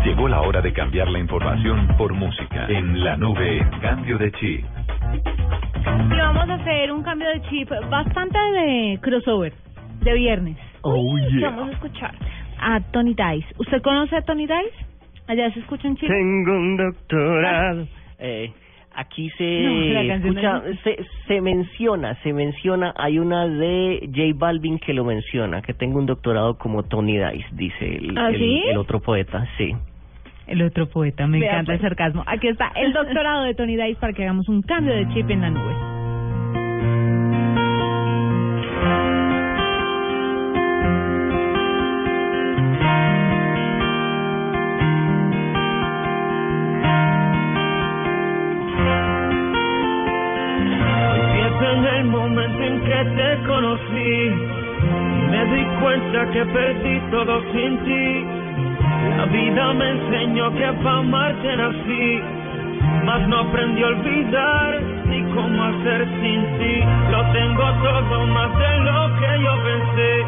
Llegó 0.04 0.28
la 0.28 0.42
hora 0.42 0.60
de 0.60 0.72
cambiar 0.74 1.08
la 1.08 1.18
información 1.18 1.88
por 1.96 2.12
música. 2.12 2.66
En 2.68 3.02
la 3.02 3.16
nube, 3.16 3.66
cambio 3.80 4.18
de 4.18 4.30
chip. 4.32 4.64
Y 6.10 6.18
vamos 6.18 6.50
a 6.50 6.54
hacer 6.54 6.92
un 6.92 7.02
cambio 7.02 7.28
de 7.30 7.40
chip 7.48 7.70
bastante 7.88 8.38
de 8.38 8.98
crossover, 9.00 9.54
de 10.02 10.12
viernes. 10.12 10.58
Oh, 10.82 11.16
¿Qué 11.30 11.40
vamos 11.40 11.70
a 11.70 11.72
escuchar? 11.72 12.14
A 12.60 12.80
Tony 12.92 13.14
Dice. 13.14 13.46
¿Usted 13.58 13.80
conoce 13.80 14.16
a 14.16 14.22
Tony 14.22 14.46
Dice? 14.46 14.89
Allá 15.30 15.48
se 15.52 15.60
escucha 15.60 15.86
en 15.86 15.94
Chile. 15.96 16.08
Tengo 16.12 16.52
un 16.52 16.76
doctorado. 16.76 17.86
Eh, 18.18 18.50
aquí 18.96 19.30
se 19.38 19.60
No, 19.62 20.14
escucha, 20.14 20.62
se, 20.82 20.98
se 21.28 21.40
menciona, 21.40 22.16
se 22.22 22.32
menciona, 22.32 22.92
hay 22.96 23.20
una 23.20 23.46
de 23.46 24.00
J 24.12 24.22
Balvin 24.34 24.80
que 24.80 24.92
lo 24.92 25.04
menciona, 25.04 25.62
que 25.62 25.72
tengo 25.72 25.98
un 26.00 26.06
doctorado 26.06 26.58
como 26.58 26.82
Tony 26.82 27.16
Dice, 27.18 27.46
dice 27.52 27.96
el, 27.96 28.18
¿Ah, 28.18 28.30
el- 28.30 28.38
sí? 28.38 28.62
el 28.68 28.76
otro 28.76 28.98
poeta, 29.00 29.46
sí. 29.56 29.72
El 30.48 30.62
otro 30.62 30.88
poeta, 30.88 31.28
me 31.28 31.38
Vea, 31.38 31.52
encanta 31.52 31.74
el 31.74 31.78
pues. 31.78 31.88
sarcasmo. 31.88 32.24
Aquí 32.26 32.48
está 32.48 32.72
el 32.74 32.92
doctorado 32.92 33.44
de 33.44 33.54
Tony 33.54 33.76
Dice 33.76 34.00
para 34.00 34.12
que 34.12 34.24
hagamos 34.24 34.48
un 34.48 34.62
cambio 34.62 34.92
de 34.96 35.06
chip 35.14 35.30
en 35.30 35.42
la 35.42 35.50
nube. 35.50 35.99
Te 53.04 53.46
conocí 53.46 54.60
me 55.30 55.44
di 55.44 55.64
cuenta 55.80 56.30
que 56.32 56.44
perdí 56.44 57.00
todo 57.10 57.40
sin 57.52 57.78
ti. 57.84 58.26
La 59.16 59.24
vida 59.26 59.72
me 59.74 59.90
enseñó 59.90 60.52
que 60.52 60.72
para 60.82 60.98
amarte 60.98 61.56
nací, 61.56 62.20
mas 63.04 63.28
no 63.28 63.38
aprendí 63.40 63.82
a 63.82 63.86
olvidar 63.86 64.80
ni 65.06 65.22
cómo 65.34 65.62
hacer 65.62 66.06
sin 66.20 66.40
ti. 66.58 66.74
Lo 67.10 67.20
tengo 67.32 67.64
todo 67.82 68.26
más 68.26 68.58
de 68.58 68.78
lo 68.80 69.00
que 69.18 69.42
yo 69.44 69.54
pensé. 69.68 70.24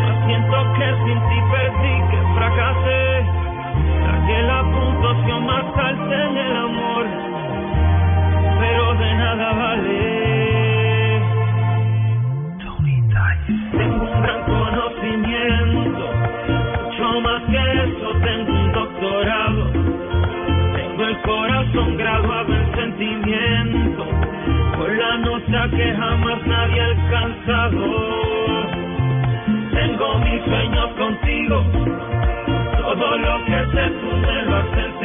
Mas 0.00 0.26
siento 0.26 0.56
que 0.76 0.88
sin 1.04 1.18
ti 1.28 1.38
perdí, 1.52 1.94
que 2.10 2.20
fracasé. 2.34 3.26
Saqué 4.04 4.42
la 4.42 4.62
puntuación 4.62 5.46
más 5.46 5.64
alta 5.76 6.24
en 6.26 6.36
el 6.36 6.56
amor 6.56 7.34
pero 8.60 8.94
de 8.94 9.14
nada 9.14 9.52
vale. 9.52 10.33
Tengo 13.76 14.04
un 14.04 14.22
gran 14.22 14.44
conocimiento, 14.44 16.04
mucho 16.84 17.20
más 17.20 17.42
que 17.50 17.58
eso, 17.84 18.12
tengo 18.22 18.52
un 18.52 18.72
doctorado. 18.72 19.70
Tengo 20.76 21.04
el 21.04 21.20
corazón 21.22 21.96
graduado 21.96 22.54
en 22.54 22.74
sentimiento, 22.74 24.06
con 24.76 24.98
la 24.98 25.18
nota 25.18 25.68
que 25.70 25.94
jamás 25.94 26.46
nadie 26.46 26.80
ha 26.80 26.86
alcanzado. 26.86 27.80
Tengo 29.72 30.18
mis 30.18 30.42
sueños 30.44 30.88
contigo, 30.98 31.64
todo 32.78 33.18
lo 33.18 33.44
que 33.44 33.58
sé 33.72 33.90
tú 34.00 34.16
me 34.16 34.42
lo 34.42 34.56
has. 34.56 35.03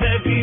baby 0.00 0.41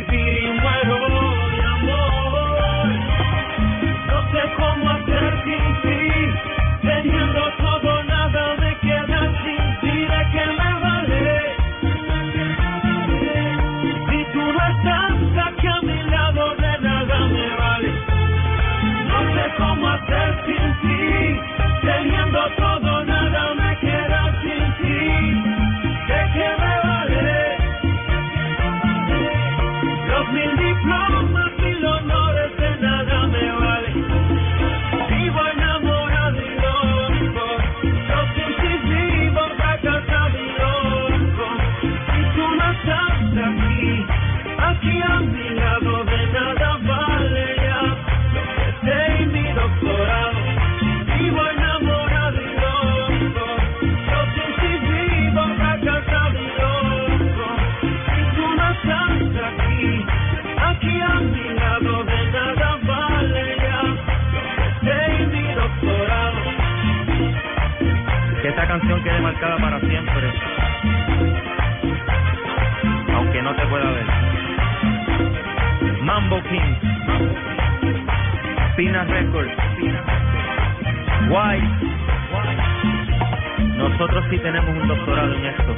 tenemos 84.51 84.81
un 84.81 84.87
doctorado 84.87 85.33
en 85.35 85.45
esto. 85.45 85.75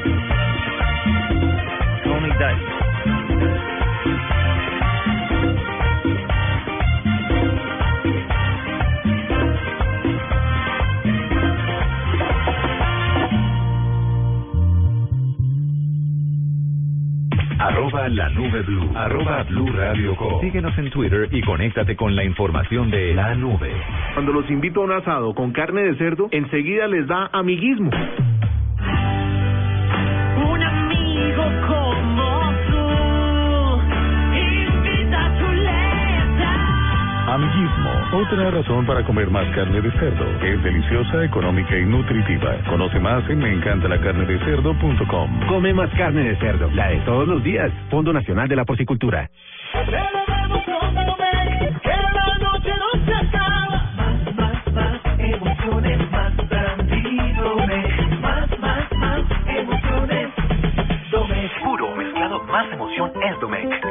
Tony 2.05 2.29
Dice. 2.29 2.71
Arroba 17.59 18.07
la 18.07 18.29
nube 18.29 18.61
blue. 18.61 18.89
Arroba 18.95 19.43
blue 19.43 19.67
radio 19.73 20.15
com. 20.15 20.39
Síguenos 20.39 20.77
en 20.77 20.89
Twitter 20.91 21.27
y 21.29 21.41
conéctate 21.41 21.97
con 21.97 22.15
la 22.15 22.23
información 22.23 22.89
de 22.89 23.13
la 23.13 23.35
nube. 23.35 23.73
Cuando 24.13 24.31
los 24.31 24.49
invito 24.49 24.79
a 24.79 24.85
un 24.85 24.93
asado 24.93 25.35
con 25.35 25.51
carne 25.51 25.81
de 25.81 25.95
cerdo, 25.95 26.29
enseguida 26.31 26.87
les 26.87 27.05
da 27.05 27.29
amiguismo. 27.33 27.91
Otra 38.13 38.51
razón 38.51 38.85
para 38.85 39.03
comer 39.03 39.29
más 39.29 39.47
carne 39.55 39.81
de 39.81 39.91
cerdo. 39.91 40.25
Es 40.43 40.63
deliciosa, 40.63 41.23
económica 41.23 41.77
y 41.77 41.85
nutritiva. 41.85 42.57
Conoce 42.69 42.99
más 42.99 43.27
en 43.29 43.39
meencantalacarnedecerdo.com. 43.39 45.47
Come 45.47 45.73
más 45.73 45.89
carne 45.91 46.23
de 46.23 46.35
cerdo, 46.37 46.69
la 46.71 46.87
de 46.87 46.97
todos 47.01 47.27
los 47.27 47.43
días. 47.43 47.71
Fondo 47.89 48.13
Nacional 48.13 48.47
de 48.47 48.55
la 48.55 48.65
Porcicultura. 48.65 49.29
Puro 61.63 61.95
mezclado, 61.95 62.43
más 62.45 62.71
emoción 62.71 63.11
es 63.23 63.39
Domec. 63.39 63.87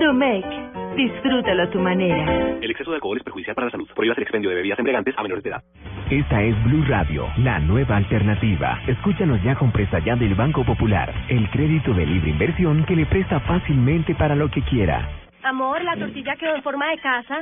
Domec, 0.00 0.69
disfrútalo 1.04 1.62
a 1.62 1.70
tu 1.70 1.78
manera. 1.78 2.58
El 2.60 2.70
exceso 2.70 2.90
de 2.90 2.96
alcohol 2.96 3.16
es 3.16 3.22
perjudicial 3.22 3.54
para 3.54 3.66
la 3.66 3.70
salud. 3.70 3.88
Prohíbas 3.94 4.18
el 4.18 4.22
expendio 4.22 4.50
de 4.50 4.56
bebidas 4.56 4.78
embriagantes 4.78 5.14
a 5.16 5.22
menores 5.22 5.42
de 5.42 5.50
edad. 5.50 5.62
Esta 6.10 6.42
es 6.42 6.64
Blue 6.64 6.84
Radio, 6.86 7.28
la 7.38 7.58
nueva 7.60 7.96
alternativa. 7.96 8.80
Escúchanos 8.86 9.42
ya 9.42 9.54
con 9.54 9.72
presta 9.72 9.98
ya 10.00 10.16
del 10.16 10.34
Banco 10.34 10.64
Popular, 10.64 11.12
el 11.28 11.48
crédito 11.50 11.94
de 11.94 12.06
libre 12.06 12.30
inversión 12.30 12.84
que 12.84 12.96
le 12.96 13.06
presta 13.06 13.40
fácilmente 13.40 14.14
para 14.14 14.34
lo 14.34 14.50
que 14.50 14.62
quiera. 14.62 15.08
Amor, 15.42 15.82
la 15.82 15.96
tortilla 15.96 16.36
quedó 16.36 16.54
en 16.56 16.62
forma 16.62 16.90
de 16.90 16.98
casa. 16.98 17.38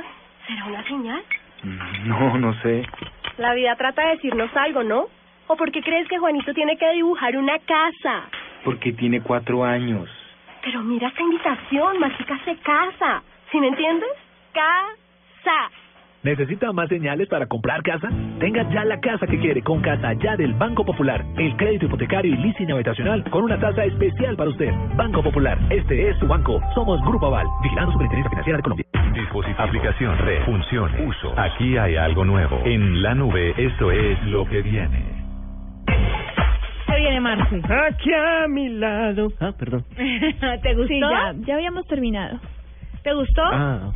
¿Será 0.47 0.65
una 0.65 0.83
señal? 0.85 1.21
No, 2.05 2.37
no 2.37 2.53
sé. 2.61 2.83
La 3.37 3.53
vida 3.53 3.75
trata 3.75 4.03
de 4.03 4.15
decirnos 4.15 4.49
algo, 4.55 4.83
¿no? 4.83 5.07
¿O 5.47 5.55
por 5.55 5.71
qué 5.71 5.81
crees 5.81 6.07
que 6.07 6.17
Juanito 6.17 6.53
tiene 6.53 6.77
que 6.77 6.89
dibujar 6.91 7.35
una 7.35 7.57
casa? 7.59 8.29
Porque 8.63 8.93
tiene 8.93 9.21
cuatro 9.21 9.63
años. 9.65 10.09
Pero 10.63 10.81
mira 10.81 11.07
esta 11.07 11.21
invitación, 11.21 11.97
que 12.17 12.25
casa, 12.25 12.55
casa. 12.63 13.23
¿Sí 13.51 13.59
me 13.59 13.67
entiendes? 13.67 14.09
Casa. 14.53 15.71
¿Necesita 16.21 16.71
más 16.73 16.89
señales 16.89 17.27
para 17.29 17.47
comprar 17.47 17.81
casa? 17.81 18.09
Tenga 18.39 18.69
ya 18.71 18.83
la 18.83 18.99
casa 18.99 19.25
que 19.25 19.39
quiere 19.39 19.63
con 19.63 19.81
Casa 19.81 20.13
Ya 20.13 20.35
del 20.35 20.53
Banco 20.53 20.85
Popular. 20.85 21.25
El 21.37 21.55
crédito 21.55 21.85
hipotecario 21.85 22.33
y 22.33 22.37
leasing 22.37 22.71
habitacional 22.71 23.23
con 23.31 23.43
una 23.43 23.57
tasa 23.59 23.85
especial 23.85 24.35
para 24.35 24.49
usted. 24.49 24.71
Banco 24.95 25.23
Popular, 25.23 25.57
este 25.69 26.09
es 26.09 26.17
su 26.19 26.27
banco. 26.27 26.61
Somos 26.75 27.01
Grupo 27.01 27.27
Aval, 27.27 27.47
vigilando 27.63 27.93
Superintendencia 27.93 28.29
Financiera 28.29 28.57
de 28.57 28.63
Colombia. 28.63 28.85
Dispositivo, 29.13 29.61
aplicación, 29.61 30.17
red, 30.19 30.45
funciones, 30.45 31.07
uso. 31.07 31.33
Aquí 31.39 31.77
hay 31.77 31.95
algo 31.95 32.25
nuevo. 32.25 32.61
En 32.65 33.01
la 33.01 33.15
nube, 33.15 33.53
esto 33.57 33.89
es 33.91 34.21
lo 34.25 34.45
que 34.45 34.61
viene. 34.61 35.03
¿Qué 36.85 36.95
viene, 36.97 37.19
Marce? 37.21 37.61
Aquí 37.87 38.13
a 38.13 38.47
mi 38.47 38.69
lado. 38.69 39.29
Ah, 39.39 39.53
perdón. 39.57 39.85
¿Te 39.95 40.73
gustó? 40.75 40.87
Sí, 40.87 40.99
ya, 40.99 41.33
ya 41.45 41.55
habíamos 41.55 41.87
terminado. 41.87 42.39
¿Te 43.03 43.13
gustó? 43.13 43.41
Ah. 43.43 43.91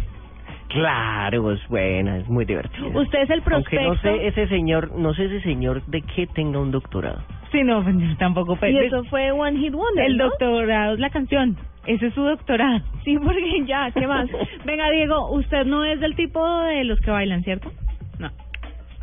Claro, 0.69 1.51
es 1.51 1.67
buena, 1.67 2.17
es 2.17 2.27
muy 2.27 2.45
divertida. 2.45 2.87
Usted 2.87 3.19
es 3.21 3.29
el 3.29 3.43
Aunque 3.51 3.75
no 3.77 3.91
prospecto. 3.93 4.17
sé 4.17 4.27
ese 4.27 4.47
señor, 4.47 4.91
no 4.97 5.13
sé 5.13 5.25
ese 5.25 5.41
señor 5.41 5.85
de 5.85 6.01
qué 6.01 6.25
tenga 6.27 6.59
un 6.59 6.71
doctorado. 6.71 7.21
Sí, 7.51 7.61
no, 7.63 7.83
tampoco. 8.17 8.57
Y 8.65 8.77
eso 8.77 9.03
fue 9.05 9.31
One 9.31 9.59
Hit 9.59 9.73
Wonder, 9.73 10.05
El 10.05 10.17
¿no? 10.17 10.29
doctorado 10.29 10.93
es 10.95 10.99
la 10.99 11.11
canción. 11.11 11.55
Ese 11.85 12.07
es 12.07 12.13
su 12.15 12.23
doctorado. 12.23 12.79
Sí, 13.03 13.17
porque 13.19 13.63
ya, 13.67 13.91
¿qué 13.91 14.07
más? 14.07 14.27
Venga, 14.65 14.89
Diego, 14.89 15.29
usted 15.31 15.65
no 15.65 15.83
es 15.83 15.99
del 15.99 16.15
tipo 16.15 16.61
de 16.63 16.83
los 16.85 16.99
que 17.01 17.11
bailan, 17.11 17.43
¿cierto? 17.43 17.71
No. 18.17 18.31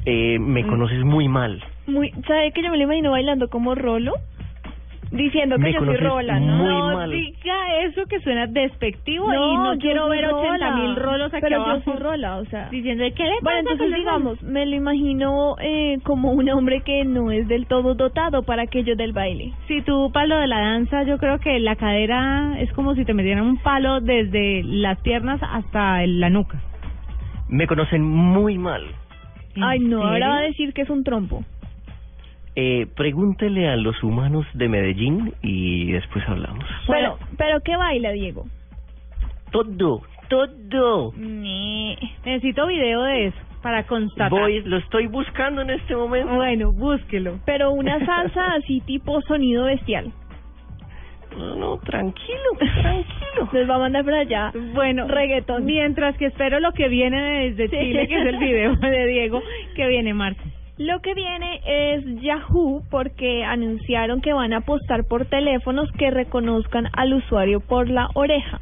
Eh, 0.07 0.39
me 0.41 0.65
Mm. 0.65 0.69
conoces 0.69 1.05
muy 1.05 1.29
mal. 1.29 1.63
Muy, 1.87 2.11
¿Sabe 2.27 2.51
que 2.53 2.63
yo 2.63 2.71
me 2.71 2.79
lo 2.79 2.85
imagino 2.85 3.13
bailando 3.13 3.49
como 3.49 3.77
Rolo? 3.77 4.15
Diciendo 5.11 5.57
que 5.57 5.63
Me 5.63 5.73
yo 5.73 5.85
soy 5.85 5.97
Rola, 5.97 6.39
¿no? 6.39 6.95
mal. 6.95 7.11
diga 7.11 7.79
eso 7.83 8.07
que 8.07 8.21
suena 8.21 8.47
despectivo 8.47 9.27
y 9.33 9.37
No, 9.37 9.77
quiero 9.81 10.09
ver 10.09 10.25
80 10.27 10.77
mil 10.77 10.95
rolos 10.95 11.35
aquí 11.35 11.41
Pero 11.43 11.57
abajo. 11.63 11.79
yo 11.85 11.93
soy 11.93 12.01
Rola, 12.01 12.37
o 12.37 12.45
sea. 12.45 12.69
Diciendo, 12.71 13.05
¿qué 13.17 13.25
le 13.25 13.33
Bueno, 13.43 13.59
entonces 13.59 13.79
con 13.87 13.93
el 13.95 13.99
digamos, 14.01 14.43
me 14.43 14.67
lo 14.67 14.77
imagino 14.77 15.57
eh, 15.61 15.99
como 16.05 16.31
un 16.31 16.49
hombre 16.51 16.83
que 16.83 17.05
no 17.05 17.33
es 17.33 17.49
del 17.49 17.67
todo 17.67 17.95
dotado 17.97 18.45
para 18.45 18.63
aquello 18.63 18.95
del 18.95 19.13
baile. 19.13 19.53
Si 19.67 19.83
tú 19.83 20.11
palo 20.13 20.37
de 20.39 20.47
la 20.47 20.61
danza, 20.61 21.03
yo 21.03 21.19
creo 21.19 21.41
que 21.41 21.59
la 21.59 21.75
cadera 21.75 22.55
es 22.61 22.73
como 22.75 22.95
si 22.95 23.05
te 23.05 23.13
metieran 23.13 23.45
un 23.47 23.57
palo 23.59 24.01
desde 24.01 24.63
las 24.63 25.01
piernas 25.01 25.41
hasta 25.43 26.07
la 26.07 26.31
nuca. 26.31 26.61
Me 27.49 27.67
conocen 27.67 28.03
muy 28.05 28.59
mal. 28.59 28.85
Ay, 29.61 29.81
no, 29.81 30.05
ahora 30.05 30.29
va 30.29 30.37
a 30.39 30.43
decir 30.43 30.73
que 30.73 30.83
es 30.83 30.91
un 30.91 31.03
trompo. 31.03 31.43
Eh, 32.57 32.87
pregúntele 32.97 33.69
a 33.69 33.77
los 33.77 34.03
humanos 34.03 34.45
de 34.55 34.69
Medellín 34.69 35.33
y 35.43 35.93
después 35.93 36.25
hablamos. 36.29 36.65
Pero, 36.87 37.19
pero 37.39 37.61
¿qué 37.61 37.77
baila, 37.77 38.11
Diego? 38.11 38.47
Todo, 39.53 40.03
todo. 40.29 41.13
Necesito 41.17 42.67
video 42.67 43.03
de 43.03 43.27
eso 43.27 43.39
para 43.63 43.85
constatar. 43.87 44.31
Voy, 44.31 44.63
lo 44.63 44.79
estoy 44.79 45.07
buscando 45.07 45.63
en 45.63 45.71
este 45.71 45.95
momento. 45.95 46.35
Bueno, 46.35 46.73
búsquelo. 46.73 47.39
Pero 47.45 47.73
una 47.73 48.05
salsa 48.05 48.55
así 48.55 48.81
tipo 48.81 49.21
sonido 49.23 49.65
bestial. 49.65 50.13
No, 51.37 51.55
no, 51.55 51.77
tranquilo, 51.79 52.51
tranquilo. 52.59 53.49
Les 53.53 53.69
va 53.69 53.77
a 53.77 53.79
mandar 53.79 54.05
para 54.05 54.21
allá. 54.21 54.53
Bueno, 54.75 55.07
reggaetón. 55.07 55.65
Mientras 55.65 56.17
que 56.17 56.27
espero 56.27 56.59
lo 56.59 56.73
que 56.73 56.89
viene 56.89 57.51
desde 57.51 57.69
Sí. 57.69 57.77
Chile, 57.77 58.09
que 58.09 58.21
es 58.21 58.27
el 58.27 58.39
video 58.39 58.75
de 58.77 59.07
Diego, 59.07 59.41
que 59.77 59.87
viene 59.87 60.13
Marta. 60.15 60.43
Lo 60.81 61.01
que 61.01 61.13
viene 61.13 61.61
es 61.67 62.23
Yahoo 62.23 62.83
porque 62.91 63.45
anunciaron 63.45 64.23
que 64.23 64.33
van 64.33 64.55
a 64.55 64.59
apostar 64.59 65.05
por 65.05 65.27
teléfonos 65.27 65.91
que 65.99 66.11
reconozcan 66.11 66.89
al 66.95 67.13
usuario 67.13 67.61
por 67.61 67.91
la 67.91 68.09
oreja. 68.15 68.59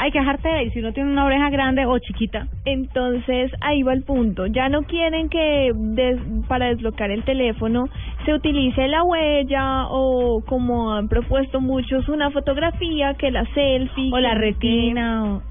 Hay 0.00 0.10
que 0.10 0.18
dejarte 0.18 0.48
de 0.48 0.54
ahí, 0.56 0.70
si 0.72 0.80
uno 0.80 0.92
tiene 0.92 1.10
una 1.10 1.24
oreja 1.24 1.48
grande 1.48 1.86
o 1.86 1.96
chiquita. 2.00 2.48
Entonces 2.64 3.52
ahí 3.60 3.82
va 3.84 3.92
el 3.92 4.02
punto. 4.02 4.46
Ya 4.46 4.68
no 4.68 4.82
quieren 4.82 5.28
que 5.28 5.70
des- 5.72 6.20
para 6.48 6.66
desbloquear 6.66 7.12
el 7.12 7.22
teléfono 7.22 7.88
se 8.24 8.34
utilice 8.34 8.88
la 8.88 9.04
huella 9.04 9.86
o 9.88 10.42
como 10.46 10.92
han 10.92 11.08
propuesto 11.08 11.60
muchos 11.60 12.08
una 12.08 12.30
fotografía 12.30 13.14
que 13.14 13.30
la 13.30 13.44
selfie 13.54 14.10
O 14.12 14.18
la 14.18 14.30
que- 14.32 14.38
retina. 14.40 15.36
O... 15.36 15.42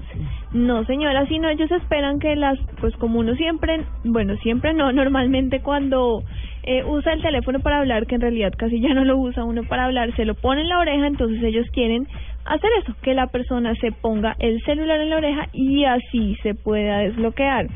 No, 0.56 0.86
señora, 0.86 1.26
sino 1.26 1.50
ellos 1.50 1.70
esperan 1.70 2.18
que 2.18 2.34
las, 2.34 2.58
pues 2.80 2.96
como 2.96 3.18
uno 3.18 3.34
siempre, 3.34 3.84
bueno, 4.04 4.36
siempre 4.38 4.72
no, 4.72 4.90
normalmente 4.90 5.60
cuando 5.60 6.22
eh, 6.62 6.82
usa 6.82 7.12
el 7.12 7.20
teléfono 7.20 7.60
para 7.60 7.80
hablar, 7.80 8.06
que 8.06 8.14
en 8.14 8.22
realidad 8.22 8.54
casi 8.56 8.80
ya 8.80 8.94
no 8.94 9.04
lo 9.04 9.18
usa 9.18 9.44
uno 9.44 9.64
para 9.64 9.84
hablar, 9.84 10.16
se 10.16 10.24
lo 10.24 10.34
pone 10.34 10.62
en 10.62 10.70
la 10.70 10.78
oreja, 10.78 11.08
entonces 11.08 11.42
ellos 11.42 11.66
quieren 11.74 12.08
hacer 12.46 12.70
eso, 12.82 12.94
que 13.02 13.12
la 13.12 13.26
persona 13.26 13.74
se 13.74 13.92
ponga 13.92 14.34
el 14.38 14.62
celular 14.62 14.98
en 14.98 15.10
la 15.10 15.18
oreja 15.18 15.48
y 15.52 15.84
así 15.84 16.36
se 16.42 16.54
pueda 16.54 17.00
desbloquear. 17.00 17.66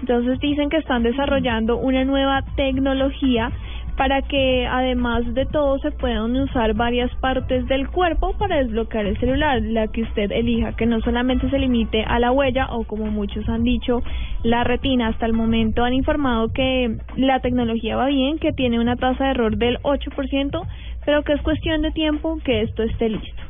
Entonces 0.00 0.40
dicen 0.40 0.70
que 0.70 0.78
están 0.78 1.02
desarrollando 1.02 1.76
una 1.76 2.02
nueva 2.06 2.42
tecnología 2.56 3.52
para 3.96 4.22
que 4.22 4.66
además 4.66 5.22
de 5.34 5.44
todo 5.46 5.78
se 5.78 5.90
puedan 5.90 6.34
usar 6.36 6.74
varias 6.74 7.14
partes 7.16 7.66
del 7.66 7.88
cuerpo 7.88 8.32
para 8.38 8.56
desbloquear 8.56 9.06
el 9.06 9.18
celular, 9.18 9.60
la 9.62 9.88
que 9.88 10.02
usted 10.02 10.32
elija, 10.32 10.74
que 10.76 10.86
no 10.86 11.00
solamente 11.00 11.48
se 11.50 11.58
limite 11.58 12.04
a 12.04 12.18
la 12.18 12.32
huella 12.32 12.68
o 12.70 12.84
como 12.84 13.06
muchos 13.06 13.48
han 13.48 13.64
dicho, 13.64 14.02
la 14.42 14.64
retina. 14.64 15.08
Hasta 15.08 15.26
el 15.26 15.34
momento 15.34 15.84
han 15.84 15.94
informado 15.94 16.52
que 16.52 16.96
la 17.16 17.40
tecnología 17.40 17.96
va 17.96 18.06
bien, 18.06 18.38
que 18.38 18.52
tiene 18.52 18.80
una 18.80 18.96
tasa 18.96 19.24
de 19.24 19.30
error 19.30 19.56
del 19.56 19.78
8%, 19.82 20.66
pero 21.04 21.22
que 21.22 21.34
es 21.34 21.42
cuestión 21.42 21.82
de 21.82 21.90
tiempo 21.90 22.38
que 22.44 22.62
esto 22.62 22.82
esté 22.82 23.10
listo. 23.10 23.42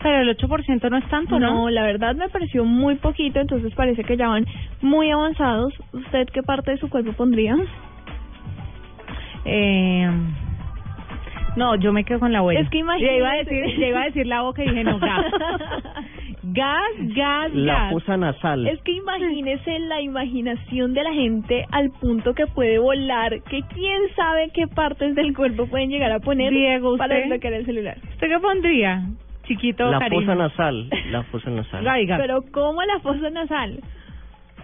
Pero 0.00 0.20
el 0.20 0.36
8% 0.36 0.90
no 0.90 0.96
es 0.96 1.08
tanto, 1.08 1.38
¿no? 1.40 1.54
No, 1.54 1.70
la 1.70 1.82
verdad 1.82 2.14
me 2.14 2.28
pareció 2.28 2.64
muy 2.64 2.96
poquito, 2.96 3.40
entonces 3.40 3.74
parece 3.74 4.04
que 4.04 4.16
ya 4.16 4.28
van 4.28 4.46
muy 4.80 5.10
avanzados. 5.10 5.72
¿Usted 5.92 6.28
qué 6.32 6.42
parte 6.42 6.72
de 6.72 6.78
su 6.78 6.88
cuerpo 6.88 7.12
pondría? 7.14 7.56
Eh, 9.50 10.10
no, 11.56 11.74
yo 11.76 11.92
me 11.92 12.04
quedo 12.04 12.20
con 12.20 12.32
la 12.32 12.42
huella. 12.42 12.60
Es 12.60 12.68
que 12.70 12.78
iba 12.78 12.92
a 12.94 12.96
decir, 13.36 13.78
ya 13.78 13.86
iba 13.88 14.02
a 14.02 14.04
decir 14.04 14.26
la 14.26 14.42
boca 14.42 14.62
y 14.62 14.68
dije 14.68 14.84
no, 14.84 14.98
gas. 15.00 15.24
gas, 16.42 16.82
gas, 17.16 17.54
La 17.54 17.74
gas. 17.74 17.92
fosa 17.92 18.16
nasal. 18.16 18.66
Es 18.68 18.80
que 18.82 18.92
imagínese 18.92 19.78
la 19.80 20.00
imaginación 20.00 20.94
de 20.94 21.02
la 21.02 21.12
gente 21.12 21.64
al 21.72 21.90
punto 21.90 22.34
que 22.34 22.46
puede 22.46 22.78
volar, 22.78 23.42
que 23.50 23.62
quién 23.74 24.02
sabe 24.14 24.50
qué 24.54 24.66
partes 24.68 25.14
del 25.14 25.34
cuerpo 25.34 25.66
pueden 25.66 25.90
llegar 25.90 26.12
a 26.12 26.20
poner 26.20 26.52
Diego, 26.52 26.96
para 26.96 27.14
¿usted? 27.14 27.22
desbloquear 27.28 27.52
el 27.54 27.66
celular. 27.66 27.96
¿Usted 28.12 28.28
qué 28.28 28.38
pondría? 28.38 29.02
Chiquito, 29.46 29.90
La 29.90 29.98
cariño. 29.98 30.20
fosa 30.22 30.34
nasal, 30.34 30.90
la 31.10 31.22
fosa 31.24 31.50
nasal. 31.50 31.82
Gaiga. 31.82 32.18
Pero 32.18 32.42
¿cómo 32.52 32.82
la 32.82 33.00
fosa 33.00 33.30
nasal? 33.30 33.80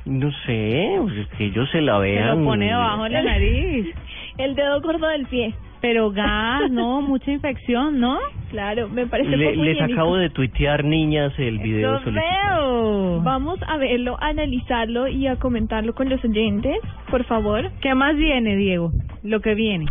No 0.05 0.31
sé, 0.45 0.97
pues 1.01 1.17
es 1.17 1.27
que 1.39 1.47
ellos 1.47 1.69
se 1.71 1.81
la 1.81 1.95
Se 1.97 2.03
vean. 2.03 2.39
lo 2.41 2.45
pone 2.45 2.67
debajo 2.67 3.05
de 3.05 3.11
la 3.11 3.23
nariz. 3.23 3.87
El 4.39 4.55
dedo 4.55 4.81
gordo 4.81 5.07
del 5.09 5.27
pie. 5.27 5.55
Pero 5.81 6.11
gas, 6.13 6.71
no, 6.71 7.03
mucha 7.03 7.31
infección, 7.31 8.01
¿no? 8.01 8.19
Claro, 8.51 8.89
me 8.89 9.07
parece 9.07 9.37
Le- 9.37 9.51
poco 9.51 9.63
les 9.65 9.75
higiénico. 9.75 10.01
acabo 10.01 10.17
de 10.17 10.31
tuitear, 10.31 10.83
niñas, 10.83 11.33
el 11.39 11.59
video 11.59 12.01
Lo 12.01 12.13
veo. 12.13 13.21
Vamos 13.23 13.61
a 13.67 13.77
verlo, 13.77 14.17
a 14.19 14.29
analizarlo 14.29 15.09
y 15.09 15.27
a 15.27 15.37
comentarlo 15.37 15.95
con 15.95 16.09
los 16.09 16.25
oyentes, 16.25 16.79
por 17.11 17.25
favor. 17.25 17.71
¿Qué 17.83 17.95
más 17.95 18.17
viene, 18.17 18.57
Diego? 18.57 18.93
Lo 19.23 19.41
que 19.41 19.55
viene. 19.55 19.85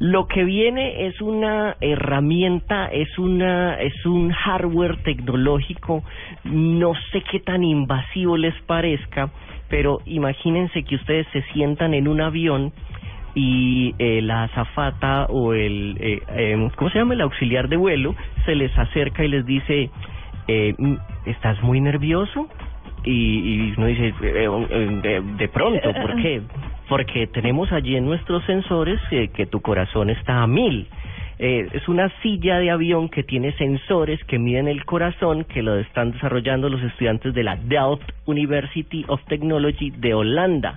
Lo 0.00 0.26
que 0.26 0.42
viene 0.42 1.06
es 1.06 1.20
una 1.20 1.76
herramienta, 1.80 2.88
es 2.88 3.16
una 3.16 3.74
es 3.80 4.04
un 4.04 4.32
hardware 4.32 4.96
tecnológico, 5.04 6.02
no 6.42 6.92
sé 7.12 7.22
qué 7.30 7.38
tan 7.38 7.62
invasivo 7.62 8.36
les 8.36 8.54
parezca, 8.62 9.30
pero 9.68 10.00
imagínense 10.06 10.82
que 10.82 10.96
ustedes 10.96 11.26
se 11.32 11.42
sientan 11.52 11.94
en 11.94 12.08
un 12.08 12.20
avión 12.20 12.72
y 13.34 13.94
eh, 13.98 14.20
la 14.22 14.44
azafata 14.44 15.26
o 15.26 15.54
el 15.54 15.96
eh, 16.00 16.22
eh, 16.28 16.70
¿cómo 16.76 16.90
se 16.90 16.98
llama? 16.98 17.14
el 17.14 17.20
auxiliar 17.20 17.68
de 17.68 17.76
vuelo 17.76 18.14
se 18.44 18.54
les 18.54 18.76
acerca 18.78 19.24
y 19.24 19.28
les 19.28 19.44
dice 19.44 19.90
eh, 20.46 20.74
mm, 20.78 20.94
¿estás 21.26 21.60
muy 21.62 21.80
nervioso? 21.80 22.48
Y, 23.04 23.10
y 23.10 23.74
uno 23.76 23.86
dice, 23.86 24.14
eh, 24.22 24.48
eh, 25.04 25.22
de, 25.36 25.48
pronto, 25.48 25.92
¿por 25.92 26.16
qué? 26.22 26.40
Porque 26.88 27.26
tenemos 27.26 27.70
allí 27.70 27.96
en 27.96 28.06
nuestros 28.06 28.42
sensores 28.44 28.98
que 29.10 29.46
tu 29.46 29.60
corazón 29.60 30.08
está 30.08 30.42
a 30.42 30.46
mil. 30.46 30.86
Eh, 31.38 31.68
es 31.72 31.88
una 31.88 32.10
silla 32.22 32.58
de 32.58 32.70
avión 32.70 33.08
que 33.08 33.24
tiene 33.24 33.52
sensores 33.52 34.22
que 34.24 34.38
miden 34.38 34.68
el 34.68 34.84
corazón, 34.84 35.44
que 35.44 35.62
lo 35.62 35.76
están 35.78 36.12
desarrollando 36.12 36.68
los 36.68 36.80
estudiantes 36.82 37.34
de 37.34 37.42
la 37.42 37.56
Delft 37.56 38.08
University 38.26 39.04
of 39.08 39.20
Technology 39.24 39.90
de 39.90 40.14
Holanda, 40.14 40.76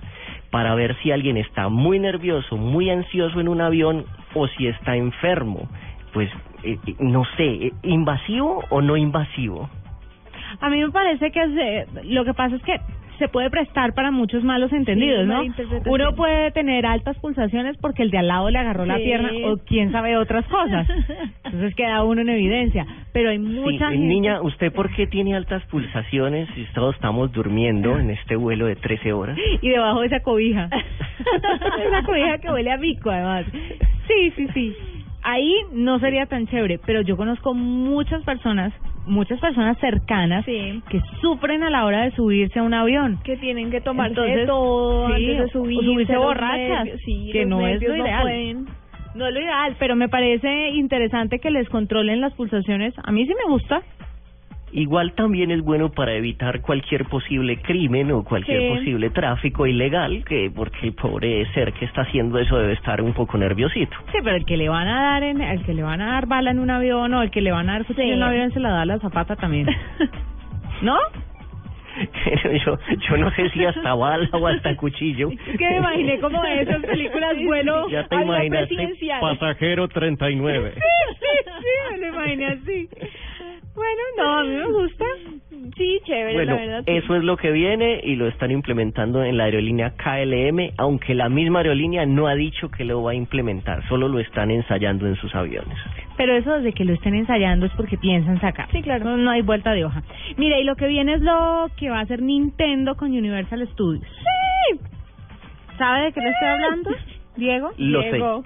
para 0.50 0.74
ver 0.74 0.96
si 1.02 1.10
alguien 1.12 1.36
está 1.36 1.68
muy 1.68 1.98
nervioso, 1.98 2.56
muy 2.56 2.90
ansioso 2.90 3.40
en 3.40 3.48
un 3.48 3.60
avión 3.60 4.04
o 4.34 4.46
si 4.48 4.66
está 4.66 4.96
enfermo. 4.96 5.68
Pues 6.12 6.30
eh, 6.62 6.78
eh, 6.86 6.94
no 6.98 7.24
sé, 7.36 7.44
eh, 7.44 7.72
¿invasivo 7.82 8.64
o 8.70 8.80
no 8.80 8.96
invasivo? 8.96 9.68
A 10.60 10.70
mí 10.70 10.80
me 10.80 10.90
parece 10.90 11.30
que 11.30 11.42
es, 11.42 12.04
lo 12.04 12.24
que 12.24 12.34
pasa 12.34 12.56
es 12.56 12.62
que 12.62 12.80
se 13.18 13.28
puede 13.28 13.50
prestar 13.50 13.92
para 13.94 14.10
muchos 14.10 14.44
malos 14.44 14.72
entendidos, 14.72 15.22
Sí, 15.22 15.28
¿no? 15.28 15.82
Uno 15.92 16.14
puede 16.14 16.50
tener 16.52 16.86
altas 16.86 17.16
pulsaciones 17.18 17.76
porque 17.78 18.02
el 18.02 18.10
de 18.10 18.18
al 18.18 18.28
lado 18.28 18.50
le 18.50 18.58
agarró 18.58 18.86
la 18.86 18.96
Sí. 18.98 19.04
pierna 19.04 19.30
o 19.46 19.58
quién 19.58 19.90
sabe 19.92 20.16
otras 20.16 20.44
cosas. 20.46 20.88
Entonces 21.44 21.74
queda 21.74 22.02
uno 22.04 22.20
en 22.20 22.28
evidencia. 22.28 22.86
Pero 23.12 23.30
hay 23.30 23.38
mucha 23.38 23.88
Sí, 23.90 23.94
gente... 23.96 24.06
niña, 24.06 24.40
¿usted 24.42 24.72
por 24.72 24.90
qué 24.94 25.06
tiene 25.06 25.34
altas 25.34 25.62
pulsaciones 25.66 26.48
si 26.54 26.64
todos 26.74 26.94
estamos 26.94 27.32
durmiendo 27.32 27.98
en 27.98 28.10
este 28.10 28.36
vuelo 28.36 28.66
de 28.66 28.76
13 28.76 29.12
horas? 29.12 29.36
Y 29.62 29.68
debajo 29.68 30.00
de 30.00 30.06
esa 30.06 30.20
cobija. 30.20 30.68
esa 31.86 32.02
cobija 32.04 32.38
que 32.38 32.50
huele 32.50 32.70
a 32.70 32.76
bico, 32.76 33.10
además. 33.10 33.46
Sí, 34.06 34.32
sí, 34.36 34.46
sí. 34.54 34.76
Ahí 35.22 35.52
no 35.72 35.98
sería 35.98 36.26
tan 36.26 36.46
chévere, 36.46 36.78
pero 36.86 37.00
yo 37.02 37.16
conozco 37.16 37.52
muchas 37.52 38.22
personas, 38.22 38.72
muchas 39.08 39.40
personas 39.40 39.76
cercanas 39.78 40.44
Sí. 40.44 40.82
que 40.88 41.00
sufren 41.20 41.62
a 41.62 41.70
la 41.70 41.84
hora 41.84 42.02
de 42.04 42.10
subirse 42.12 42.58
a 42.58 42.62
un 42.62 42.74
avión. 42.74 43.18
Que 43.24 43.36
tienen 43.36 43.70
que 43.70 43.80
tomarse 43.80 44.10
Entonces, 44.12 44.46
todo 44.46 45.08
sí, 45.08 45.12
antes 45.14 45.36
de 45.38 45.44
o 45.44 45.48
subirse. 45.48 46.16
borrachas, 46.16 46.88
sí, 47.04 47.30
que 47.32 47.44
no 47.46 47.66
es 47.66 47.82
lo 47.82 47.96
ideal. 47.96 48.22
pueden. 48.22 48.66
No 49.14 49.26
es 49.26 49.34
lo 49.34 49.40
ideal, 49.40 49.74
pero 49.78 49.96
me 49.96 50.08
parece 50.08 50.68
interesante 50.70 51.40
que 51.40 51.50
les 51.50 51.68
controlen 51.70 52.20
las 52.20 52.34
pulsaciones. 52.34 52.94
A 53.02 53.10
mí 53.10 53.26
sí 53.26 53.32
me 53.34 53.50
gusta. 53.50 53.82
Igual 54.72 55.12
también 55.14 55.50
es 55.50 55.62
bueno 55.62 55.90
para 55.90 56.12
evitar 56.14 56.60
cualquier 56.60 57.04
posible 57.06 57.60
crimen 57.62 58.10
o 58.12 58.24
cualquier 58.24 58.60
Sí. 58.62 58.68
posible 58.68 59.10
tráfico 59.10 59.66
ilegal, 59.66 60.24
que 60.24 60.50
porque 60.54 60.78
el 60.86 60.92
pobre 60.94 61.46
ser 61.54 61.72
que 61.72 61.84
está 61.84 62.02
haciendo 62.02 62.38
eso 62.38 62.58
debe 62.58 62.74
estar 62.74 63.00
un 63.02 63.12
poco 63.14 63.38
nerviosito. 63.38 63.96
Sí, 64.12 64.18
pero 64.22 64.36
el 64.36 64.44
que 64.44 64.56
le 64.56 64.68
van 64.68 64.88
a 64.88 65.00
dar 65.12 65.22
en, 65.22 65.40
el 65.40 65.62
que 65.64 65.74
le 65.74 65.82
van 65.82 66.00
a 66.00 66.12
dar 66.12 66.26
bala 66.26 66.50
en 66.50 66.58
un 66.58 66.70
avión 66.70 67.12
o 67.14 67.22
el 67.22 67.30
que 67.30 67.40
le 67.40 67.50
van 67.50 67.68
a 67.68 67.74
dar 67.74 67.84
cuchillo 67.86 68.12
en 68.12 68.18
un 68.18 68.22
avión 68.24 68.52
se 68.52 68.60
la 68.60 68.70
da 68.70 68.82
a 68.82 68.86
la 68.86 68.98
zapata 68.98 69.36
también. 69.36 69.66
¿No? 70.82 70.96
Pero 72.24 72.52
yo, 72.64 72.78
yo 73.08 73.16
no 73.16 73.30
sé 73.32 73.50
si 73.50 73.64
hasta 73.64 73.94
bala 73.94 74.28
o 74.32 74.46
hasta 74.46 74.76
cuchillo. 74.76 75.30
Es 75.30 75.58
que 75.58 75.68
me 75.68 75.76
imaginé 75.78 76.20
como 76.20 76.40
de 76.42 76.62
esas 76.62 76.80
películas 76.82 77.34
vuelo 77.44 77.88
Ya 77.88 78.06
te 78.06 78.16
presidencial. 78.48 79.20
pasajero 79.20 79.88
39. 79.88 80.74
Sí, 80.74 80.80
sí, 81.18 81.50
sí, 81.58 81.92
me 81.92 81.98
lo 81.98 82.08
imaginé 82.14 82.46
así. 82.46 82.88
Bueno, 83.78 84.02
no, 84.16 84.38
a 84.38 84.42
mí 84.44 84.50
me 84.56 84.64
gusta. 84.72 85.04
Sí, 85.76 86.00
chévere, 86.04 86.34
Bueno, 86.34 86.54
la 86.54 86.60
verdad. 86.60 86.82
sí. 86.86 86.92
eso 86.96 87.14
es 87.16 87.22
lo 87.24 87.36
que 87.36 87.50
viene 87.52 88.00
y 88.02 88.16
lo 88.16 88.26
están 88.26 88.50
implementando 88.50 89.22
en 89.22 89.36
la 89.36 89.44
aerolínea 89.44 89.90
KLM, 89.96 90.72
aunque 90.76 91.14
la 91.14 91.28
misma 91.28 91.60
aerolínea 91.60 92.04
no 92.06 92.26
ha 92.26 92.34
dicho 92.34 92.68
que 92.70 92.84
lo 92.84 93.02
va 93.02 93.12
a 93.12 93.14
implementar, 93.14 93.86
solo 93.88 94.08
lo 94.08 94.18
están 94.18 94.50
ensayando 94.50 95.06
en 95.06 95.14
sus 95.16 95.32
aviones. 95.34 95.78
Pero 96.16 96.34
eso 96.36 96.52
desde 96.54 96.72
que 96.72 96.84
lo 96.84 96.94
estén 96.94 97.14
ensayando 97.14 97.66
es 97.66 97.72
porque 97.76 97.96
piensan 97.96 98.40
sacar. 98.40 98.68
Sí, 98.72 98.82
claro. 98.82 99.04
No, 99.04 99.16
no 99.16 99.30
hay 99.30 99.42
vuelta 99.42 99.72
de 99.72 99.84
hoja. 99.84 100.02
Mira, 100.36 100.58
y 100.58 100.64
lo 100.64 100.74
que 100.74 100.88
viene 100.88 101.14
es 101.14 101.20
lo 101.20 101.68
que 101.76 101.90
va 101.90 101.98
a 101.98 102.02
hacer 102.02 102.22
Nintendo 102.22 102.96
con 102.96 103.12
Universal 103.12 103.66
Studios. 103.72 104.04
¡Sí! 104.04 104.80
¿Sabe 105.76 106.06
de 106.06 106.12
qué 106.12 106.20
le 106.20 106.30
estoy 106.30 106.48
hablando, 106.48 106.90
Diego? 107.36 107.70
Lo 107.78 108.02
sé. 108.02 108.10
Diego. 108.12 108.42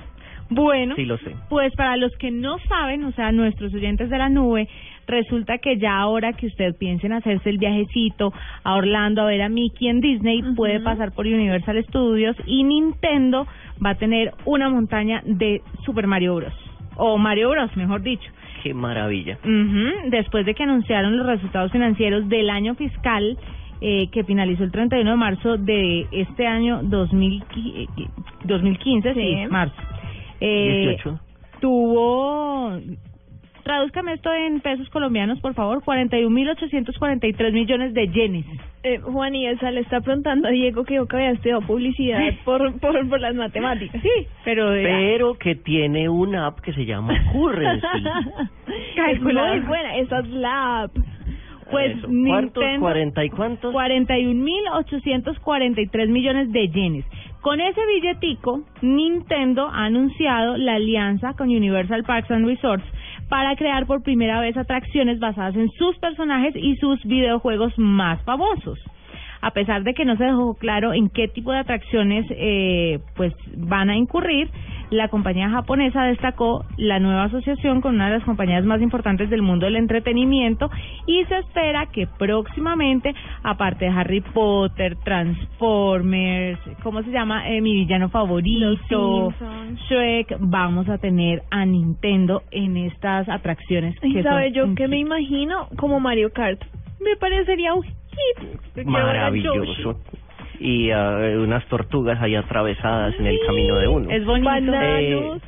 Bueno, 0.51 0.95
Sí 0.97 1.07
lo 1.07 1.17
sé. 1.17 1.35
pues 1.49 1.75
para 1.77 1.97
los 1.97 2.13
que 2.19 2.31
no 2.31 2.59
saben, 2.69 3.05
o 3.05 3.13
sea, 3.13 3.33
nuestros 3.33 3.73
oyentes 3.73 4.11
de 4.11 4.19
la 4.19 4.29
nube, 4.29 4.69
resulta 5.07 5.59
que 5.59 5.79
ya 5.79 5.99
ahora 5.99 6.33
que 6.33 6.47
usted 6.47 6.75
piense 6.77 7.07
en 7.07 7.13
hacerse 7.15 7.51
el 7.51 7.59
viajecito 7.59 8.33
a 8.65 8.75
Orlando 8.77 9.23
a 9.23 9.27
ver 9.27 9.43
a 9.43 9.49
Mickey 9.49 9.89
en 9.89 10.01
Disney, 10.01 10.43
puede 10.57 10.81
pasar 10.81 11.13
por 11.13 11.27
Universal 11.27 11.83
Studios 11.85 12.37
y 12.47 12.65
Nintendo 12.65 13.47
va 13.85 13.91
a 13.91 13.95
tener 13.97 14.33
una 14.45 14.69
montaña 14.69 15.23
de 15.25 15.61
Super 15.85 16.07
Mario 16.07 16.37
Bros. 16.37 16.55
O 16.97 17.19
Mario 17.19 17.51
Bros, 17.51 17.77
mejor 17.77 18.03
dicho. 18.03 18.31
Qué 18.63 18.73
maravilla. 18.75 19.39
Después 20.09 20.47
de 20.47 20.55
que 20.55 20.63
anunciaron 20.63 21.17
los 21.17 21.27
resultados 21.27 21.73
financieros 21.73 22.29
del 22.29 22.49
año 22.51 22.75
fiscal 22.77 23.37
eh, 23.81 24.07
que 24.13 24.23
finalizó 24.23 24.63
el 24.63 24.71
31 24.71 25.11
de 25.11 25.17
marzo 25.17 25.57
de 25.57 26.07
este 26.13 26.47
año 26.47 26.81
2000, 26.85 27.43
qui- 27.47 27.89
eh, 27.99 28.07
2015, 28.45 29.13
sí, 29.15 29.21
Sí. 29.21 29.37
marzo. 29.51 29.75
Eh, 30.41 30.97
18. 31.03 31.19
tuvo, 31.61 32.79
tradúzcame 33.63 34.15
esto 34.15 34.33
en 34.33 34.61
pesos 34.61 34.89
colombianos, 34.91 35.41
por 35.41 35.55
favor, 35.55 35.83
41.843 35.83 37.53
millones 37.53 37.95
de 37.95 38.09
yenes. 38.09 38.45
Eh, 38.83 38.99
Juan 38.99 39.35
y 39.35 39.47
Elsa 39.47 39.71
le 39.71 39.81
está 39.81 40.01
preguntando 40.01 40.49
a 40.49 40.51
Diego 40.51 40.85
que 40.85 40.95
yo 40.95 41.07
que 41.07 41.17
había 41.17 41.31
estudiado 41.31 41.61
publicidad 41.63 42.21
por, 42.45 42.79
por, 42.81 43.09
por 43.09 43.21
las 43.21 43.35
matemáticas. 43.35 44.03
Sí, 44.03 44.27
pero... 44.45 44.71
Pero 44.73 45.35
que 45.39 45.55
tiene 45.55 46.09
una 46.09 46.47
app 46.49 46.61
que 46.61 46.73
se 46.73 46.85
llama 46.85 47.15
Currency. 47.33 47.87
es 49.11 49.21
muy 49.21 49.35
buena, 49.61 49.97
esa 49.97 50.19
es 50.21 50.29
la 50.29 50.83
app. 50.83 50.93
Pues. 51.71 51.97
Nintendo- 52.09 52.81
¿Cuarenta 52.81 53.25
y 53.25 53.31
cuántos? 53.31 53.73
41.843 53.75 56.09
millones 56.09 56.53
de 56.53 56.69
yenes. 56.69 57.05
Con 57.41 57.61
ese 57.61 57.81
billetico, 57.87 58.63
Nintendo 58.83 59.69
ha 59.69 59.87
anunciado 59.87 60.57
la 60.59 60.75
alianza 60.75 61.33
con 61.35 61.49
Universal 61.49 62.05
Parks 62.05 62.31
and 62.31 62.47
Resorts 62.47 62.85
para 63.33 63.57
crear 63.57 63.87
por 63.87 64.03
primera 64.03 64.41
vez 64.41 64.55
atracciones 64.59 65.19
basadas 65.19 65.57
en 65.57 65.71
sus 65.71 65.97
personajes 65.97 66.55
y 66.55 66.77
sus 66.77 67.03
videojuegos 67.05 67.73
más 67.79 68.21
famosos. 68.25 68.79
A 69.41 69.53
pesar 69.53 69.85
de 69.85 69.95
que 69.95 70.05
no 70.05 70.19
se 70.19 70.25
dejó 70.25 70.53
claro 70.53 70.93
en 70.93 71.09
qué 71.09 71.29
tipo 71.29 71.51
de 71.51 71.61
atracciones 71.61 72.27
eh, 72.29 72.99
pues 73.17 73.33
van 73.57 73.89
a 73.89 73.97
incurrir, 73.97 74.51
la 74.93 75.09
compañía 75.09 75.49
japonesa 75.49 76.05
destacó 76.05 76.65
la 76.77 76.99
nueva 76.99 77.25
asociación 77.25 77.81
con 77.81 77.95
una 77.95 78.07
de 78.07 78.19
las 78.19 78.25
compañías 78.25 78.65
más 78.65 78.81
importantes 78.83 79.31
del 79.31 79.43
mundo 79.43 79.67
del 79.67 79.77
entretenimiento 79.77 80.71
y 81.07 81.25
se 81.25 81.39
espera 81.39 81.87
que 81.87 82.07
próximamente, 82.07 83.15
aparte 83.43 83.87
de 83.87 83.91
Harry 83.91 84.21
Potter, 84.21 84.97
Transformers, 84.97 86.61
¿cómo 86.83 87.03
se 87.03 87.11
llama? 87.11 87.49
Eh, 87.49 87.61
mi 87.61 87.73
villano 87.75 88.11
favorito, 88.11 88.77
Simpsons. 88.89 89.81
Shrek, 89.89 90.37
vamos 90.41 90.89
a 90.89 90.99
tener 90.99 91.43
a 91.51 91.65
Nintendo 91.65 92.43
en 92.51 92.77
estas 92.77 93.29
atracciones. 93.29 93.97
¿Y 94.03 94.13
que 94.13 94.23
sabe 94.23 94.53
son 94.53 94.71
yo 94.71 94.75
que 94.75 94.89
me 94.89 94.99
imagino? 94.99 95.69
Como 95.77 96.01
Mario 96.01 96.33
Kart. 96.33 96.63
Me 97.01 97.17
parecería 97.17 97.75
un 97.75 97.83
hit. 97.83 98.87
Maravilloso. 98.87 99.97
Y 100.65 100.93
ah, 100.93 101.19
unas 101.39 101.67
tortugas 101.67 102.23
ahí 102.23 102.37
atravesadas 102.37 103.15
en 103.19 103.27
el 103.27 103.39
camino 103.45 103.77
de 103.77 103.89
uno. 103.89 104.11
Es 104.11 104.25
bonito. 104.25 104.73
Eh. 104.73 105.41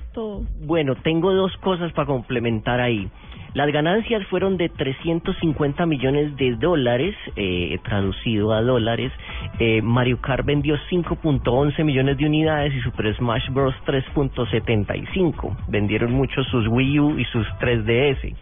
Bueno, 0.66 0.96
tengo 0.96 1.32
dos 1.32 1.56
cosas 1.58 1.92
para 1.92 2.06
complementar 2.06 2.80
ahí. 2.80 3.08
Las 3.54 3.70
ganancias 3.70 4.26
fueron 4.26 4.56
de 4.56 4.68
350 4.68 5.86
millones 5.86 6.36
de 6.36 6.56
dólares, 6.56 7.14
eh, 7.36 7.78
traducido 7.84 8.52
a 8.52 8.60
dólares. 8.62 9.12
Eh, 9.60 9.80
Mario 9.80 10.20
Kart 10.20 10.44
vendió 10.44 10.76
5.11 10.90 11.84
millones 11.84 12.18
de 12.18 12.26
unidades 12.26 12.74
y 12.74 12.80
Super 12.80 13.14
Smash 13.14 13.48
Bros. 13.50 13.76
3.75. 13.86 15.56
Vendieron 15.68 16.10
mucho 16.10 16.42
sus 16.42 16.66
Wii 16.66 16.98
U 16.98 17.16
y 17.16 17.24
sus 17.26 17.46
3DS. 17.60 18.34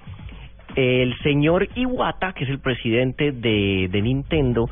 El 0.74 1.16
señor 1.18 1.68
Iwata, 1.74 2.32
que 2.32 2.44
es 2.44 2.50
el 2.50 2.58
presidente 2.60 3.32
de, 3.32 3.88
de 3.90 4.02
Nintendo, 4.02 4.68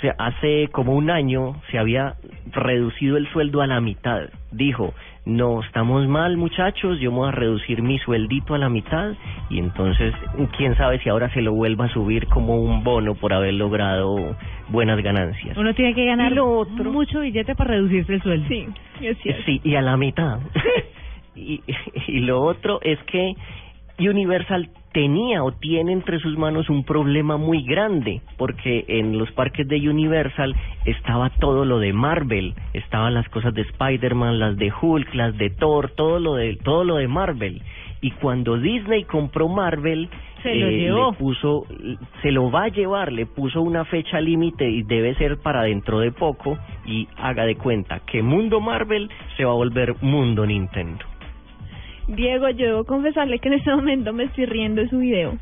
se- 0.00 0.12
hace 0.16 0.68
como 0.70 0.94
un 0.94 1.10
año 1.10 1.60
se 1.70 1.78
había 1.78 2.14
reducido 2.52 3.16
el 3.16 3.26
sueldo 3.32 3.60
a 3.60 3.66
la 3.66 3.80
mitad. 3.80 4.28
Dijo, 4.52 4.94
no, 5.24 5.60
estamos 5.62 6.06
mal 6.08 6.36
muchachos, 6.36 6.98
yo 7.00 7.10
me 7.10 7.18
voy 7.18 7.28
a 7.28 7.32
reducir 7.32 7.82
mi 7.82 7.98
sueldito 7.98 8.54
a 8.54 8.58
la 8.58 8.68
mitad 8.68 9.12
y 9.50 9.58
entonces 9.58 10.14
quién 10.56 10.76
sabe 10.76 10.98
si 11.00 11.08
ahora 11.08 11.28
se 11.34 11.42
lo 11.42 11.52
vuelva 11.52 11.86
a 11.86 11.88
subir 11.92 12.26
como 12.28 12.56
un 12.56 12.82
bono 12.84 13.14
por 13.14 13.32
haber 13.32 13.54
logrado 13.54 14.36
buenas 14.68 15.00
ganancias. 15.02 15.56
Uno 15.56 15.74
tiene 15.74 15.94
que 15.94 16.04
ganar 16.06 16.32
Y 16.32 16.34
lo 16.36 16.48
otro- 16.60 16.92
mucho 16.92 17.20
billete 17.20 17.54
para 17.54 17.70
reducirse 17.74 18.14
el 18.14 18.22
sueldo. 18.22 18.48
Sí, 18.48 18.66
es 19.02 19.18
cierto. 19.18 19.42
Sí, 19.46 19.60
y 19.64 19.74
a 19.74 19.82
la 19.82 19.96
mitad. 19.96 20.38
y, 21.36 21.60
y 22.08 22.20
lo 22.20 22.40
otro 22.40 22.80
es 22.82 22.98
que 23.04 23.34
Universal 24.08 24.70
tenía 24.92 25.44
o 25.44 25.52
tiene 25.52 25.92
entre 25.92 26.18
sus 26.18 26.36
manos 26.36 26.68
un 26.68 26.84
problema 26.84 27.36
muy 27.36 27.62
grande, 27.64 28.22
porque 28.38 28.84
en 28.88 29.18
los 29.18 29.30
parques 29.32 29.68
de 29.68 29.88
Universal 29.88 30.54
estaba 30.84 31.30
todo 31.30 31.64
lo 31.64 31.78
de 31.78 31.92
Marvel, 31.92 32.54
estaban 32.72 33.14
las 33.14 33.28
cosas 33.28 33.54
de 33.54 33.62
Spider-Man, 33.62 34.38
las 34.38 34.56
de 34.56 34.72
Hulk, 34.72 35.14
las 35.14 35.36
de 35.38 35.50
Thor, 35.50 35.90
todo 35.96 36.18
lo 36.18 36.34
de 36.34 36.56
todo 36.56 36.84
lo 36.84 36.96
de 36.96 37.08
Marvel. 37.08 37.62
Y 38.02 38.12
cuando 38.12 38.56
Disney 38.56 39.04
compró 39.04 39.48
Marvel, 39.48 40.08
Se 40.42 40.54
lo 40.54 40.68
eh, 40.68 40.78
llevó. 40.78 41.10
le 41.10 41.16
puso, 41.18 41.66
se 42.22 42.32
lo 42.32 42.50
va 42.50 42.64
a 42.64 42.68
llevar, 42.68 43.12
le 43.12 43.26
puso 43.26 43.60
una 43.60 43.84
fecha 43.84 44.20
límite 44.20 44.68
y 44.68 44.82
debe 44.82 45.14
ser 45.16 45.36
para 45.38 45.64
dentro 45.64 46.00
de 46.00 46.10
poco. 46.10 46.58
Y 46.86 47.08
haga 47.18 47.44
de 47.44 47.56
cuenta 47.56 48.00
que 48.00 48.22
Mundo 48.22 48.60
Marvel 48.60 49.10
se 49.36 49.44
va 49.44 49.52
a 49.52 49.54
volver 49.54 49.96
Mundo 50.00 50.46
Nintendo. 50.46 51.09
Diego, 52.08 52.48
yo 52.50 52.66
debo 52.66 52.84
confesarle 52.84 53.38
que 53.38 53.48
en 53.48 53.54
este 53.54 53.70
momento 53.74 54.12
me 54.12 54.24
estoy 54.24 54.46
riendo 54.46 54.82
de 54.82 54.88
su 54.88 54.98
video. 54.98 55.38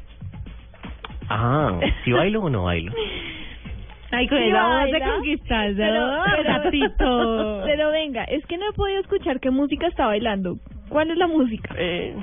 Ah, 1.29 1.79
¿si 2.05 2.13
bailo 2.13 2.43
o 2.43 2.51
no 2.51 2.65
bailo? 2.65 2.93
Ay, 4.11 4.27
con 4.27 4.39
esa 4.39 4.67
voz 4.67 4.91
de 4.91 5.01
conquistador, 5.01 5.75
pero, 5.77 7.63
pero- 7.67 7.91
venga, 7.91 8.25
es 8.25 8.45
que 8.47 8.57
no 8.57 8.71
he 8.71 8.73
podido 8.73 9.01
escuchar 9.01 9.39
qué 9.39 9.51
música 9.51 9.87
está 9.87 10.07
bailando. 10.07 10.57
¿Cuál 10.89 11.11
es 11.11 11.19
la 11.19 11.27
música? 11.27 11.75
Eh, 11.77 12.15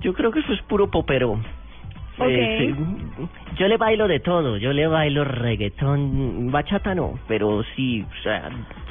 yo 0.00 0.12
creo 0.12 0.32
que 0.32 0.40
eso 0.40 0.52
es 0.52 0.60
puro 0.62 0.90
popero. 0.90 1.40
Eh, 2.22 2.74
sí, 2.76 3.26
yo 3.56 3.68
le 3.68 3.76
bailo 3.78 4.06
de 4.08 4.20
todo, 4.20 4.58
yo 4.58 4.72
le 4.72 4.86
bailo 4.86 5.24
reggaetón, 5.24 6.50
bachata 6.50 6.94
no, 6.94 7.18
pero 7.28 7.62
sí, 7.76 8.02
o 8.02 8.22
sea, 8.22 8.50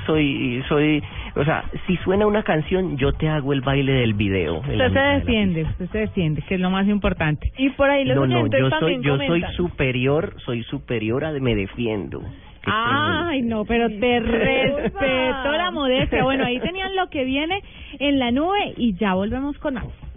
soy, 0.09 0.63
soy, 0.67 1.03
o 1.35 1.45
sea, 1.45 1.63
si 1.85 1.95
suena 1.97 2.25
una 2.25 2.41
canción, 2.41 2.97
yo 2.97 3.13
te 3.13 3.29
hago 3.29 3.53
el 3.53 3.61
baile 3.61 3.93
del 3.93 4.15
video. 4.15 4.57
Usted 4.57 4.77
se 4.77 4.89
mitad 4.89 5.03
de 5.03 5.19
defiende, 5.19 5.63
usted 5.63 5.89
se 5.91 5.97
defiende, 5.99 6.41
que 6.41 6.55
es 6.55 6.61
lo 6.61 6.71
más 6.71 6.87
importante. 6.87 7.51
Y 7.57 7.69
por 7.69 7.91
ahí 7.91 8.05
los 8.05 8.15
No, 8.15 8.25
no, 8.25 8.47
yo 8.47 8.69
soy, 8.79 8.99
yo 9.03 9.17
soy 9.17 9.43
superior, 9.55 10.33
soy 10.45 10.63
superior 10.63 11.23
a 11.25 11.31
me 11.31 11.53
defiendo. 11.53 12.23
Ay, 12.65 13.43
no, 13.43 13.65
pero 13.65 13.87
te 13.87 14.19
respeto 14.19 15.51
la 15.51 15.69
modestia. 15.71 16.23
Bueno, 16.23 16.43
ahí 16.45 16.59
tenían 16.59 16.95
lo 16.95 17.09
que 17.09 17.23
viene 17.23 17.61
en 17.99 18.17
la 18.17 18.31
nube 18.31 18.73
y 18.77 18.95
ya 18.95 19.13
volvemos 19.13 19.59
con 19.59 19.75
más. 19.75 20.08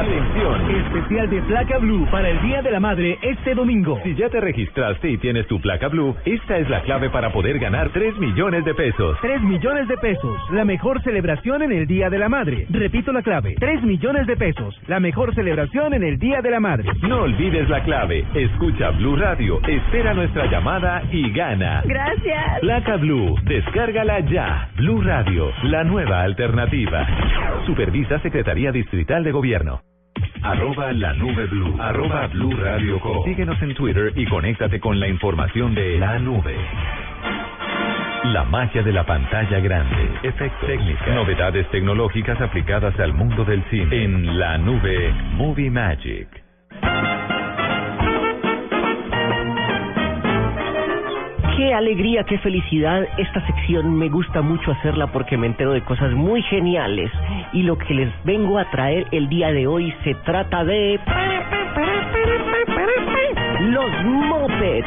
Atención, 0.00 0.70
Especial 0.70 1.30
de 1.30 1.40
placa 1.42 1.78
blue 1.78 2.06
para 2.10 2.28
el 2.28 2.40
Día 2.42 2.60
de 2.60 2.70
la 2.70 2.80
Madre 2.80 3.18
este 3.22 3.54
domingo. 3.54 3.98
si 4.04 4.14
ya 4.14 4.28
te 4.28 4.40
registraste 4.40 5.10
y 5.10 5.16
tienes 5.16 5.46
tu 5.46 5.60
placa 5.60 5.88
blue, 5.88 6.14
esta 6.24 6.58
es 6.58 6.68
la 6.68 6.82
clave 6.82 7.08
para 7.08 7.32
poder 7.32 7.58
ganar 7.58 7.88
3 7.90 8.18
millones 8.18 8.64
de 8.64 8.74
pesos. 8.74 9.16
3 9.22 9.40
millones 9.42 9.88
de 9.88 9.96
pesos, 9.96 10.36
la 10.52 10.64
mejor 10.66 11.02
celebración 11.02 11.62
en 11.62 11.72
el 11.72 11.86
Día 11.86 12.10
de 12.10 12.18
la 12.18 12.28
Madre. 12.28 12.66
Repito 12.68 13.10
la 13.12 13.22
clave, 13.22 13.54
3 13.58 13.82
millones 13.84 14.26
de 14.26 14.36
pesos, 14.36 14.78
la 14.86 15.00
mejor 15.00 15.34
celebración 15.34 15.94
en 15.94 16.02
el 16.02 16.18
Día 16.18 16.42
de 16.42 16.50
la 16.50 16.60
Madre. 16.60 16.88
No 17.02 17.22
olvides 17.22 17.68
la 17.70 17.82
clave. 17.82 18.24
Escucha 18.34 18.90
Blue 18.90 19.16
Radio, 19.16 19.60
espera 19.66 20.12
nuestra 20.12 20.46
llamada 20.50 21.02
y 21.10 21.30
gana. 21.32 21.82
Gracias. 21.86 22.60
Placa 22.60 22.96
Blue, 22.96 23.34
descárgala 23.44 24.20
ya. 24.20 24.68
Blue 24.76 25.00
Radio, 25.00 25.50
la 25.64 25.84
nueva 25.84 26.22
alternativa. 26.22 27.06
Supervisa 27.64 28.18
Secretaría 28.20 28.70
Distrital 28.72 29.24
de 29.24 29.32
Gobierno. 29.32 29.85
Arroba 30.42 30.92
la 30.92 31.12
nube 31.14 31.46
blue. 31.46 31.76
Arroba 31.80 32.26
blue 32.28 32.56
radio 32.56 33.00
com. 33.00 33.24
Síguenos 33.24 33.60
en 33.62 33.74
Twitter 33.74 34.12
y 34.14 34.26
conéctate 34.26 34.80
con 34.80 34.98
la 35.00 35.08
información 35.08 35.74
de 35.74 35.98
la 35.98 36.18
nube. 36.18 36.56
La 38.24 38.44
magia 38.44 38.82
de 38.82 38.92
la 38.92 39.04
pantalla 39.04 39.60
grande. 39.60 40.10
Efectos 40.22 40.66
técnicas. 40.66 41.08
Novedades 41.14 41.68
tecnológicas 41.70 42.40
aplicadas 42.40 42.98
al 42.98 43.12
mundo 43.14 43.44
del 43.44 43.62
cine. 43.70 44.04
En 44.04 44.38
la 44.38 44.58
nube 44.58 45.12
Movie 45.34 45.70
Magic. 45.70 46.45
Qué 51.56 51.72
alegría, 51.72 52.22
qué 52.24 52.38
felicidad. 52.38 53.08
Esta 53.16 53.40
sección 53.46 53.96
me 53.96 54.10
gusta 54.10 54.42
mucho 54.42 54.72
hacerla 54.72 55.06
porque 55.06 55.38
me 55.38 55.46
entero 55.46 55.72
de 55.72 55.80
cosas 55.80 56.12
muy 56.12 56.42
geniales. 56.42 57.10
Y 57.54 57.62
lo 57.62 57.78
que 57.78 57.94
les 57.94 58.24
vengo 58.24 58.58
a 58.58 58.70
traer 58.70 59.06
el 59.10 59.28
día 59.30 59.50
de 59.52 59.66
hoy 59.66 59.90
se 60.04 60.14
trata 60.16 60.64
de... 60.64 61.00
Los 63.70 64.04
mopeds. 64.04 64.86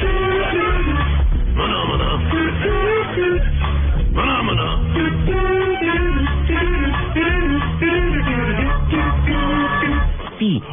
Sí, 0.00 0.07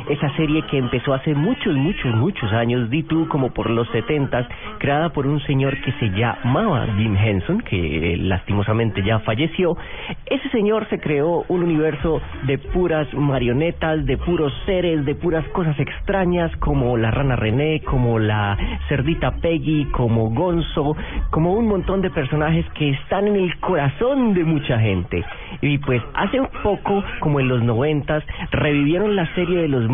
esa 0.09 0.29
serie 0.35 0.61
que 0.63 0.77
empezó 0.77 1.13
hace 1.13 1.33
muchos, 1.33 1.75
muchos, 1.75 2.13
muchos 2.15 2.51
años, 2.53 2.89
di 2.89 3.03
tú 3.03 3.27
como 3.27 3.51
por 3.53 3.69
los 3.69 3.87
setentas, 3.89 4.47
creada 4.77 5.09
por 5.09 5.27
un 5.27 5.39
señor 5.41 5.79
que 5.81 5.91
se 5.93 6.09
llamaba 6.09 6.87
Jim 6.97 7.15
Henson, 7.15 7.61
que 7.61 8.13
eh, 8.13 8.17
lastimosamente 8.17 9.03
ya 9.03 9.19
falleció. 9.19 9.77
Ese 10.25 10.49
señor 10.49 10.87
se 10.89 10.99
creó 10.99 11.45
un 11.47 11.63
universo 11.63 12.21
de 12.43 12.57
puras 12.57 13.11
marionetas, 13.13 14.05
de 14.05 14.17
puros 14.17 14.53
seres, 14.65 15.05
de 15.05 15.15
puras 15.15 15.47
cosas 15.49 15.79
extrañas, 15.79 16.55
como 16.57 16.97
la 16.97 17.11
rana 17.11 17.35
René, 17.35 17.81
como 17.81 18.19
la 18.19 18.57
cerdita 18.87 19.31
Peggy, 19.41 19.85
como 19.91 20.29
Gonzo, 20.29 20.95
como 21.31 21.53
un 21.53 21.67
montón 21.67 22.01
de 22.01 22.09
personajes 22.09 22.65
que 22.75 22.91
están 22.91 23.27
en 23.27 23.35
el 23.35 23.59
corazón 23.59 24.33
de 24.33 24.43
mucha 24.43 24.79
gente. 24.79 25.23
Y 25.61 25.77
pues 25.79 26.01
hace 26.13 26.39
un 26.39 26.49
poco, 26.63 27.03
como 27.19 27.39
en 27.39 27.47
los 27.47 27.63
noventas, 27.63 28.23
revivieron 28.51 29.15
la 29.15 29.33
serie 29.35 29.61
de 29.61 29.67
los 29.67 29.87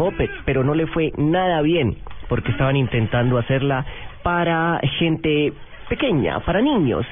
Pero 0.45 0.64
no 0.64 0.76
le 0.76 0.88
fue 0.88 1.12
nada 1.18 1.62
bien, 1.62 1.97
porque 2.30 2.51
estaban 2.51 2.76
intentando 2.76 3.38
hacerla 3.38 3.86
para 4.24 4.80
gente 4.99 5.53
pequeña, 5.91 6.39
para 6.39 6.62
niños. 6.62 7.05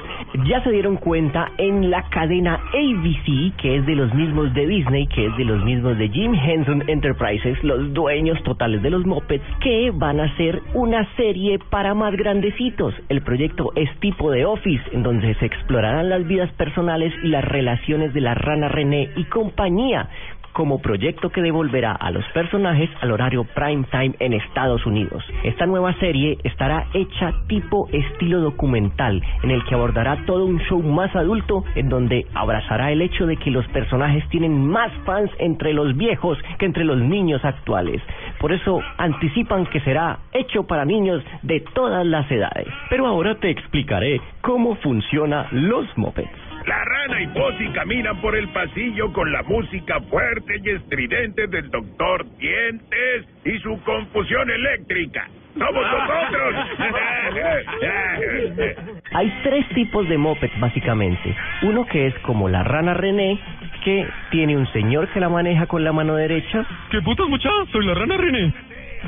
Ya 0.47 0.63
se 0.63 0.71
dieron 0.71 0.95
cuenta 0.95 1.51
en 1.57 1.91
la 1.91 2.03
cadena 2.03 2.61
ABC, 2.73 3.53
que 3.57 3.75
es 3.75 3.85
de 3.85 3.93
los 3.93 4.13
mismos 4.13 4.53
de 4.53 4.65
Disney, 4.67 5.05
que 5.07 5.25
es 5.25 5.35
de 5.35 5.43
los 5.43 5.61
mismos 5.65 5.97
de 5.97 6.07
Jim 6.07 6.33
Henson 6.33 6.85
Enterprises, 6.87 7.61
los 7.61 7.93
dueños 7.93 8.41
totales 8.43 8.81
de 8.81 8.89
los 8.89 9.05
Muppets, 9.05 9.43
que 9.59 9.91
van 9.93 10.21
a 10.21 10.27
hacer 10.31 10.61
una 10.73 11.05
serie 11.17 11.59
para 11.69 11.93
más 11.93 12.15
grandecitos. 12.15 12.93
El 13.09 13.21
proyecto 13.21 13.73
es 13.75 13.89
tipo 13.99 14.31
de 14.31 14.45
Office, 14.45 14.83
en 14.93 15.03
donde 15.03 15.35
se 15.35 15.45
explorarán 15.45 16.07
las 16.07 16.25
vidas 16.25 16.49
personales 16.53 17.13
y 17.21 17.27
las 17.27 17.43
relaciones 17.43 18.13
de 18.13 18.21
la 18.21 18.33
rana 18.33 18.69
René 18.69 19.09
y 19.17 19.25
compañía 19.25 20.07
como 20.59 20.81
proyecto 20.81 21.29
que 21.29 21.41
devolverá 21.41 21.93
a 21.93 22.11
los 22.11 22.25
personajes 22.33 22.89
al 22.99 23.11
horario 23.11 23.45
prime 23.55 23.85
time 23.91 24.13
en 24.19 24.33
Estados 24.33 24.85
Unidos. 24.85 25.23
Esta 25.45 25.65
nueva 25.65 25.93
serie 25.99 26.37
estará 26.43 26.85
hecha 26.93 27.31
tipo 27.47 27.87
estilo 27.93 28.41
documental, 28.41 29.23
en 29.41 29.51
el 29.51 29.63
que 29.63 29.75
abordará 29.75 30.17
todo 30.25 30.43
un 30.43 30.59
show 30.63 30.83
más 30.83 31.15
adulto, 31.15 31.63
en 31.75 31.87
donde 31.87 32.25
abrazará 32.33 32.91
el 32.91 33.01
hecho 33.01 33.25
de 33.25 33.37
que 33.37 33.51
los 33.51 33.65
personajes 33.69 34.27
tienen 34.27 34.67
más 34.67 34.91
fans 35.05 35.31
entre 35.39 35.71
los 35.71 35.95
viejos 35.95 36.37
que 36.57 36.65
entre 36.65 36.83
los 36.83 36.97
niños 36.97 37.45
actuales. 37.45 38.01
Por 38.41 38.51
eso 38.51 38.81
anticipan 38.97 39.65
que 39.67 39.79
será 39.79 40.19
hecho 40.33 40.63
para 40.63 40.83
niños 40.83 41.23
de 41.41 41.61
todas 41.73 42.05
las 42.05 42.29
edades. 42.29 42.67
Pero 42.89 43.07
ahora 43.07 43.35
te 43.35 43.49
explicaré 43.49 44.19
cómo 44.41 44.75
funciona 44.75 45.47
los 45.51 45.85
mopeds. 45.97 46.48
La 46.69 46.85
rana 46.85 47.19
y 47.19 47.27
Posy 47.29 47.67
caminan 47.69 48.21
por 48.21 48.35
el 48.35 48.47
pasillo 48.49 49.11
con 49.11 49.31
la 49.31 49.41
música 49.41 49.99
fuerte 50.01 50.53
y 50.63 50.69
estridente 50.69 51.47
del 51.47 51.67
doctor 51.71 52.23
Dientes 52.37 53.25
y 53.43 53.57
su 53.57 53.81
confusión 53.81 54.51
eléctrica. 54.51 55.27
¡Somos 55.57 55.73
nosotros! 55.73 56.55
Hay 59.13 59.39
tres 59.41 59.67
tipos 59.69 60.07
de 60.07 60.19
mopeds 60.19 60.59
básicamente. 60.59 61.35
Uno 61.63 61.87
que 61.87 62.05
es 62.05 62.13
como 62.19 62.47
la 62.49 62.61
rana 62.61 62.93
René, 62.93 63.39
que 63.83 64.07
tiene 64.29 64.55
un 64.55 64.71
señor 64.71 65.07
que 65.07 65.19
la 65.19 65.29
maneja 65.29 65.65
con 65.65 65.83
la 65.83 65.91
mano 65.91 66.17
derecha. 66.17 66.67
¿Qué 66.91 67.01
putas 67.01 67.27
mucha? 67.27 67.49
Soy 67.71 67.83
la 67.83 67.95
rana 67.95 68.15
René. 68.15 68.53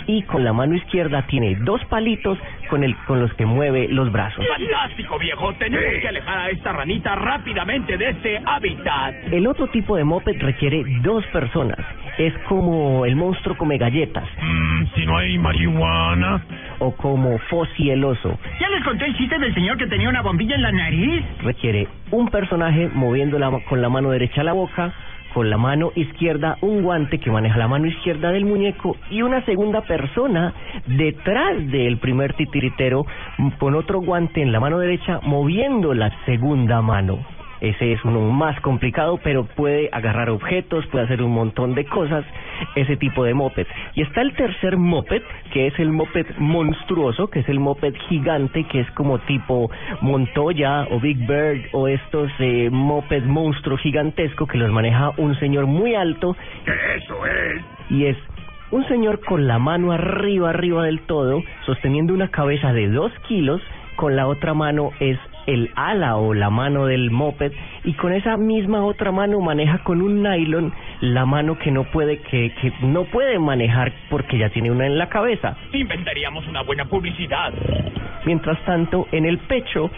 Y 0.07 0.23
con 0.23 0.43
la 0.43 0.53
mano 0.53 0.75
izquierda 0.75 1.23
tiene 1.27 1.55
dos 1.61 1.83
palitos 1.85 2.37
con 2.69 2.83
el 2.83 2.95
con 3.07 3.19
los 3.19 3.33
que 3.35 3.45
mueve 3.45 3.87
los 3.89 4.11
brazos. 4.11 4.45
Fantástico, 4.47 5.17
viejo. 5.19 5.53
Tenemos 5.53 6.01
que 6.01 6.07
alejar 6.07 6.37
a 6.39 6.49
esta 6.49 6.71
ranita 6.73 7.15
rápidamente 7.15 7.97
de 7.97 8.09
este 8.09 8.39
hábitat. 8.45 9.15
El 9.31 9.47
otro 9.47 9.67
tipo 9.67 9.95
de 9.95 10.03
moped 10.03 10.41
requiere 10.41 10.83
dos 11.01 11.25
personas. 11.27 11.77
Es 12.17 12.33
como 12.49 13.05
el 13.05 13.15
monstruo 13.15 13.55
come 13.57 13.77
galletas. 13.77 14.25
Mm, 14.41 14.83
si 14.95 15.05
no 15.05 15.17
hay 15.17 15.37
marihuana. 15.37 16.41
O 16.79 16.95
como 16.95 17.37
Fossi 17.49 17.89
el 17.91 18.03
oso. 18.03 18.37
¿Ya 18.59 18.69
les 18.69 18.83
conté 18.83 19.05
el 19.05 19.15
chiste 19.17 19.37
del 19.37 19.53
señor 19.53 19.77
que 19.77 19.87
tenía 19.87 20.09
una 20.09 20.21
bombilla 20.21 20.55
en 20.55 20.61
la 20.63 20.71
nariz? 20.71 21.23
Requiere 21.43 21.87
un 22.11 22.27
personaje 22.29 22.89
moviendo 22.93 23.37
la- 23.39 23.51
con 23.69 23.81
la 23.81 23.89
mano 23.89 24.09
derecha 24.11 24.43
la 24.43 24.53
boca, 24.53 24.91
con 25.33 25.49
la 25.49 25.57
mano 25.57 25.91
izquierda 25.95 26.57
un 26.61 26.81
guante 26.81 27.19
que 27.19 27.31
maneja 27.31 27.57
la 27.57 27.67
mano 27.67 27.87
izquierda 27.87 28.31
del 28.31 28.45
muñeco 28.45 28.97
y 29.09 29.21
una 29.21 29.43
segunda 29.45 29.81
persona 29.81 30.53
detrás 30.87 31.57
del 31.71 31.97
primer 31.97 32.33
titiritero 32.33 33.05
con 33.59 33.75
otro 33.75 34.01
guante 34.01 34.41
en 34.41 34.51
la 34.51 34.59
mano 34.59 34.79
derecha 34.79 35.19
moviendo 35.23 35.93
la 35.93 36.11
segunda 36.25 36.81
mano. 36.81 37.19
Ese 37.61 37.93
es 37.93 38.03
uno 38.03 38.21
más 38.31 38.59
complicado, 38.61 39.19
pero 39.23 39.45
puede 39.45 39.89
agarrar 39.91 40.31
objetos, 40.31 40.85
puede 40.87 41.05
hacer 41.05 41.21
un 41.21 41.31
montón 41.31 41.75
de 41.75 41.85
cosas, 41.85 42.25
ese 42.75 42.97
tipo 42.97 43.23
de 43.23 43.35
moped. 43.35 43.67
Y 43.93 44.01
está 44.01 44.21
el 44.21 44.33
tercer 44.33 44.77
moped, 44.77 45.21
que 45.53 45.67
es 45.67 45.79
el 45.79 45.91
moped 45.91 46.25
monstruoso, 46.39 47.29
que 47.29 47.39
es 47.39 47.49
el 47.49 47.59
moped 47.59 47.93
gigante, 48.09 48.63
que 48.63 48.81
es 48.81 48.91
como 48.91 49.19
tipo 49.19 49.69
Montoya 50.01 50.87
o 50.89 50.99
Big 50.99 51.19
Bird 51.27 51.67
o 51.71 51.87
estos 51.87 52.31
eh, 52.39 52.69
moped 52.71 53.23
monstruo 53.25 53.77
gigantesco 53.77 54.47
que 54.47 54.57
los 54.57 54.71
maneja 54.71 55.11
un 55.17 55.39
señor 55.39 55.67
muy 55.67 55.93
alto. 55.93 56.35
¡Eso 56.65 57.25
es! 57.27 57.61
Y 57.91 58.05
es 58.05 58.17
un 58.71 58.87
señor 58.87 59.19
con 59.19 59.47
la 59.47 59.59
mano 59.59 59.91
arriba, 59.91 60.49
arriba 60.49 60.85
del 60.85 61.01
todo, 61.01 61.43
sosteniendo 61.65 62.13
una 62.13 62.29
cabeza 62.29 62.73
de 62.73 62.87
dos 62.87 63.11
kilos, 63.27 63.61
con 63.97 64.15
la 64.15 64.27
otra 64.27 64.53
mano 64.53 64.91
es 64.99 65.19
el 65.47 65.71
ala 65.75 66.17
o 66.17 66.33
la 66.33 66.49
mano 66.49 66.85
del 66.85 67.11
moped 67.11 67.51
y 67.83 67.93
con 67.93 68.13
esa 68.13 68.37
misma 68.37 68.83
otra 68.83 69.11
mano 69.11 69.39
maneja 69.39 69.79
con 69.79 70.01
un 70.01 70.21
nylon 70.21 70.73
la 71.01 71.25
mano 71.25 71.57
que 71.57 71.71
no 71.71 71.83
puede 71.85 72.19
que, 72.19 72.53
que 72.61 72.73
no 72.81 73.05
puede 73.05 73.39
manejar 73.39 73.91
porque 74.09 74.37
ya 74.37 74.49
tiene 74.49 74.71
una 74.71 74.85
en 74.85 74.97
la 74.97 75.09
cabeza. 75.09 75.55
Inventaríamos 75.73 76.47
una 76.47 76.61
buena 76.63 76.85
publicidad. 76.85 77.53
Mientras 78.25 78.59
tanto, 78.65 79.07
en 79.11 79.25
el 79.25 79.39
pecho 79.39 79.89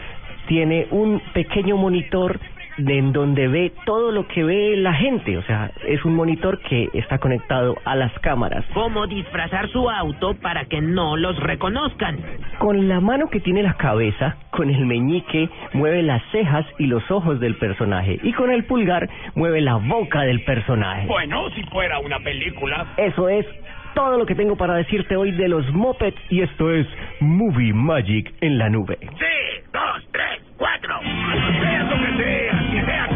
tiene 0.48 0.88
un 0.92 1.22
pequeño 1.34 1.78
monitor 1.78 2.40
de 2.78 2.98
en 2.98 3.14
donde 3.14 3.48
ve 3.48 3.72
todo 3.86 4.12
lo 4.12 4.28
que 4.28 4.44
ve 4.44 4.76
la 4.78 4.94
gente, 4.94 5.38
o 5.38 5.44
sea, 5.44 5.72
es 5.88 6.04
un 6.06 6.16
monitor 6.16 6.60
que 6.60 6.90
está 6.94 7.18
conectado 7.18 7.76
a 7.86 7.96
las 7.96 8.12
cámaras. 8.20 8.66
¿Cómo 8.74 9.08
disfrazar 9.08 9.70
su 9.70 9.90
auto 9.90 10.34
para 10.36 10.66
que 10.66 10.82
no 10.82 11.18
los 11.18 11.38
reconozcan? 11.40 12.20
Con 12.60 12.88
la 12.88 13.00
mano 13.00 13.30
que 13.30 13.40
tiene 13.40 13.64
la 13.64 13.74
cabeza, 13.76 14.38
con 14.52 14.70
el 14.70 14.86
meñique, 14.86 15.50
mueve 15.74 16.04
las 16.04 16.22
cejas 16.32 16.66
y 16.78 16.88
los 16.88 17.10
ojos 17.12 17.40
del 17.40 17.56
personaje. 17.56 18.20
Y 18.24 18.34
con 18.34 18.52
el 18.52 18.66
pulgar, 18.66 19.10
mueve 19.36 19.62
la 19.62 19.76
boca 19.76 20.22
del 20.22 20.44
personaje. 20.44 21.08
Bueno, 21.08 21.50
si 21.52 21.64
fuera 21.64 22.00
una 22.00 22.20
película. 22.20 22.86
Eso 22.98 23.30
es 23.30 23.46
todo 23.94 24.18
lo 24.18 24.26
que 24.26 24.36
tengo 24.36 24.56
para 24.56 24.76
decirte 24.76 25.16
hoy 25.16 25.32
de 25.32 25.48
los 25.48 25.68
mopeds. 25.74 26.18
Y 26.30 26.42
esto 26.42 26.72
es 26.72 26.88
Movie 27.20 27.74
Magic 27.74 28.34
en 28.42 28.58
la 28.58 28.70
nube. 28.70 28.98
Sí, 29.00 29.64
dos, 29.72 30.08
tres, 30.12 30.42
cuatro. 30.58 31.00
Sea 31.02 31.84
lo 31.84 31.96
que 31.98 32.24
sea, 32.24 32.63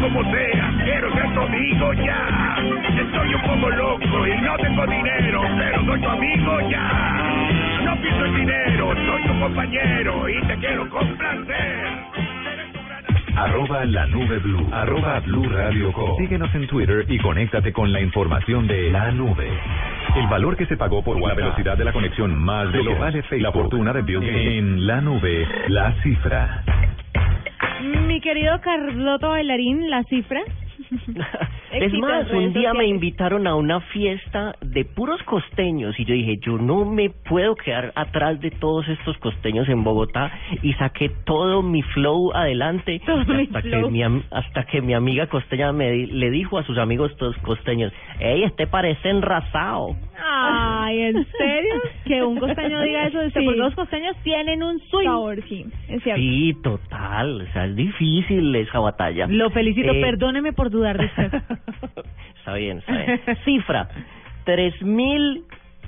como 0.00 0.22
sea, 0.32 0.72
quiero 0.84 1.12
ser 1.12 1.34
todo 1.34 1.44
amigo 1.44 1.92
ya. 1.94 2.56
Estoy 3.00 3.34
un 3.34 3.42
poco 3.42 3.70
loco 3.70 4.26
y 4.26 4.40
no 4.40 4.56
tengo 4.56 4.86
dinero, 4.86 5.42
pero 5.56 5.84
soy 5.84 6.00
tu 6.00 6.08
amigo 6.08 6.60
ya. 6.70 7.80
No 7.84 7.96
pienso 8.00 8.24
en 8.26 8.36
dinero, 8.36 8.94
soy 8.94 9.22
tu 9.22 9.40
compañero 9.40 10.28
y 10.28 10.46
te 10.46 10.56
quiero 10.56 10.88
complacer. 10.90 11.88
Arroba 13.36 13.84
la 13.84 14.06
nube 14.06 14.38
blue. 14.38 14.68
Arroba 14.72 15.20
blue 15.20 15.48
radio 15.48 15.92
com. 15.92 16.16
Síguenos 16.16 16.52
en 16.54 16.66
Twitter 16.66 17.04
y 17.08 17.18
conéctate 17.18 17.72
con 17.72 17.92
la 17.92 18.00
información 18.00 18.66
de 18.66 18.90
la 18.90 19.12
nube. 19.12 19.48
El 20.16 20.26
valor 20.26 20.56
que 20.56 20.66
se 20.66 20.76
pagó 20.76 21.04
por 21.04 21.20
la 21.20 21.34
velocidad 21.34 21.76
de 21.78 21.84
la 21.84 21.92
conexión 21.92 22.34
más 22.34 22.72
de 22.72 22.82
lo 22.82 22.94
que 22.94 22.98
vale 22.98 23.22
Facebook. 23.22 23.42
La 23.42 23.52
fortuna 23.52 23.92
de 23.92 24.02
Bill 24.02 24.20
Gates. 24.20 24.58
En 24.58 24.86
la 24.86 25.00
nube, 25.00 25.46
la 25.68 25.92
cifra. 26.02 26.64
Mi 27.80 28.20
querido 28.20 28.60
Carloto 28.60 29.28
Bailarín, 29.28 29.88
la 29.88 30.02
cifra. 30.04 30.42
Es 31.72 31.92
más, 31.94 32.30
un 32.30 32.52
día 32.52 32.72
me 32.74 32.86
invitaron 32.86 33.46
a 33.46 33.54
una 33.54 33.80
fiesta 33.80 34.54
de 34.60 34.84
puros 34.84 35.22
costeños 35.24 35.98
y 35.98 36.04
yo 36.04 36.14
dije, 36.14 36.38
yo 36.38 36.56
no 36.58 36.84
me 36.84 37.10
puedo 37.10 37.54
quedar 37.56 37.92
atrás 37.94 38.40
de 38.40 38.50
todos 38.50 38.88
estos 38.88 39.16
costeños 39.18 39.68
en 39.68 39.84
Bogotá 39.84 40.30
y 40.62 40.72
saqué 40.74 41.10
todo 41.24 41.62
mi 41.62 41.82
flow 41.82 42.32
adelante 42.34 43.00
hasta 43.06 43.62
que 43.62 43.68
flow. 43.70 43.90
mi 43.90 44.02
hasta 44.30 44.64
que 44.64 44.80
mi 44.80 44.94
amiga 44.94 45.26
costeña 45.26 45.72
me 45.72 46.06
le 46.06 46.30
dijo 46.30 46.58
a 46.58 46.62
sus 46.64 46.78
amigos 46.78 47.14
todos 47.16 47.36
costeños, 47.38 47.92
"Ey, 48.20 48.44
este 48.44 48.66
parece 48.66 49.10
enrasado." 49.10 49.96
Ay, 50.20 51.00
¿en 51.02 51.26
serio? 51.36 51.74
Que 52.04 52.22
un 52.24 52.38
costeño 52.38 52.80
diga 52.82 53.06
eso, 53.06 53.18
de 53.20 53.30
Sí. 53.38 53.44
porque 53.44 53.58
los 53.58 53.74
costeños 53.74 54.16
tienen 54.24 54.62
un 54.62 54.80
swing. 54.80 55.42
Sí, 55.48 55.64
es 55.88 56.02
cierto. 56.02 56.20
Sí, 56.20 56.56
total, 56.62 57.42
o 57.42 57.52
sea, 57.52 57.66
es 57.66 57.76
difícil 57.76 58.54
esa 58.56 58.78
batalla. 58.80 59.26
Lo 59.28 59.50
felicito, 59.50 59.92
Eh, 59.92 60.00
perdóneme 60.00 60.52
por 60.52 60.67
dudar 60.70 60.98
de 60.98 61.06
usted. 61.06 61.32
Está 62.38 62.54
bien, 62.54 62.78
está 62.78 62.96
bien. 62.96 63.20
Cifra, 63.44 63.88
tres 64.44 64.80
mil, 64.80 65.44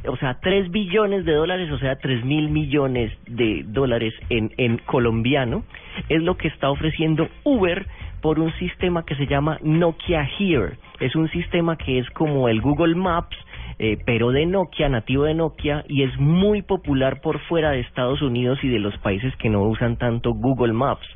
o 0.06 0.16
sea, 0.16 0.38
tres 0.40 0.70
billones 0.70 1.24
de 1.24 1.32
dólares, 1.32 1.70
o 1.70 1.78
sea, 1.78 1.96
tres 1.96 2.22
mil 2.22 2.50
millones 2.50 3.12
de 3.26 3.64
dólares 3.66 4.12
en, 4.28 4.52
en 4.58 4.76
colombiano, 4.78 5.64
es 6.10 6.22
lo 6.22 6.36
que 6.36 6.48
está 6.48 6.70
ofreciendo 6.70 7.28
Uber 7.44 7.86
por 8.20 8.38
un 8.38 8.52
sistema 8.58 9.06
que 9.06 9.14
se 9.14 9.26
llama 9.26 9.58
Nokia 9.62 10.28
Here. 10.38 10.76
Es 11.00 11.16
un 11.16 11.30
sistema 11.30 11.76
que 11.76 11.98
es 11.98 12.10
como 12.10 12.48
el 12.50 12.60
Google 12.60 12.94
Maps, 12.94 13.36
eh, 13.78 13.96
pero 14.04 14.30
de 14.30 14.44
Nokia, 14.44 14.90
nativo 14.90 15.24
de 15.24 15.32
Nokia, 15.32 15.84
y 15.88 16.02
es 16.02 16.14
muy 16.18 16.60
popular 16.60 17.22
por 17.22 17.38
fuera 17.40 17.70
de 17.70 17.80
Estados 17.80 18.20
Unidos 18.20 18.58
y 18.62 18.68
de 18.68 18.78
los 18.78 18.96
países 18.98 19.34
que 19.36 19.48
no 19.48 19.62
usan 19.62 19.96
tanto 19.96 20.34
Google 20.34 20.74
Maps 20.74 21.06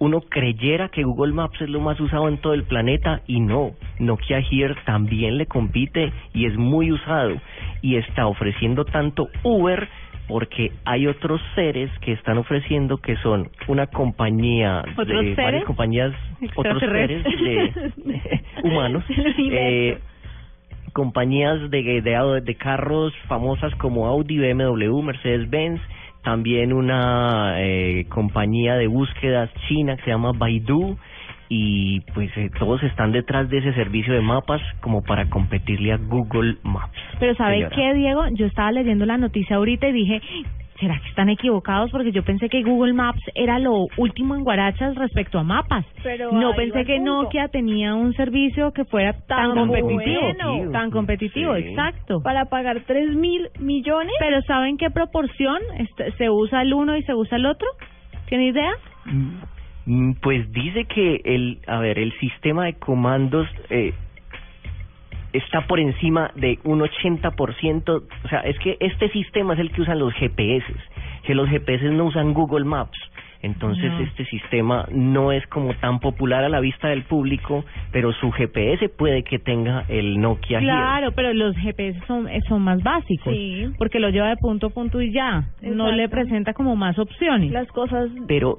uno 0.00 0.22
creyera 0.22 0.88
que 0.88 1.04
Google 1.04 1.34
Maps 1.34 1.60
es 1.60 1.68
lo 1.68 1.80
más 1.80 2.00
usado 2.00 2.26
en 2.28 2.38
todo 2.38 2.54
el 2.54 2.64
planeta 2.64 3.20
y 3.26 3.38
no. 3.38 3.72
Nokia 3.98 4.38
Here 4.38 4.74
también 4.86 5.36
le 5.36 5.46
compite 5.46 6.10
y 6.32 6.46
es 6.46 6.56
muy 6.56 6.90
usado 6.90 7.36
y 7.82 7.96
está 7.96 8.26
ofreciendo 8.26 8.84
tanto 8.86 9.28
Uber 9.42 9.88
porque 10.26 10.72
hay 10.84 11.06
otros 11.06 11.40
seres 11.54 11.90
que 12.00 12.12
están 12.12 12.38
ofreciendo 12.38 12.98
que 12.98 13.16
son 13.16 13.50
una 13.68 13.88
compañía 13.88 14.84
¿Otros 14.96 15.08
de 15.08 15.34
seres? 15.34 15.36
varias 15.36 15.64
compañías 15.64 16.12
otros 16.56 16.80
seres 16.80 17.22
de, 17.24 17.92
humanos 18.64 19.04
eh, 19.38 19.98
compañías 20.92 21.70
de, 21.70 22.00
de, 22.00 22.40
de 22.42 22.54
carros 22.54 23.12
famosas 23.28 23.74
como 23.76 24.06
Audi, 24.06 24.38
BMW, 24.38 25.02
Mercedes-Benz, 25.02 25.80
también 26.22 26.72
una 26.72 27.54
eh, 27.58 28.06
compañía 28.08 28.76
de 28.76 28.86
búsquedas 28.86 29.50
china 29.68 29.96
que 29.96 30.04
se 30.04 30.10
llama 30.10 30.32
Baidu 30.32 30.96
y 31.48 32.00
pues 32.14 32.30
eh, 32.36 32.48
todos 32.58 32.80
están 32.84 33.10
detrás 33.10 33.50
de 33.50 33.58
ese 33.58 33.72
servicio 33.74 34.14
de 34.14 34.20
mapas 34.20 34.62
como 34.80 35.02
para 35.02 35.28
competirle 35.28 35.92
a 35.92 35.96
Google 35.96 36.56
Maps. 36.62 36.96
Pero 37.18 37.34
¿sabe 37.34 37.56
señora. 37.56 37.74
qué, 37.74 37.94
Diego? 37.94 38.22
Yo 38.34 38.46
estaba 38.46 38.70
leyendo 38.70 39.04
la 39.04 39.18
noticia 39.18 39.56
ahorita 39.56 39.88
y 39.88 39.92
dije, 39.92 40.22
¿será 40.80 40.98
que 41.00 41.08
están 41.08 41.28
equivocados? 41.28 41.90
Porque 41.90 42.10
yo 42.10 42.24
pensé 42.24 42.48
que 42.48 42.62
Google 42.62 42.92
Maps 42.94 43.20
era 43.34 43.58
lo 43.58 43.86
último 43.98 44.34
en 44.34 44.42
Guarachas 44.44 44.94
respecto 44.96 45.38
a 45.38 45.42
mapas. 45.44 45.84
Pero 46.02 46.32
no 46.32 46.54
pensé 46.54 46.84
que 46.84 46.96
punto. 46.96 47.22
Nokia 47.22 47.48
tenía 47.48 47.94
un 47.94 48.12
servicio 48.14 48.72
que 48.72 48.84
fuera 48.86 49.12
tan, 49.28 49.54
Tan 49.54 49.68
competitivo. 49.68 50.20
bueno. 50.20 50.70
Tan 50.72 50.90
competitivo, 50.90 51.54
Sí. 51.56 51.62
exacto. 51.68 52.22
Para 52.22 52.46
pagar 52.46 52.80
tres 52.86 53.14
mil 53.14 53.48
millones. 53.60 54.14
Pero 54.18 54.40
¿saben 54.42 54.76
qué 54.78 54.90
proporción 54.90 55.58
este, 55.78 56.12
se 56.12 56.30
usa 56.30 56.62
el 56.62 56.72
uno 56.74 56.96
y 56.96 57.02
se 57.04 57.14
usa 57.14 57.36
el 57.36 57.46
otro? 57.46 57.68
¿Tiene 58.28 58.46
idea? 58.46 58.72
Mm, 59.86 60.12
Pues 60.22 60.50
dice 60.52 60.84
que 60.84 61.20
el, 61.24 61.58
a 61.66 61.78
ver, 61.80 61.98
el 61.98 62.12
sistema 62.20 62.64
de 62.66 62.74
comandos 62.74 63.46
eh, 63.70 63.92
está 65.32 65.66
por 65.66 65.80
encima 65.80 66.30
de 66.34 66.58
un 66.64 66.80
80%, 66.80 68.02
o 68.24 68.28
sea, 68.28 68.40
es 68.40 68.58
que 68.58 68.76
este 68.80 69.08
sistema 69.10 69.54
es 69.54 69.60
el 69.60 69.70
que 69.70 69.82
usan 69.82 69.98
los 69.98 70.12
GPS, 70.14 70.66
que 71.24 71.34
los 71.34 71.48
GPS 71.48 71.84
no 71.90 72.06
usan 72.06 72.34
Google 72.34 72.64
Maps. 72.64 72.98
Entonces 73.42 73.90
No. 73.90 74.00
este 74.00 74.26
sistema 74.26 74.86
no 74.92 75.32
es 75.32 75.46
como 75.46 75.72
tan 75.74 75.98
popular 75.98 76.44
a 76.44 76.48
la 76.50 76.60
vista 76.60 76.88
del 76.88 77.04
público, 77.04 77.64
pero 77.90 78.12
su 78.12 78.30
GPS 78.30 78.90
puede 78.90 79.22
que 79.22 79.38
tenga 79.38 79.84
el 79.88 80.20
Nokia. 80.20 80.58
Claro, 80.58 81.12
pero 81.12 81.32
los 81.32 81.56
GPS 81.56 81.98
son, 82.06 82.28
eh, 82.28 82.42
son 82.48 82.62
más 82.62 82.82
básicos. 82.82 83.32
Sí. 83.32 83.66
Porque 83.78 83.98
lo 83.98 84.10
lleva 84.10 84.28
de 84.28 84.36
punto 84.36 84.66
a 84.66 84.70
punto 84.70 85.00
y 85.00 85.10
ya. 85.12 85.44
No 85.62 85.90
le 85.90 86.08
presenta 86.10 86.52
como 86.52 86.76
más 86.76 86.98
opciones. 86.98 87.50
Las 87.50 87.68
cosas 87.68 88.10
pero 88.28 88.58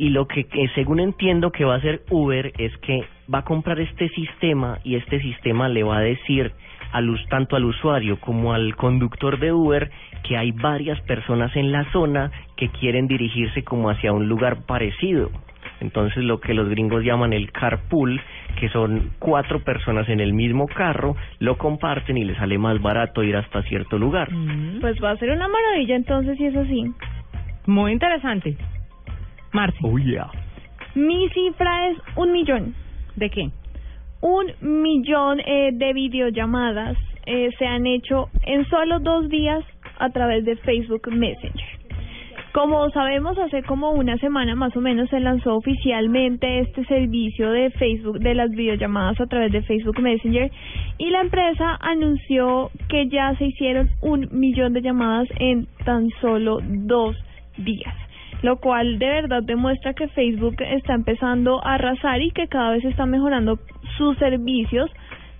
y 0.00 0.08
lo 0.08 0.26
que, 0.26 0.44
que 0.44 0.66
según 0.74 0.98
entiendo 0.98 1.50
que 1.52 1.66
va 1.66 1.74
a 1.74 1.76
hacer 1.76 2.00
Uber 2.08 2.52
es 2.56 2.74
que 2.78 3.04
va 3.32 3.40
a 3.40 3.44
comprar 3.44 3.78
este 3.80 4.08
sistema 4.08 4.78
y 4.82 4.96
este 4.96 5.20
sistema 5.20 5.68
le 5.68 5.82
va 5.82 5.98
a 5.98 6.00
decir 6.00 6.52
al 6.92 7.10
us- 7.10 7.26
tanto 7.28 7.54
al 7.54 7.66
usuario 7.66 8.18
como 8.18 8.54
al 8.54 8.74
conductor 8.76 9.38
de 9.38 9.52
Uber 9.52 9.90
que 10.26 10.38
hay 10.38 10.52
varias 10.52 10.98
personas 11.02 11.54
en 11.54 11.70
la 11.70 11.84
zona 11.92 12.30
que 12.56 12.68
quieren 12.70 13.08
dirigirse 13.08 13.62
como 13.62 13.90
hacia 13.90 14.12
un 14.14 14.26
lugar 14.26 14.64
parecido. 14.66 15.30
Entonces 15.80 16.24
lo 16.24 16.40
que 16.40 16.54
los 16.54 16.68
gringos 16.70 17.04
llaman 17.04 17.34
el 17.34 17.52
carpool, 17.52 18.20
que 18.58 18.70
son 18.70 19.10
cuatro 19.18 19.60
personas 19.60 20.08
en 20.08 20.20
el 20.20 20.32
mismo 20.32 20.66
carro, 20.66 21.14
lo 21.40 21.58
comparten 21.58 22.16
y 22.16 22.24
les 22.24 22.38
sale 22.38 22.56
más 22.56 22.80
barato 22.80 23.22
ir 23.22 23.36
hasta 23.36 23.62
cierto 23.64 23.98
lugar. 23.98 24.28
Pues 24.80 24.96
va 25.04 25.10
a 25.10 25.16
ser 25.18 25.30
una 25.30 25.46
maravilla 25.48 25.94
entonces 25.96 26.38
si 26.38 26.46
es 26.46 26.56
así. 26.56 26.84
Muy 27.66 27.92
interesante. 27.92 28.56
Marce. 29.52 29.78
Oh, 29.82 29.98
yeah. 29.98 30.30
Mi 30.94 31.28
cifra 31.30 31.88
es 31.88 31.98
un 32.16 32.32
millón. 32.32 32.74
¿De 33.16 33.30
qué? 33.30 33.50
Un 34.20 34.52
millón 34.82 35.40
eh, 35.40 35.70
de 35.72 35.92
videollamadas 35.92 36.96
eh, 37.26 37.50
se 37.58 37.66
han 37.66 37.86
hecho 37.86 38.28
en 38.42 38.68
solo 38.68 39.00
dos 39.00 39.28
días 39.28 39.64
a 39.98 40.10
través 40.10 40.44
de 40.44 40.56
Facebook 40.56 41.08
Messenger. 41.12 41.80
Como 42.52 42.90
sabemos, 42.90 43.38
hace 43.38 43.62
como 43.62 43.92
una 43.92 44.18
semana 44.18 44.56
más 44.56 44.76
o 44.76 44.80
menos 44.80 45.08
se 45.08 45.20
lanzó 45.20 45.54
oficialmente 45.54 46.58
este 46.60 46.84
servicio 46.86 47.52
de 47.52 47.70
Facebook, 47.70 48.18
de 48.18 48.34
las 48.34 48.50
videollamadas 48.50 49.20
a 49.20 49.26
través 49.26 49.52
de 49.52 49.62
Facebook 49.62 50.00
Messenger, 50.00 50.50
y 50.98 51.10
la 51.10 51.20
empresa 51.20 51.78
anunció 51.80 52.70
que 52.88 53.06
ya 53.08 53.36
se 53.36 53.46
hicieron 53.46 53.90
un 54.02 54.28
millón 54.32 54.72
de 54.72 54.82
llamadas 54.82 55.28
en 55.38 55.68
tan 55.84 56.08
solo 56.20 56.58
dos 56.62 57.16
días. 57.56 57.94
Lo 58.42 58.56
cual 58.56 58.98
de 58.98 59.06
verdad 59.06 59.42
demuestra 59.42 59.94
que 59.94 60.08
Facebook 60.08 60.56
está 60.60 60.94
empezando 60.94 61.64
a 61.64 61.74
arrasar 61.74 62.22
y 62.22 62.30
que 62.30 62.48
cada 62.48 62.72
vez 62.72 62.84
está 62.84 63.06
mejorando 63.06 63.58
sus 63.98 64.16
servicios 64.18 64.90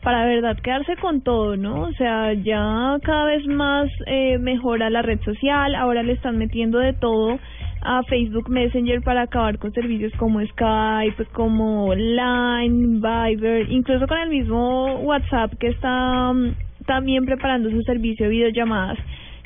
para 0.03 0.25
verdad 0.25 0.57
quedarse 0.63 0.97
con 0.97 1.21
todo, 1.21 1.57
¿no? 1.57 1.83
O 1.83 1.93
sea, 1.93 2.33
ya 2.33 2.97
cada 3.03 3.25
vez 3.27 3.47
más 3.47 3.89
eh, 4.07 4.39
mejora 4.39 4.91
la 4.91 5.03
red 5.03 5.21
social, 5.21 5.75
ahora 5.75 6.03
le 6.03 6.13
están 6.13 6.39
metiendo 6.39 6.79
de 6.79 6.95
todo 6.95 7.39
a 7.83 8.03
Facebook 8.05 8.51
Messenger 8.51 9.03
para 9.03 9.23
acabar 9.23 9.59
con 9.59 9.73
servicios 9.73 10.13
como 10.19 10.45
Skype, 10.45 11.25
como 11.33 11.95
Line, 11.95 13.01
Viber, 13.01 13.71
incluso 13.71 14.07
con 14.07 14.19
el 14.19 14.29
mismo 14.29 14.97
WhatsApp 15.01 15.55
que 15.59 15.69
está 15.69 16.33
mm, 16.33 16.55
también 16.87 17.25
preparando 17.25 17.71
su 17.71 17.83
servicio 17.83 18.27
de 18.27 18.31
videollamadas. 18.31 18.99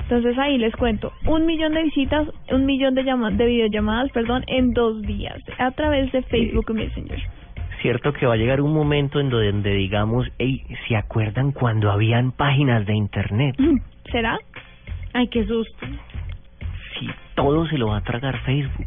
Entonces 0.04 0.38
ahí 0.38 0.58
les 0.58 0.74
cuento, 0.76 1.12
un 1.26 1.46
millón 1.46 1.72
de 1.72 1.82
visitas, 1.82 2.28
un 2.50 2.66
millón 2.66 2.94
de 2.94 3.04
llama 3.04 3.30
de 3.30 3.46
videollamadas, 3.46 4.12
perdón, 4.12 4.44
en 4.46 4.72
dos 4.72 5.00
días 5.02 5.38
a 5.58 5.70
través 5.70 6.12
de 6.12 6.22
Facebook 6.22 6.72
Messenger. 6.72 7.18
Cierto 7.80 8.12
que 8.12 8.26
va 8.26 8.34
a 8.34 8.36
llegar 8.36 8.60
un 8.60 8.72
momento 8.72 9.18
en 9.18 9.30
donde, 9.30 9.50
donde 9.50 9.74
digamos, 9.74 10.26
hey, 10.38 10.62
¿se 10.88 10.96
acuerdan 10.96 11.52
cuando 11.52 11.90
habían 11.90 12.32
páginas 12.32 12.86
de 12.86 12.94
internet? 12.94 13.56
¿Será? 14.10 14.38
Ay, 15.14 15.28
qué 15.28 15.46
susto. 15.46 15.86
Sí, 16.98 17.08
todo 17.34 17.66
se 17.66 17.78
lo 17.78 17.88
va 17.88 17.98
a 17.98 18.02
tragar 18.02 18.38
Facebook. 18.44 18.86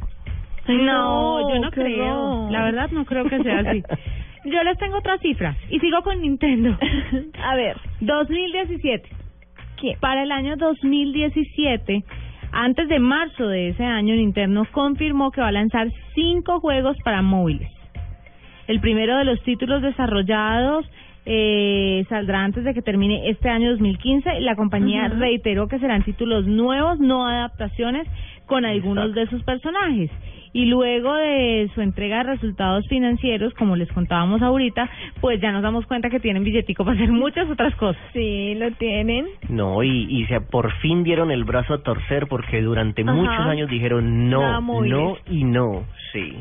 No, 0.68 1.50
yo 1.50 1.60
no 1.60 1.72
creo. 1.72 2.06
horror. 2.06 2.52
La 2.52 2.64
verdad 2.66 2.90
no 2.92 3.06
creo 3.06 3.26
que 3.26 3.42
sea 3.42 3.60
así. 3.60 3.84
Yo 4.46 4.64
les 4.64 4.78
tengo 4.78 4.98
otra 4.98 5.18
cifra 5.18 5.56
y 5.70 5.80
sigo 5.80 6.02
con 6.04 6.22
Nintendo. 6.22 6.78
A 7.44 7.56
ver, 7.56 7.76
2017. 8.00 9.10
¿Qué? 9.80 9.96
Para 10.00 10.24
el 10.24 10.32
año 10.32 10.56
2017, 10.58 12.04
antes 12.52 12.90
de 12.90 13.00
marzo 13.00 13.48
de 13.48 13.70
ese 13.70 13.84
año, 13.84 14.16
Nintendo 14.16 14.66
confirmó 14.72 15.32
que 15.32 15.42
va 15.42 15.50
a 15.50 15.52
lanzar 15.52 15.88
cinco 16.16 16.60
juegos 16.60 16.98
para 17.04 17.22
móviles. 17.22 17.72
El 18.68 18.80
primero 18.82 19.18
de 19.18 19.26
los 19.26 19.42
títulos 19.44 19.82
desarrollados 19.82 20.86
eh, 21.26 22.06
saldrá 22.10 22.44
antes 22.44 22.64
de 22.64 22.74
que 22.74 22.82
termine 22.82 23.30
este 23.30 23.50
año 23.50 23.72
2015. 23.72 24.42
La 24.42 24.56
compañía 24.56 25.10
reiteró 25.10 25.68
que 25.68 25.80
serán 25.80 26.04
títulos 26.04 26.46
nuevos, 26.46 27.00
no 27.00 27.28
adaptaciones 27.28 28.08
con 28.46 28.66
algunos 28.66 29.14
de 29.14 29.28
sus 29.28 29.44
personajes. 29.44 30.10
Y 30.58 30.66
luego 30.66 31.14
de 31.14 31.70
su 31.76 31.82
entrega 31.82 32.18
de 32.18 32.24
resultados 32.34 32.88
financieros, 32.88 33.54
como 33.54 33.76
les 33.76 33.92
contábamos 33.92 34.42
ahorita, 34.42 34.90
pues 35.22 35.40
ya 35.40 35.52
nos 35.52 35.62
damos 35.62 35.86
cuenta 35.86 36.10
que 36.10 36.20
tienen 36.20 36.44
billetico 36.44 36.84
para 36.84 36.96
hacer 36.98 37.12
muchas 37.12 37.48
otras 37.50 37.76
cosas. 37.76 38.02
Sí, 38.14 38.56
lo 38.56 38.72
tienen. 38.72 39.28
No, 39.50 39.84
y, 39.84 40.08
y 40.10 40.26
se, 40.26 40.42
por 40.42 40.72
fin 40.80 41.04
dieron 41.04 41.30
el 41.30 41.44
brazo 41.44 41.76
a 41.76 41.84
torcer 41.84 42.26
porque 42.28 42.62
durante 42.64 43.04
Ajá. 43.04 43.14
muchos 43.14 43.40
años 43.46 43.70
dijeron 43.70 44.30
no, 44.32 44.60
no 44.82 45.18
y 45.30 45.44
no. 45.44 45.84
Sí. 46.12 46.34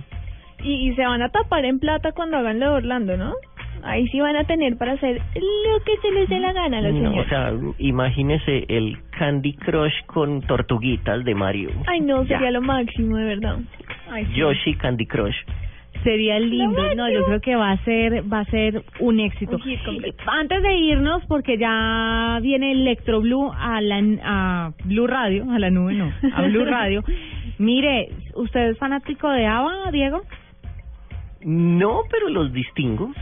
Y, 0.65 0.89
y 0.89 0.95
se 0.95 1.05
van 1.05 1.21
a 1.21 1.29
tapar 1.29 1.67
en 1.67 1.79
plata 1.79 2.13
cuando 2.13 2.39
hagan 2.39 2.59
lo 2.59 2.71
de 2.71 2.77
Orlando, 2.77 3.17
¿no? 3.19 3.35
Ahí 3.83 4.09
sí 4.09 4.19
van 4.21 4.37
a 4.37 4.45
tener 4.45 4.79
para 4.79 4.93
hacer 4.93 5.17
lo 5.35 5.85
que 5.85 5.93
se 6.01 6.11
les 6.13 6.29
dé 6.31 6.41
la 6.41 6.53
gana 6.55 6.79
a 6.79 6.81
los 6.81 6.95
No, 6.95 7.01
o 7.01 7.11
señores. 7.11 7.29
sea, 7.29 7.53
imagínese 7.79 8.65
el 8.69 8.97
Candy 9.19 9.53
Crush 9.53 9.93
con 10.07 10.41
tortuguitas 10.41 11.23
de 11.25 11.35
Mario. 11.35 11.69
Ay, 11.87 12.01
no, 12.01 12.23
Ya. 12.25 12.37
sería 12.39 12.51
lo 12.53 12.63
máximo, 12.63 13.17
de 13.19 13.25
verdad. 13.27 13.59
Ay, 14.11 14.27
sí. 14.27 14.33
Yoshi 14.35 14.75
Candy 14.75 15.07
Crush. 15.07 15.37
Sería 16.03 16.39
lindo, 16.39 16.95
no, 16.95 17.11
yo 17.11 17.25
creo 17.25 17.41
que 17.41 17.57
va 17.57 17.73
a 17.73 17.85
ser, 17.85 18.23
va 18.33 18.41
a 18.41 18.45
ser 18.45 18.85
un 19.01 19.19
éxito. 19.19 19.59
Antes 20.27 20.63
de 20.63 20.75
irnos, 20.77 21.25
porque 21.27 21.59
ya 21.59 22.39
viene 22.43 22.73
Electro 22.73 23.21
Blue 23.21 23.51
a 23.53 23.81
la 23.81 24.03
a 24.23 24.73
Blue 24.85 25.07
Radio, 25.07 25.51
a 25.51 25.59
la 25.59 25.71
nube 25.71 25.95
no, 25.95 26.13
a 26.33 26.43
Blue 26.43 26.65
Radio. 26.71 27.03
Mire, 27.59 28.11
¿usted 28.35 28.71
es 28.71 28.79
fanático 28.79 29.29
de 29.31 29.47
ABBA, 29.47 29.91
Diego? 29.91 30.23
No, 31.43 32.03
pero 32.11 32.29
los 32.29 32.53
distingo. 32.53 33.13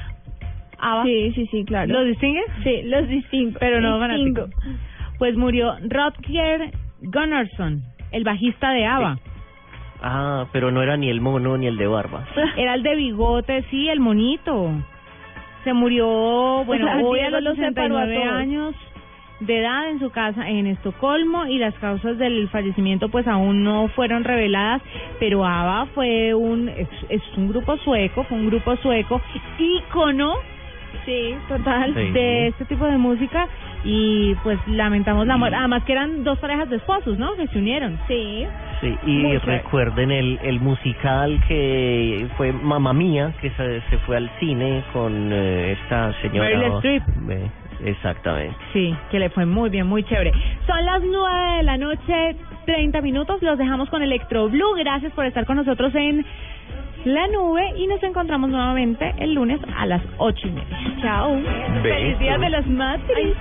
ABBA. 0.79 1.05
Sí, 1.05 1.33
sí, 1.35 1.47
sí, 1.51 1.65
claro. 1.65 1.93
¿Los 1.93 2.07
distingues? 2.07 2.45
Sí, 2.65 2.83
los 2.85 3.09
distingo. 3.09 3.57
Pero 3.61 3.81
no 3.81 3.99
distingo. 3.99 4.49
fanático. 4.49 4.79
Pues 5.19 5.37
murió 5.37 5.77
Rodger 5.89 6.71
Gunnarsson, 7.01 7.83
el 8.13 8.25
bajista 8.25 8.73
de 8.73 8.85
ABBA. 8.85 9.19
Ah, 10.07 10.47
pero 10.53 10.71
no 10.71 10.83
era 10.83 10.99
ni 10.99 11.09
el 11.09 11.23
mono 11.23 11.57
ni 11.57 11.67
el 11.67 11.79
de 11.79 11.87
barba. 11.87 12.27
Era 12.59 12.75
el 12.75 12.83
de 12.83 12.95
bigote, 12.95 13.63
sí, 13.71 13.89
el 13.89 14.01
monito. 14.01 14.71
Se 15.65 15.73
murió, 15.73 16.63
bueno, 16.67 16.85
O 16.91 16.91
sea, 16.91 17.01
hoy 17.03 17.21
a 17.21 17.31
los 17.31 17.43
los 17.43 17.57
separó 17.57 17.97
a 17.97 18.05
69 18.05 18.15
todos. 18.15 18.41
años 18.41 18.75
de 19.41 19.59
edad 19.61 19.89
en 19.91 19.99
su 20.01 20.11
casa 20.11 20.49
en 20.49 20.67
Estocolmo 20.67 21.47
y 21.47 21.59
las 21.59 21.75
causas 21.75 22.19
del 22.19 22.49
fallecimiento 22.51 23.09
pues 23.09 23.27
aún 23.27 23.63
no 23.65 23.89
fueron 23.89 24.25
reveladas, 24.25 24.83
pero 25.19 25.45
ABBA 25.45 25.87
fue 25.95 26.35
un 26.35 26.69
es, 26.69 26.89
es 27.09 27.23
un 27.37 27.49
grupo 27.49 27.77
sueco, 27.79 28.25
fue 28.25 28.39
un 28.39 28.47
grupo 28.47 28.77
sueco 28.77 29.21
ícono 29.59 30.35
Sí, 31.05 31.35
total. 31.49 31.95
Sí. 31.95 32.11
de 32.13 32.49
este 32.49 32.65
tipo 32.67 32.87
de 32.87 32.97
música 32.97 33.49
y 33.85 34.35
pues 34.43 34.59
lamentamos 34.67 35.27
la 35.27 35.37
muerte, 35.37 35.57
además 35.57 35.85
que 35.85 35.93
eran 35.93 36.25
dos 36.25 36.39
parejas 36.39 36.71
de 36.71 36.77
esposos, 36.77 37.19
¿no? 37.19 37.35
Que 37.35 37.47
se 37.49 37.59
unieron. 37.59 37.99
Sí. 38.09 38.47
Sí, 38.81 38.97
y 39.07 39.39
recuerden 39.39 40.11
el, 40.11 40.39
el 40.43 40.61
musical 40.61 41.41
que 41.49 42.27
fue 42.37 42.53
Mamma 42.53 42.93
Mía, 42.93 43.35
que 43.41 43.51
se, 43.51 43.81
se 43.91 43.99
fue 43.99 44.17
al 44.17 44.31
cine 44.41 44.83
con 44.93 45.33
eh, 45.33 45.73
esta 45.73 46.13
señora. 46.21 46.49
Meryl 46.49 46.73
Streep. 46.77 47.03
Eh, 47.31 47.51
exactamente. 47.85 48.57
Sí, 48.73 48.95
que 49.11 49.19
le 49.19 49.31
fue 49.31 49.47
muy 49.47 49.71
bien, 49.71 49.87
muy 49.87 50.03
chévere. 50.05 50.33
Son 50.67 50.85
las 50.85 51.03
nueve 51.03 51.57
de 51.59 51.63
la 51.63 51.77
noche, 51.77 52.37
30 52.67 53.01
minutos. 53.01 53.43
Los 53.43 53.59
dejamos 53.59 53.89
con 53.91 54.03
Electro 54.03 54.49
Blue. 54.49 54.75
Gracias 54.77 55.13
por 55.13 55.25
estar 55.25 55.47
con 55.47 55.57
nosotros 55.57 55.95
en 55.95 56.25
la 57.05 57.29
Nube 57.29 57.75
y 57.77 57.87
nos 57.87 58.03
encontramos 58.03 58.49
nuevamente 58.49 59.15
el 59.19 59.35
lunes 59.35 59.61
a 59.77 59.85
las 59.85 60.03
ocho 60.17 60.49
y 60.49 60.53
media. 60.53 60.79
Chao. 61.03 61.39
Feliz 61.83 62.19
Día 62.19 62.39
de 62.39 62.49
las 62.49 62.67
Madres. 62.67 63.37